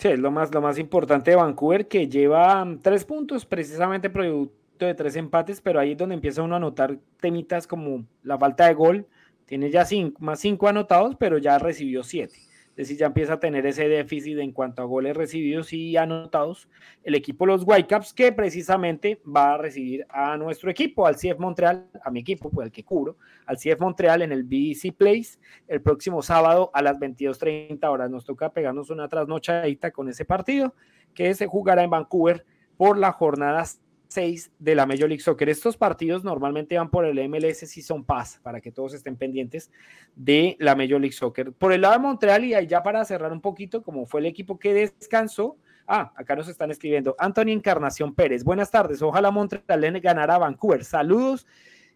Sí, 0.00 0.08
es 0.08 0.18
lo 0.18 0.30
más, 0.30 0.50
lo 0.54 0.62
más 0.62 0.78
importante 0.78 1.30
de 1.30 1.36
Vancouver, 1.36 1.86
que 1.86 2.08
lleva 2.08 2.64
mm, 2.64 2.78
tres 2.80 3.04
puntos, 3.04 3.44
precisamente 3.44 4.08
producto 4.08 4.86
de 4.86 4.94
tres 4.94 5.14
empates, 5.14 5.60
pero 5.60 5.78
ahí 5.78 5.92
es 5.92 5.98
donde 5.98 6.14
empieza 6.14 6.42
uno 6.42 6.56
a 6.56 6.58
notar 6.58 6.96
temitas 7.20 7.66
como 7.66 8.06
la 8.22 8.38
falta 8.38 8.66
de 8.66 8.72
gol. 8.72 9.06
Tiene 9.44 9.70
ya 9.70 9.84
cinco, 9.84 10.16
más 10.22 10.40
cinco 10.40 10.68
anotados, 10.68 11.16
pero 11.16 11.36
ya 11.36 11.58
recibió 11.58 12.02
siete. 12.02 12.34
Es 12.80 12.88
decir, 12.88 13.00
ya 13.00 13.08
empieza 13.08 13.34
a 13.34 13.38
tener 13.38 13.66
ese 13.66 13.90
déficit 13.90 14.38
en 14.38 14.52
cuanto 14.52 14.80
a 14.80 14.86
goles 14.86 15.14
recibidos 15.14 15.70
y 15.74 15.98
anotados. 15.98 16.66
El 17.02 17.14
equipo 17.14 17.44
Los 17.44 17.62
Whitecaps, 17.66 18.14
que 18.14 18.32
precisamente 18.32 19.20
va 19.22 19.52
a 19.52 19.58
recibir 19.58 20.06
a 20.08 20.34
nuestro 20.38 20.70
equipo, 20.70 21.06
al 21.06 21.16
CF 21.16 21.38
Montreal, 21.38 21.90
a 22.02 22.10
mi 22.10 22.20
equipo, 22.20 22.48
pues 22.48 22.64
el 22.64 22.72
que 22.72 22.82
curo, 22.82 23.18
al 23.44 23.58
CF 23.58 23.78
Montreal 23.80 24.22
en 24.22 24.32
el 24.32 24.44
BC 24.44 24.94
Place 24.96 25.38
el 25.68 25.82
próximo 25.82 26.22
sábado 26.22 26.70
a 26.72 26.80
las 26.80 26.98
22.30 26.98 27.86
horas. 27.86 28.08
Nos 28.08 28.24
toca 28.24 28.50
pegarnos 28.50 28.88
una 28.88 29.08
trasnochadita 29.08 29.90
con 29.90 30.08
ese 30.08 30.24
partido 30.24 30.74
que 31.12 31.34
se 31.34 31.46
jugará 31.46 31.82
en 31.82 31.90
Vancouver 31.90 32.46
por 32.78 32.96
la 32.96 33.12
jornada 33.12 33.62
6 34.10 34.52
de 34.58 34.74
la 34.74 34.86
Major 34.86 35.08
League 35.08 35.22
Soccer. 35.22 35.48
Estos 35.48 35.76
partidos 35.76 36.24
normalmente 36.24 36.76
van 36.76 36.90
por 36.90 37.04
el 37.04 37.28
MLS 37.28 37.58
Season 37.58 38.04
Pass, 38.04 38.40
para 38.42 38.60
que 38.60 38.72
todos 38.72 38.94
estén 38.94 39.16
pendientes 39.16 39.70
de 40.14 40.56
la 40.58 40.74
Major 40.74 41.00
League 41.00 41.12
Soccer. 41.12 41.52
Por 41.52 41.72
el 41.72 41.80
lado 41.80 41.94
de 41.94 42.00
Montreal, 42.00 42.44
y 42.44 42.54
ahí 42.54 42.66
ya 42.66 42.82
para 42.82 43.04
cerrar 43.04 43.32
un 43.32 43.40
poquito, 43.40 43.82
como 43.82 44.06
fue 44.06 44.20
el 44.20 44.26
equipo 44.26 44.58
que 44.58 44.74
descansó, 44.74 45.56
Ah, 45.92 46.12
acá 46.14 46.36
nos 46.36 46.46
están 46.46 46.70
escribiendo. 46.70 47.16
Anthony 47.18 47.48
Encarnación 47.48 48.14
Pérez. 48.14 48.44
Buenas 48.44 48.70
tardes. 48.70 49.02
Ojalá 49.02 49.32
Montreal 49.32 50.00
ganara 50.00 50.36
a 50.36 50.38
Vancouver. 50.38 50.84
Saludos. 50.84 51.48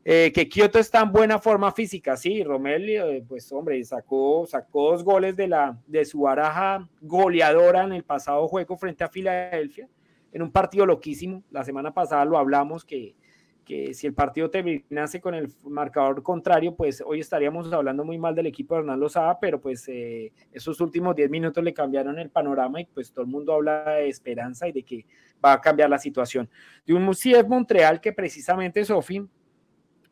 Eh, 0.04 0.32
que 0.34 0.48
Kioto 0.48 0.78
está 0.78 1.00
en 1.00 1.12
buena 1.12 1.38
forma 1.38 1.72
física, 1.72 2.14
sí, 2.18 2.44
Romelio, 2.44 3.08
eh, 3.08 3.24
pues 3.26 3.50
hombre, 3.52 3.82
sacó, 3.84 4.44
sacó 4.46 4.90
dos 4.90 5.02
goles 5.02 5.34
de, 5.34 5.48
la, 5.48 5.78
de 5.86 6.04
su 6.04 6.20
baraja 6.20 6.86
goleadora 7.00 7.84
en 7.84 7.94
el 7.94 8.02
pasado 8.02 8.46
juego 8.46 8.76
frente 8.76 9.02
a 9.02 9.08
Filadelfia, 9.08 9.88
en 10.34 10.42
un 10.42 10.50
partido 10.50 10.84
loquísimo. 10.84 11.42
La 11.50 11.64
semana 11.64 11.94
pasada 11.94 12.24
lo 12.26 12.36
hablamos 12.36 12.84
que, 12.84 13.14
que 13.64 13.94
si 13.94 14.06
el 14.06 14.14
partido 14.14 14.50
terminase 14.50 15.20
con 15.20 15.34
el 15.34 15.50
marcador 15.62 16.22
contrario, 16.22 16.74
pues 16.74 17.02
hoy 17.06 17.20
estaríamos 17.20 17.72
hablando 17.72 18.04
muy 18.04 18.18
mal 18.18 18.34
del 18.34 18.46
equipo 18.46 18.74
de 18.74 18.80
Hernán 18.80 19.00
Lozada, 19.00 19.38
pero 19.40 19.60
pues 19.60 19.88
eh, 19.88 20.32
esos 20.52 20.80
últimos 20.80 21.14
10 21.14 21.30
minutos 21.30 21.62
le 21.62 21.72
cambiaron 21.72 22.18
el 22.18 22.30
panorama 22.30 22.80
y 22.80 22.84
pues 22.84 23.12
todo 23.12 23.24
el 23.24 23.30
mundo 23.30 23.54
habla 23.54 23.84
de 23.84 24.08
esperanza 24.08 24.68
y 24.68 24.72
de 24.72 24.82
que 24.82 25.06
va 25.42 25.54
a 25.54 25.60
cambiar 25.60 25.88
la 25.88 25.98
situación. 25.98 26.50
De 26.84 26.94
un 26.94 27.08
CF 27.12 27.48
Montreal 27.48 28.00
que 28.00 28.12
precisamente, 28.12 28.84
Sofi, 28.84 29.24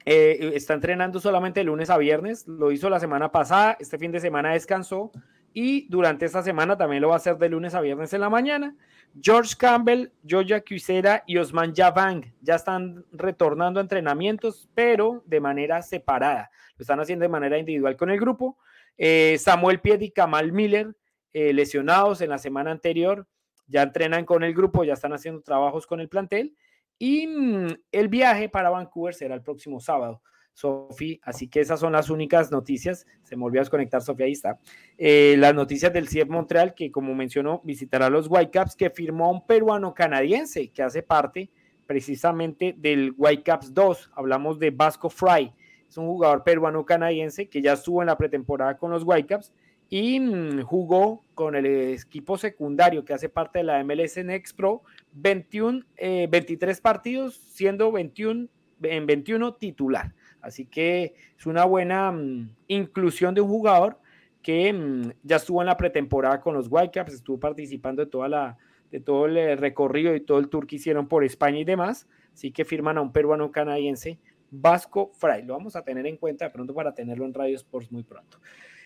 eh, 0.04 0.52
está 0.54 0.74
entrenando 0.74 1.18
solamente 1.18 1.60
de 1.60 1.64
lunes 1.64 1.90
a 1.90 1.98
viernes, 1.98 2.46
lo 2.46 2.70
hizo 2.70 2.88
la 2.88 3.00
semana 3.00 3.32
pasada, 3.32 3.76
este 3.78 3.98
fin 3.98 4.12
de 4.12 4.20
semana 4.20 4.52
descansó 4.52 5.10
y 5.52 5.86
durante 5.88 6.26
esta 6.26 6.42
semana 6.42 6.76
también 6.76 7.02
lo 7.02 7.08
va 7.08 7.14
a 7.14 7.16
hacer 7.18 7.36
de 7.38 7.48
lunes 7.48 7.74
a 7.74 7.80
viernes 7.80 8.12
en 8.12 8.20
la 8.20 8.30
mañana. 8.30 8.76
George 9.20 9.54
Campbell, 9.58 10.08
Joya 10.28 10.62
Cusera 10.62 11.22
y 11.26 11.36
Osman 11.36 11.74
Javang 11.74 12.32
ya 12.40 12.54
están 12.54 13.04
retornando 13.12 13.78
a 13.78 13.82
entrenamientos, 13.82 14.68
pero 14.74 15.22
de 15.26 15.40
manera 15.40 15.82
separada. 15.82 16.50
Lo 16.76 16.82
están 16.82 17.00
haciendo 17.00 17.24
de 17.24 17.28
manera 17.28 17.58
individual 17.58 17.96
con 17.96 18.10
el 18.10 18.18
grupo. 18.18 18.58
Eh, 18.96 19.36
Samuel 19.38 19.80
Pied 19.80 20.00
y 20.00 20.10
Kamal 20.10 20.52
Miller, 20.52 20.94
eh, 21.32 21.52
lesionados 21.52 22.20
en 22.20 22.30
la 22.30 22.38
semana 22.38 22.70
anterior, 22.70 23.26
ya 23.66 23.82
entrenan 23.82 24.24
con 24.24 24.44
el 24.44 24.54
grupo, 24.54 24.84
ya 24.84 24.94
están 24.94 25.12
haciendo 25.12 25.42
trabajos 25.42 25.86
con 25.86 26.00
el 26.00 26.08
plantel. 26.08 26.56
Y 26.98 27.26
mm, 27.26 27.68
el 27.90 28.08
viaje 28.08 28.48
para 28.48 28.70
Vancouver 28.70 29.14
será 29.14 29.34
el 29.34 29.42
próximo 29.42 29.80
sábado. 29.80 30.22
Sofi, 30.54 31.20
así 31.22 31.48
que 31.48 31.60
esas 31.60 31.80
son 31.80 31.92
las 31.92 32.10
únicas 32.10 32.50
noticias. 32.50 33.06
Se 33.22 33.36
me 33.36 33.44
olvidó 33.44 33.62
desconectar, 33.62 34.02
Sofía, 34.02 34.26
ahí 34.26 34.32
está. 34.32 34.58
Eh, 34.98 35.36
las 35.38 35.54
noticias 35.54 35.92
del 35.92 36.08
CIEF 36.08 36.28
Montreal, 36.28 36.74
que 36.74 36.90
como 36.90 37.14
mencionó, 37.14 37.60
visitará 37.64 38.10
los 38.10 38.28
Whitecaps, 38.28 38.76
que 38.76 38.90
firmó 38.90 39.30
un 39.30 39.46
peruano 39.46 39.94
canadiense 39.94 40.68
que 40.68 40.82
hace 40.82 41.02
parte 41.02 41.50
precisamente 41.86 42.74
del 42.76 43.14
Whitecaps 43.16 43.74
2. 43.74 44.10
Hablamos 44.14 44.58
de 44.58 44.70
Vasco 44.70 45.10
Fry, 45.10 45.52
es 45.88 45.96
un 45.96 46.06
jugador 46.06 46.42
peruano 46.42 46.84
canadiense 46.86 47.48
que 47.48 47.60
ya 47.60 47.74
estuvo 47.74 48.02
en 48.02 48.06
la 48.06 48.16
pretemporada 48.16 48.76
con 48.76 48.90
los 48.90 49.02
Whitecaps 49.04 49.52
y 49.90 50.18
mm, 50.20 50.62
jugó 50.62 51.22
con 51.34 51.54
el 51.54 51.66
equipo 51.66 52.38
secundario 52.38 53.04
que 53.04 53.12
hace 53.12 53.28
parte 53.28 53.58
de 53.58 53.64
la 53.64 53.84
MLS 53.84 54.16
Next 54.24 54.56
Pro 54.56 54.82
21, 55.12 55.84
23 56.30 56.78
eh, 56.78 56.80
partidos, 56.80 57.34
siendo 57.34 57.92
21 57.92 58.48
en 58.82 59.06
21 59.06 59.54
titular. 59.56 60.14
Así 60.42 60.66
que 60.66 61.14
es 61.38 61.46
una 61.46 61.64
buena 61.64 62.12
mm, 62.12 62.54
inclusión 62.68 63.34
de 63.34 63.40
un 63.40 63.48
jugador 63.48 63.98
que 64.42 64.72
mm, 64.72 65.12
ya 65.22 65.36
estuvo 65.36 65.62
en 65.62 65.66
la 65.66 65.76
pretemporada 65.76 66.40
con 66.40 66.54
los 66.54 66.66
Whitecaps, 66.68 67.14
estuvo 67.14 67.38
participando 67.38 68.04
de, 68.04 68.10
toda 68.10 68.28
la, 68.28 68.58
de 68.90 69.00
todo 69.00 69.26
el 69.26 69.56
recorrido 69.56 70.14
y 70.14 70.20
todo 70.20 70.38
el 70.38 70.48
tour 70.48 70.66
que 70.66 70.76
hicieron 70.76 71.08
por 71.08 71.24
España 71.24 71.58
y 71.58 71.64
demás. 71.64 72.08
Así 72.34 72.50
que 72.50 72.64
firman 72.64 72.98
a 72.98 73.02
un 73.02 73.12
peruano 73.12 73.50
canadiense, 73.52 74.18
Vasco 74.50 75.12
Fray. 75.14 75.44
Lo 75.44 75.54
vamos 75.54 75.76
a 75.76 75.82
tener 75.82 76.06
en 76.06 76.16
cuenta 76.16 76.46
de 76.46 76.50
pronto 76.50 76.74
para 76.74 76.92
tenerlo 76.92 77.24
en 77.24 77.34
Radio 77.34 77.56
Sports 77.56 77.92
muy 77.92 78.02
pronto. 78.02 78.38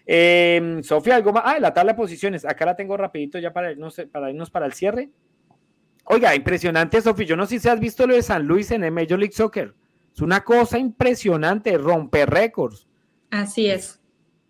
Eh, 0.05 0.81
Sofía, 0.83 1.17
algo 1.17 1.33
más. 1.33 1.43
Ah, 1.47 1.59
la 1.59 1.73
tabla 1.73 1.93
de 1.93 1.97
posiciones. 1.97 2.45
Acá 2.45 2.67
la 2.67 2.77
tengo 2.77 2.97
rapidito 2.97 3.39
ya 3.39 3.53
para 3.53 3.73
irnos, 3.73 4.01
para 4.13 4.31
irnos 4.31 4.51
para 4.51 4.67
el 4.67 4.73
cierre. 4.73 5.11
Oiga, 6.05 6.35
impresionante, 6.35 7.01
Sofía. 7.01 7.27
Yo 7.27 7.37
no 7.37 7.47
sé 7.47 7.59
si 7.59 7.69
has 7.69 7.81
visto 7.81 8.07
lo 8.07 8.15
de 8.15 8.23
San 8.23 8.47
Luis 8.47 8.71
en 8.71 8.85
el 8.85 8.93
Major 8.93 9.19
League 9.19 9.35
Soccer. 9.35 9.75
Es 10.17 10.23
una 10.23 10.43
cosa 10.43 10.79
impresionante, 10.79 11.77
romper 11.77 12.31
récords. 12.31 12.87
Así 13.31 13.67
es. 13.67 14.01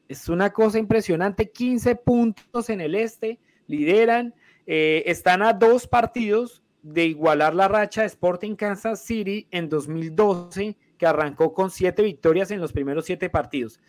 Es 0.07 0.29
una 0.29 0.51
cosa 0.53 0.79
impresionante, 0.79 1.51
15 1.51 1.97
puntos 1.97 2.71
en 2.71 2.81
el 2.81 2.95
este, 2.95 3.41
lideran, 3.67 4.33
eh, 4.69 5.03
están 5.07 5.43
a 5.43 5.53
dos 5.53 5.89
partidos 5.89 6.63
de 6.83 7.07
igualar 7.07 7.53
la 7.57 7.67
racha 7.67 8.03
de 8.03 8.07
Sporting 8.07 8.55
Kansas 8.55 9.03
City 9.03 9.49
en 9.51 9.69
2012, 9.69 10.77
que 10.97 11.05
arrancó 11.05 11.53
con 11.53 11.73
siete 11.73 12.05
victorias 12.05 12.53
en 12.53 12.61
los 12.61 12.73
primeros 12.73 13.05
siete 13.05 13.29
partidos, 13.29 13.81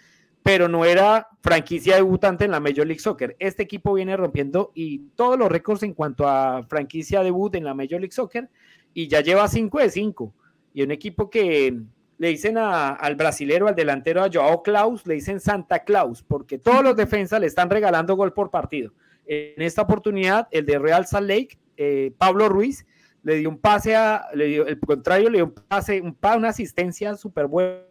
pero 0.41 0.67
no 0.67 0.83
era 0.83 1.27
franquicia 1.41 1.93
debutante 1.93 2.45
en 2.45 2.51
la 2.51 2.59
Major 2.59 2.87
League 2.87 3.01
Soccer. 3.01 3.35
Este 3.37 3.61
equipo 3.61 3.93
viene 3.93 4.17
rompiendo 4.17 4.71
y 4.73 5.09
todos 5.15 5.37
los 5.37 5.47
récords 5.47 5.83
en 5.83 5.93
cuanto 5.93 6.27
a 6.27 6.63
franquicia 6.63 7.21
debut 7.21 7.53
en 7.53 7.65
la 7.65 7.75
Major 7.75 7.99
League 7.99 8.13
Soccer 8.13 8.49
y 8.95 9.07
ya 9.07 9.21
lleva 9.21 9.47
5 9.47 9.77
de 9.77 9.91
5 9.91 10.33
y 10.73 10.83
un 10.83 10.91
equipo 10.91 11.29
que 11.29 11.77
le 12.17 12.27
dicen 12.29 12.57
al 12.57 13.15
brasilero, 13.15 13.67
al 13.67 13.75
delantero, 13.75 14.23
a 14.23 14.29
Joao 14.31 14.63
Klaus, 14.63 15.05
le 15.05 15.15
dicen 15.15 15.39
Santa 15.39 15.79
Claus, 15.79 16.23
porque 16.23 16.57
todos 16.57 16.83
los 16.83 16.95
defensas 16.95 17.39
le 17.39 17.47
están 17.47 17.69
regalando 17.69 18.15
gol 18.15 18.33
por 18.33 18.49
partido. 18.49 18.93
En 19.25 19.61
esta 19.61 19.83
oportunidad, 19.83 20.47
el 20.51 20.65
de 20.65 20.79
Real 20.79 21.05
Salt 21.05 21.27
Lake, 21.27 21.59
eh, 21.75 22.11
Pablo 22.17 22.49
Ruiz, 22.49 22.85
le 23.23 23.35
dio 23.35 23.49
un 23.49 23.57
pase 23.57 23.95
a, 23.95 24.27
le 24.33 24.45
dio, 24.45 24.65
el 24.65 24.79
contrario, 24.79 25.29
le 25.29 25.39
dio 25.39 25.45
un 25.45 25.53
pase, 25.53 26.01
un, 26.01 26.17
una 26.21 26.49
asistencia 26.49 27.15
súper 27.15 27.47
buena 27.47 27.83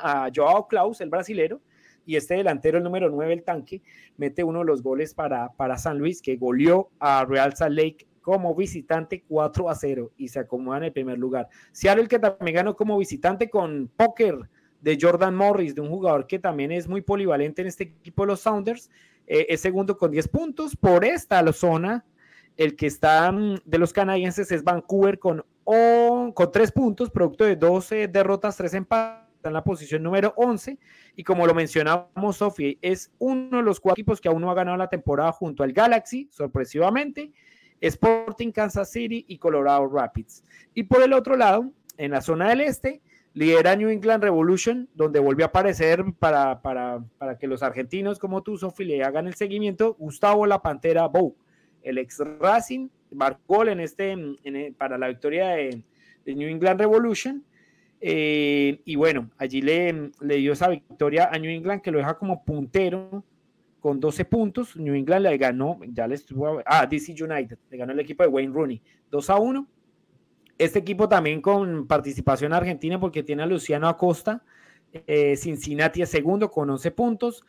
a 0.00 0.30
Joao 0.34 0.66
Klaus, 0.66 1.00
el 1.00 1.10
brasilero, 1.10 1.60
y 2.06 2.16
este 2.16 2.36
delantero, 2.36 2.78
el 2.78 2.84
número 2.84 3.10
9, 3.10 3.34
el 3.34 3.42
tanque, 3.42 3.82
mete 4.16 4.42
uno 4.42 4.60
de 4.60 4.64
los 4.64 4.82
goles 4.82 5.12
para, 5.12 5.50
para 5.50 5.76
San 5.76 5.98
Luis, 5.98 6.22
que 6.22 6.36
goleó 6.36 6.88
a 6.98 7.26
Real 7.26 7.54
Salt 7.54 7.76
Lake 7.76 8.07
como 8.28 8.54
visitante 8.54 9.24
4 9.26 9.70
a 9.70 9.74
0 9.74 10.12
y 10.18 10.28
se 10.28 10.38
acomoda 10.38 10.76
en 10.76 10.84
el 10.84 10.92
primer 10.92 11.16
lugar. 11.16 11.48
Seattle 11.72 12.06
que 12.06 12.18
también 12.18 12.56
ganó 12.56 12.76
como 12.76 12.98
visitante 12.98 13.48
con 13.48 13.90
póker 13.96 14.50
de 14.82 14.98
Jordan 15.00 15.34
Morris, 15.34 15.74
de 15.74 15.80
un 15.80 15.88
jugador 15.88 16.26
que 16.26 16.38
también 16.38 16.70
es 16.70 16.86
muy 16.86 17.00
polivalente 17.00 17.62
en 17.62 17.68
este 17.68 17.84
equipo 17.84 18.24
de 18.24 18.26
los 18.26 18.40
Sounders, 18.40 18.90
eh, 19.26 19.46
es 19.48 19.62
segundo 19.62 19.96
con 19.96 20.10
10 20.10 20.28
puntos. 20.28 20.76
Por 20.76 21.06
esta 21.06 21.42
zona, 21.54 22.04
el 22.58 22.76
que 22.76 22.86
está 22.86 23.32
mm, 23.32 23.60
de 23.64 23.78
los 23.78 23.94
canadienses 23.94 24.52
es 24.52 24.62
Vancouver 24.62 25.18
con, 25.18 25.42
con 25.64 26.52
3 26.52 26.72
puntos, 26.72 27.08
producto 27.08 27.44
de 27.44 27.56
12 27.56 28.08
derrotas, 28.08 28.58
3 28.58 28.74
empates 28.74 29.26
en 29.42 29.54
la 29.54 29.64
posición 29.64 30.02
número 30.02 30.34
11 30.36 30.78
y 31.16 31.24
como 31.24 31.46
lo 31.46 31.54
mencionamos, 31.54 32.36
Sofía, 32.36 32.76
es 32.82 33.10
uno 33.18 33.56
de 33.56 33.62
los 33.62 33.80
cuatro 33.80 33.94
equipos 34.00 34.20
que 34.20 34.28
aún 34.28 34.42
no 34.42 34.50
ha 34.50 34.54
ganado 34.54 34.76
la 34.76 34.88
temporada 34.88 35.32
junto 35.32 35.62
al 35.62 35.72
Galaxy, 35.72 36.28
sorpresivamente, 36.30 37.32
Sporting 37.80 38.52
Kansas 38.52 38.90
City 38.90 39.24
y 39.28 39.38
Colorado 39.38 39.86
Rapids. 39.86 40.44
Y 40.74 40.84
por 40.84 41.02
el 41.02 41.12
otro 41.12 41.36
lado, 41.36 41.70
en 41.96 42.12
la 42.12 42.20
zona 42.20 42.48
del 42.48 42.62
este, 42.62 43.00
lidera 43.34 43.76
New 43.76 43.88
England 43.88 44.22
Revolution, 44.22 44.88
donde 44.94 45.20
volvió 45.20 45.44
a 45.44 45.48
aparecer 45.48 46.04
para, 46.18 46.60
para, 46.60 47.04
para 47.18 47.38
que 47.38 47.46
los 47.46 47.62
argentinos 47.62 48.18
como 48.18 48.42
tú, 48.42 48.56
Sofi, 48.58 48.84
le 48.84 49.04
hagan 49.04 49.26
el 49.26 49.34
seguimiento, 49.34 49.94
Gustavo 49.98 50.46
La 50.46 50.60
Pantera 50.60 51.06
Bow, 51.06 51.36
el 51.82 51.98
ex 51.98 52.18
Racing, 52.40 52.88
marcó 53.10 53.66
en 53.66 53.80
este, 53.80 54.16
para 54.76 54.98
la 54.98 55.08
victoria 55.08 55.48
de, 55.50 55.82
New 56.26 56.48
England 56.48 56.78
Revolution. 56.78 57.42
Eh, 58.00 58.80
y 58.84 58.96
bueno, 58.96 59.30
allí 59.38 59.62
le, 59.62 60.10
le 60.20 60.36
dio 60.36 60.52
esa 60.52 60.68
victoria 60.68 61.30
a 61.32 61.38
New 61.38 61.50
England 61.50 61.80
que 61.80 61.90
lo 61.90 61.98
deja 61.98 62.18
como 62.18 62.44
puntero 62.44 63.24
con 63.80 64.00
12 64.00 64.24
puntos. 64.24 64.76
New 64.76 64.94
England 64.94 65.24
le 65.24 65.36
ganó, 65.38 65.78
ya 65.92 66.06
le 66.06 66.14
estuvo, 66.14 66.60
ah, 66.64 66.86
DC 66.86 67.12
United, 67.12 67.58
le 67.70 67.76
ganó 67.76 67.92
el 67.92 68.00
equipo 68.00 68.22
de 68.22 68.28
Wayne 68.28 68.52
Rooney, 68.52 68.82
2 69.10 69.30
a 69.30 69.36
1. 69.38 69.66
Este 70.58 70.80
equipo 70.80 71.08
también 71.08 71.40
con 71.40 71.86
participación 71.86 72.52
argentina 72.52 72.98
porque 72.98 73.22
tiene 73.22 73.44
a 73.44 73.46
Luciano 73.46 73.88
Acosta. 73.88 74.42
Eh, 74.92 75.36
Cincinnati 75.36 76.02
es 76.02 76.08
segundo 76.08 76.50
con 76.50 76.68
11 76.70 76.90
puntos. 76.90 77.44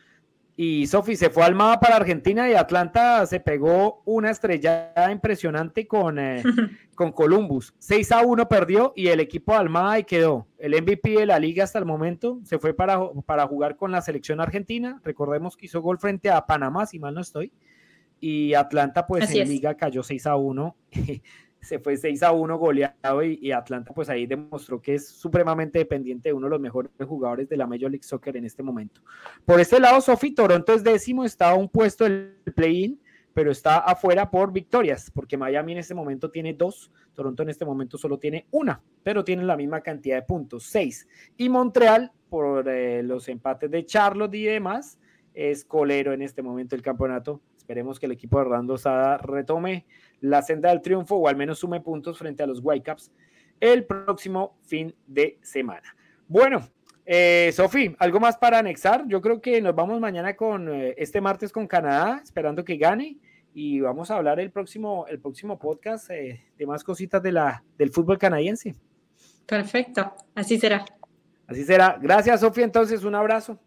Y 0.62 0.86
Sofi 0.88 1.16
se 1.16 1.30
fue 1.30 1.44
al 1.44 1.54
mapa 1.54 1.80
para 1.80 1.96
Argentina 1.96 2.46
y 2.50 2.52
Atlanta 2.52 3.24
se 3.24 3.40
pegó 3.40 4.02
una 4.04 4.30
estrellada 4.30 5.10
impresionante 5.10 5.86
con, 5.88 6.18
eh, 6.18 6.42
con 6.94 7.12
Columbus. 7.12 7.72
6 7.78 8.12
a 8.12 8.20
1 8.20 8.46
perdió 8.46 8.92
y 8.94 9.06
el 9.06 9.20
equipo 9.20 9.52
de 9.52 9.58
Almada 9.58 9.98
y 9.98 10.04
quedó. 10.04 10.48
El 10.58 10.72
MVP 10.72 11.12
de 11.12 11.24
la 11.24 11.38
liga 11.38 11.64
hasta 11.64 11.78
el 11.78 11.86
momento 11.86 12.40
se 12.44 12.58
fue 12.58 12.74
para, 12.74 13.00
para 13.24 13.46
jugar 13.46 13.76
con 13.76 13.90
la 13.90 14.02
selección 14.02 14.38
argentina. 14.38 15.00
Recordemos 15.02 15.56
que 15.56 15.64
hizo 15.64 15.80
gol 15.80 15.98
frente 15.98 16.28
a 16.28 16.44
Panamá, 16.44 16.84
si 16.84 16.98
mal 16.98 17.14
no 17.14 17.22
estoy. 17.22 17.54
Y 18.20 18.52
Atlanta, 18.52 19.06
pues 19.06 19.34
en 19.34 19.48
liga 19.48 19.78
cayó 19.78 20.02
6 20.02 20.26
a 20.26 20.36
1. 20.36 20.76
se 21.60 21.78
fue 21.78 21.96
6 21.96 22.22
a 22.22 22.32
1 22.32 22.58
goleado 22.58 23.22
y, 23.22 23.52
Atlanta 23.52 23.92
pues 23.94 24.08
ahí 24.08 24.26
demostró 24.26 24.80
que 24.80 24.94
es 24.94 25.08
supremamente 25.08 25.78
dependiente 25.78 26.30
de 26.30 26.32
uno 26.32 26.46
de 26.46 26.50
los 26.50 26.60
mejores 26.60 26.90
jugadores 27.06 27.48
de 27.48 27.56
la 27.56 27.66
Major 27.66 27.90
League 27.90 28.04
Soccer 28.04 28.36
en 28.36 28.44
este 28.44 28.62
momento. 28.62 29.02
Por 29.44 29.60
este 29.60 29.80
lado, 29.80 30.00
Sofi, 30.00 30.32
Toronto 30.32 30.72
es 30.72 30.82
décimo, 30.82 31.24
está 31.24 31.50
a 31.50 31.54
un 31.54 31.68
puesto 31.68 32.04
del 32.04 32.34
play-in, 32.54 33.00
pero 33.34 33.50
está 33.50 33.78
afuera 33.78 34.30
por 34.30 34.52
victorias, 34.52 35.10
porque 35.14 35.36
Miami 35.36 35.72
en 35.72 35.78
este 35.78 35.94
momento 35.94 36.30
tiene 36.30 36.54
dos, 36.54 36.90
Toronto 37.14 37.42
en 37.42 37.50
este 37.50 37.64
momento 37.64 37.98
solo 37.98 38.18
tiene 38.18 38.46
una, 38.50 38.82
pero 39.02 39.24
tienen 39.24 39.46
la 39.46 39.56
misma 39.56 39.80
cantidad 39.80 40.16
de 40.16 40.22
puntos, 40.22 40.64
seis. 40.64 41.06
Y 41.36 41.48
Montreal, 41.48 42.12
por 42.28 42.68
eh, 42.68 43.02
los 43.02 43.28
empates 43.28 43.70
de 43.70 43.84
Charlotte 43.84 44.34
y 44.34 44.44
demás, 44.44 44.98
es 45.34 45.64
colero 45.64 46.12
en 46.12 46.22
este 46.22 46.42
momento 46.42 46.74
del 46.74 46.82
campeonato. 46.82 47.40
Esperemos 47.56 48.00
que 48.00 48.06
el 48.06 48.12
equipo 48.12 48.38
de 48.38 48.46
Orlando 48.46 48.76
Sada 48.76 49.16
retome 49.18 49.86
la 50.20 50.42
senda 50.42 50.70
del 50.70 50.82
triunfo 50.82 51.16
o 51.16 51.28
al 51.28 51.36
menos 51.36 51.58
sume 51.58 51.80
puntos 51.80 52.18
frente 52.18 52.42
a 52.42 52.46
los 52.46 52.60
Whitecaps 52.62 53.10
el 53.60 53.84
próximo 53.84 54.56
fin 54.62 54.94
de 55.06 55.38
semana. 55.42 55.94
Bueno, 56.26 56.66
eh, 57.04 57.50
Sofi, 57.52 57.94
¿algo 57.98 58.20
más 58.20 58.36
para 58.36 58.58
anexar? 58.58 59.04
Yo 59.06 59.20
creo 59.20 59.40
que 59.40 59.60
nos 59.60 59.74
vamos 59.74 60.00
mañana 60.00 60.34
con 60.34 60.68
eh, 60.68 60.94
este 60.96 61.20
martes 61.20 61.52
con 61.52 61.66
Canadá, 61.66 62.20
esperando 62.22 62.64
que 62.64 62.76
gane. 62.76 63.18
Y 63.52 63.80
vamos 63.80 64.10
a 64.10 64.16
hablar 64.16 64.38
el 64.38 64.52
próximo, 64.52 65.06
el 65.08 65.18
próximo 65.18 65.58
podcast 65.58 66.08
eh, 66.10 66.40
de 66.56 66.66
más 66.66 66.84
cositas 66.84 67.20
de 67.20 67.32
la, 67.32 67.64
del 67.76 67.90
fútbol 67.90 68.16
canadiense. 68.16 68.76
Perfecto, 69.44 70.14
así 70.36 70.56
será. 70.58 70.84
Así 71.48 71.64
será. 71.64 71.98
Gracias, 72.00 72.40
Sofía. 72.40 72.64
Entonces, 72.64 73.02
un 73.02 73.16
abrazo. 73.16 73.58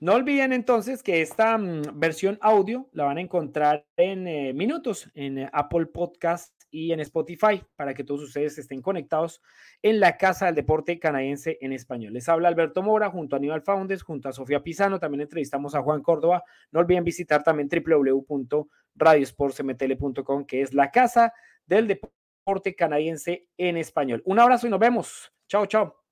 No 0.00 0.14
olviden 0.14 0.52
entonces 0.52 1.02
que 1.02 1.22
esta 1.22 1.58
mm, 1.58 1.98
versión 1.98 2.38
audio 2.40 2.88
la 2.92 3.04
van 3.04 3.18
a 3.18 3.20
encontrar 3.20 3.84
en 3.96 4.28
eh, 4.28 4.52
minutos 4.52 5.10
en 5.14 5.38
eh, 5.38 5.50
Apple 5.52 5.86
Podcast 5.86 6.54
y 6.70 6.92
en 6.92 7.00
Spotify 7.00 7.60
para 7.76 7.94
que 7.94 8.04
todos 8.04 8.22
ustedes 8.22 8.58
estén 8.58 8.80
conectados 8.82 9.42
en 9.82 9.98
la 10.00 10.16
Casa 10.16 10.46
del 10.46 10.54
Deporte 10.54 11.00
Canadiense 11.00 11.58
en 11.60 11.72
español. 11.72 12.12
Les 12.12 12.28
habla 12.28 12.46
Alberto 12.48 12.82
Mora 12.82 13.10
junto 13.10 13.34
a 13.34 13.38
Aníbal 13.38 13.62
Founders, 13.62 14.02
junto 14.02 14.28
a 14.28 14.32
Sofía 14.32 14.62
Pisano. 14.62 15.00
También 15.00 15.22
entrevistamos 15.22 15.74
a 15.74 15.82
Juan 15.82 16.02
Córdoba. 16.02 16.44
No 16.70 16.80
olviden 16.80 17.04
visitar 17.04 17.42
también 17.42 17.68
www.radiosportsmtl.com, 17.68 20.44
que 20.44 20.60
es 20.62 20.74
la 20.74 20.90
Casa 20.90 21.32
del 21.66 21.86
Deporte 21.88 22.74
Canadiense 22.76 23.46
en 23.56 23.76
español. 23.76 24.22
Un 24.26 24.38
abrazo 24.38 24.66
y 24.66 24.70
nos 24.70 24.80
vemos. 24.80 25.32
Chao, 25.48 25.66
chao. 25.66 26.07